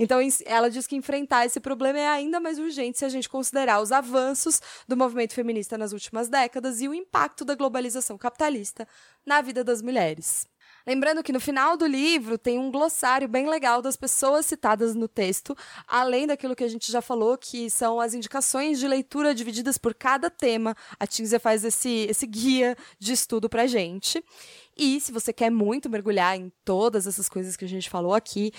Então 0.00 0.18
ela 0.46 0.70
diz 0.70 0.86
que 0.86 0.96
enfrentar 0.96 1.44
esse 1.44 1.60
problema 1.60 1.98
é 1.98 2.08
ainda 2.08 2.40
mais 2.40 2.58
urgente 2.58 2.98
se 2.98 3.04
a 3.04 3.08
gente 3.08 3.28
considerar 3.28 3.80
os 3.80 3.92
avanços 3.92 4.60
do 4.86 4.96
movimento 4.96 5.34
feminista 5.34 5.76
nas 5.76 5.92
últimas 5.92 6.28
décadas 6.28 6.80
e 6.80 6.88
o 6.88 6.94
impacto 6.94 7.44
da 7.44 7.54
globalização 7.54 8.16
capitalista 8.16 8.88
na 9.26 9.42
vida 9.42 9.62
das 9.62 9.82
mulheres. 9.82 10.46
Lembrando 10.86 11.22
que 11.22 11.32
no 11.32 11.40
final 11.40 11.76
do 11.76 11.86
livro 11.86 12.38
tem 12.38 12.58
um 12.58 12.70
glossário 12.70 13.28
bem 13.28 13.48
legal 13.48 13.82
das 13.82 13.96
pessoas 13.96 14.46
citadas 14.46 14.94
no 14.94 15.06
texto, 15.06 15.56
além 15.86 16.26
daquilo 16.26 16.56
que 16.56 16.64
a 16.64 16.68
gente 16.68 16.90
já 16.90 17.02
falou, 17.02 17.36
que 17.36 17.68
são 17.70 18.00
as 18.00 18.14
indicações 18.14 18.78
de 18.78 18.88
leitura 18.88 19.34
divididas 19.34 19.76
por 19.76 19.94
cada 19.94 20.30
tema. 20.30 20.74
A 20.98 21.06
Tinzia 21.06 21.38
faz 21.38 21.64
esse, 21.64 22.06
esse 22.08 22.26
guia 22.26 22.76
de 22.98 23.12
estudo 23.12 23.48
pra 23.48 23.66
gente. 23.66 24.24
E 24.76 25.00
se 25.00 25.10
você 25.10 25.32
quer 25.32 25.50
muito 25.50 25.90
mergulhar 25.90 26.36
em 26.36 26.52
todas 26.64 27.06
essas 27.06 27.28
coisas 27.28 27.56
que 27.56 27.64
a 27.64 27.68
gente 27.68 27.90
falou 27.90 28.14
aqui, 28.14 28.52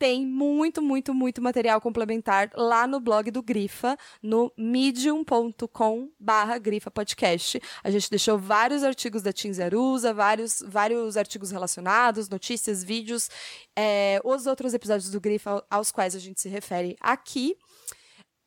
tem 0.00 0.26
muito, 0.26 0.80
muito, 0.80 1.12
muito 1.12 1.42
material 1.42 1.78
complementar 1.78 2.50
lá 2.56 2.86
no 2.86 2.98
blog 2.98 3.30
do 3.30 3.42
Grifa, 3.42 3.98
no 4.22 4.50
medium.com 4.56 6.08
barra 6.18 6.56
Grifa 6.56 6.90
Podcast. 6.90 7.60
A 7.84 7.90
gente 7.90 8.08
deixou 8.08 8.38
vários 8.38 8.82
artigos 8.82 9.20
da 9.20 9.30
Tim 9.30 9.52
Zerusa, 9.52 10.14
vários, 10.14 10.64
vários 10.66 11.18
artigos 11.18 11.50
relacionados, 11.50 12.30
notícias, 12.30 12.82
vídeos, 12.82 13.28
é, 13.76 14.18
os 14.24 14.46
outros 14.46 14.72
episódios 14.72 15.10
do 15.10 15.20
Grifa 15.20 15.62
aos 15.68 15.92
quais 15.92 16.16
a 16.16 16.18
gente 16.18 16.40
se 16.40 16.48
refere 16.48 16.96
aqui. 16.98 17.54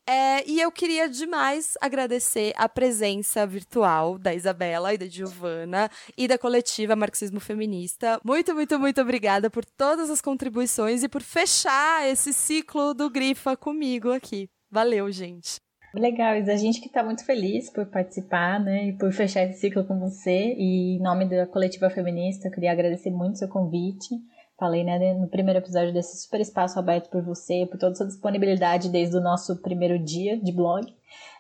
É, 0.06 0.46
e 0.50 0.60
eu 0.60 0.70
queria 0.70 1.08
demais 1.08 1.78
agradecer 1.80 2.54
a 2.58 2.68
presença 2.68 3.48
virtual 3.48 4.18
da 4.18 4.34
Isabela 4.34 4.94
e 4.94 4.98
da 4.98 5.08
Giovana 5.08 5.90
e 6.18 6.28
da 6.28 6.38
coletiva 6.38 6.94
Marxismo 6.94 7.40
Feminista. 7.40 8.20
Muito, 8.24 8.54
muito, 8.54 8.78
muito 8.78 9.02
obrigada 9.02 9.50
por 9.50 9.64
todas 9.64 10.10
as 10.10 10.20
contribuições 10.20 11.04
e 11.04 11.10
por 11.10 11.22
fechar 11.22 12.06
esse 12.06 12.34
ciclo 12.34 12.94
do 12.94 13.10
Grifa 13.10 13.56
comigo 13.56 14.12
aqui. 14.12 14.50
Valeu, 14.70 15.10
gente. 15.10 15.56
Legal, 15.96 16.36
Isa. 16.36 16.52
A 16.52 16.58
gente 16.58 16.82
que 16.82 16.88
está 16.88 17.02
muito 17.02 17.24
feliz 17.24 17.70
por 17.70 17.86
participar, 17.86 18.60
né, 18.60 18.88
e 18.88 18.98
por 18.98 19.14
fechar 19.14 19.44
esse 19.44 19.62
ciclo 19.62 19.86
com 19.86 20.00
você. 20.00 20.54
E 20.58 20.98
em 20.98 21.00
nome 21.00 21.30
da 21.30 21.48
coletiva 21.48 21.90
feminista, 21.90 22.48
eu 22.48 22.52
queria 22.52 22.72
agradecer 22.72 23.12
muito 23.12 23.36
o 23.36 23.38
seu 23.38 23.48
convite 23.48 24.16
falei, 24.64 24.86
né, 24.86 25.14
no 25.14 25.28
primeiro 25.28 25.60
episódio 25.60 25.94
desse 25.94 26.16
super 26.18 26.40
espaço 26.40 26.80
aberto 26.80 27.10
por 27.10 27.22
você, 27.22 27.68
por 27.70 27.78
toda 27.78 27.96
sua 27.96 28.08
disponibilidade 28.08 28.88
desde 28.88 29.18
o 29.18 29.22
nosso 29.22 29.58
primeiro 29.58 30.00
dia 30.00 30.38
de 30.38 30.54
blog 30.54 30.86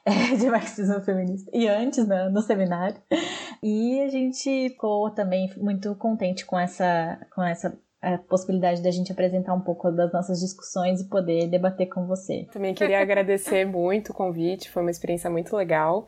de 0.37 0.49
marxismo 0.49 0.99
feminista 0.99 1.49
e 1.53 1.65
antes 1.69 2.05
né, 2.05 2.27
no 2.27 2.41
seminário. 2.41 2.97
E 3.61 4.01
a 4.01 4.09
gente 4.09 4.69
ficou 4.69 5.09
também 5.11 5.49
muito 5.55 5.95
contente 5.95 6.45
com 6.45 6.59
essa, 6.59 7.17
com 7.33 7.41
essa 7.41 7.79
a 8.01 8.17
possibilidade 8.17 8.83
da 8.83 8.91
gente 8.91 9.13
apresentar 9.13 9.53
um 9.53 9.61
pouco 9.61 9.89
das 9.89 10.11
nossas 10.11 10.41
discussões 10.41 10.99
e 10.99 11.07
poder 11.07 11.47
debater 11.47 11.87
com 11.87 12.05
você. 12.05 12.45
Também 12.51 12.73
queria 12.73 12.99
agradecer 12.99 13.63
muito 13.63 14.09
o 14.09 14.13
convite, 14.13 14.69
foi 14.69 14.81
uma 14.81 14.91
experiência 14.91 15.29
muito 15.29 15.55
legal. 15.55 16.05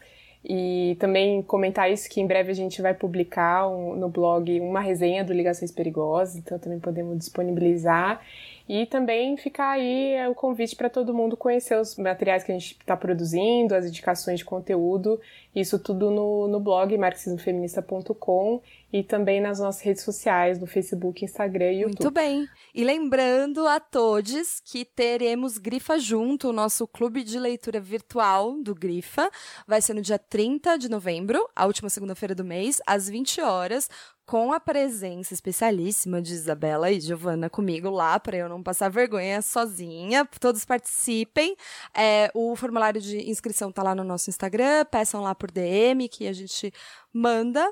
E 0.47 0.95
também 0.99 1.41
comentar 1.41 1.91
isso 1.91 2.07
que 2.07 2.21
em 2.21 2.27
breve 2.27 2.51
a 2.51 2.55
gente 2.55 2.79
vai 2.79 2.93
publicar 2.93 3.67
um, 3.67 3.95
no 3.95 4.07
blog 4.07 4.59
uma 4.59 4.79
resenha 4.79 5.23
do 5.23 5.33
Ligações 5.33 5.71
Perigosas, 5.71 6.35
então 6.35 6.59
também 6.59 6.79
podemos 6.79 7.17
disponibilizar. 7.17 8.21
E 8.69 8.85
também 8.85 9.37
ficar 9.37 9.71
aí 9.71 10.13
é, 10.13 10.29
o 10.29 10.35
convite 10.35 10.75
para 10.75 10.89
todo 10.89 11.13
mundo 11.13 11.35
conhecer 11.35 11.79
os 11.79 11.97
materiais 11.97 12.43
que 12.43 12.51
a 12.51 12.55
gente 12.55 12.77
está 12.79 12.95
produzindo, 12.95 13.73
as 13.73 13.85
indicações 13.85 14.39
de 14.39 14.45
conteúdo, 14.45 15.19
isso 15.55 15.79
tudo 15.79 16.11
no, 16.11 16.47
no 16.47 16.59
blog 16.59 16.95
marxismofeminista.com 16.95 18.61
e 18.95 19.03
também 19.03 19.41
nas 19.41 19.59
nossas 19.59 19.81
redes 19.81 20.03
sociais, 20.03 20.57
no 20.57 20.65
Facebook, 20.65 21.25
Instagram 21.25 21.69
e 21.69 21.81
YouTube. 21.81 22.01
Muito 22.01 22.11
bem. 22.11 22.47
E 22.73 22.81
lembrando 22.81 23.67
a 23.67 23.77
todos 23.77 24.61
que 24.63 24.85
teremos 24.85 25.57
Grifa 25.57 25.99
Junto, 25.99 26.47
o 26.47 26.53
nosso 26.53 26.87
clube 26.87 27.21
de 27.21 27.37
leitura 27.37 27.81
virtual 27.81 28.55
do 28.63 28.73
Grifa. 28.73 29.29
Vai 29.67 29.81
ser 29.81 29.95
no 29.95 30.01
dia 30.01 30.17
30 30.17 30.77
de 30.77 30.87
novembro, 30.87 31.45
a 31.53 31.65
última 31.65 31.89
segunda-feira 31.89 32.33
do 32.33 32.45
mês, 32.45 32.81
às 32.87 33.09
20 33.09 33.41
horas, 33.41 33.89
com 34.25 34.53
a 34.53 34.61
presença 34.61 35.33
especialíssima 35.33 36.21
de 36.21 36.33
Isabela 36.33 36.89
e 36.89 37.01
Giovana 37.01 37.49
comigo 37.49 37.89
lá, 37.89 38.17
para 38.17 38.37
eu 38.37 38.47
não 38.47 38.63
passar 38.63 38.87
vergonha 38.87 39.41
sozinha. 39.41 40.25
Todos 40.39 40.63
participem. 40.63 41.53
É, 41.93 42.31
o 42.33 42.55
formulário 42.55 43.01
de 43.01 43.29
inscrição 43.29 43.73
tá 43.73 43.83
lá 43.83 43.93
no 43.93 44.05
nosso 44.05 44.29
Instagram, 44.29 44.85
peçam 44.89 45.21
lá 45.21 45.35
por 45.35 45.51
DM 45.51 46.07
que 46.07 46.29
a 46.29 46.33
gente 46.33 46.71
manda. 47.11 47.69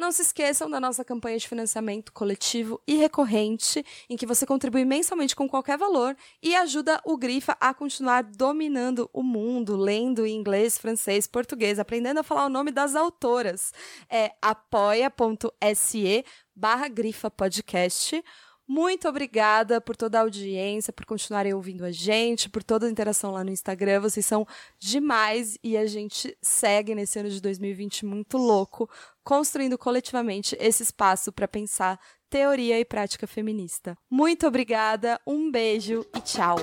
Não 0.00 0.10
se 0.10 0.22
esqueçam 0.22 0.70
da 0.70 0.80
nossa 0.80 1.04
campanha 1.04 1.36
de 1.36 1.46
financiamento 1.46 2.10
coletivo 2.10 2.80
e 2.86 2.96
recorrente, 2.96 3.84
em 4.08 4.16
que 4.16 4.24
você 4.24 4.46
contribui 4.46 4.82
mensalmente 4.82 5.36
com 5.36 5.46
qualquer 5.46 5.76
valor 5.76 6.16
e 6.42 6.56
ajuda 6.56 6.98
o 7.04 7.18
Grifa 7.18 7.54
a 7.60 7.74
continuar 7.74 8.22
dominando 8.22 9.10
o 9.12 9.22
mundo, 9.22 9.76
lendo 9.76 10.24
em 10.24 10.34
inglês, 10.34 10.78
francês, 10.78 11.26
português, 11.26 11.78
aprendendo 11.78 12.20
a 12.20 12.22
falar 12.22 12.46
o 12.46 12.48
nome 12.48 12.70
das 12.70 12.94
autoras. 12.94 13.74
É 14.08 14.32
apoia.se 14.40 16.24
barra 16.56 16.88
Grifa 16.88 17.30
Podcast. 17.30 18.24
Muito 18.72 19.08
obrigada 19.08 19.80
por 19.80 19.96
toda 19.96 20.16
a 20.16 20.20
audiência, 20.20 20.92
por 20.92 21.04
continuarem 21.04 21.52
ouvindo 21.52 21.84
a 21.84 21.90
gente, 21.90 22.48
por 22.48 22.62
toda 22.62 22.86
a 22.86 22.88
interação 22.88 23.32
lá 23.32 23.42
no 23.42 23.50
Instagram. 23.50 23.98
Vocês 23.98 24.24
são 24.24 24.46
demais 24.78 25.58
e 25.60 25.76
a 25.76 25.84
gente 25.86 26.38
segue 26.40 26.94
nesse 26.94 27.18
ano 27.18 27.28
de 27.28 27.40
2020 27.40 28.06
muito 28.06 28.38
louco, 28.38 28.88
construindo 29.24 29.78
coletivamente 29.78 30.56
esse 30.60 30.82
espaço 30.82 31.32
para 31.32 31.48
pensar 31.48 31.98
teoria 32.28 32.78
e 32.78 32.84
prática 32.84 33.26
feminista. 33.26 33.96
Muito 34.08 34.46
obrigada, 34.46 35.20
um 35.26 35.50
beijo 35.50 36.06
e 36.16 36.20
tchau! 36.20 36.56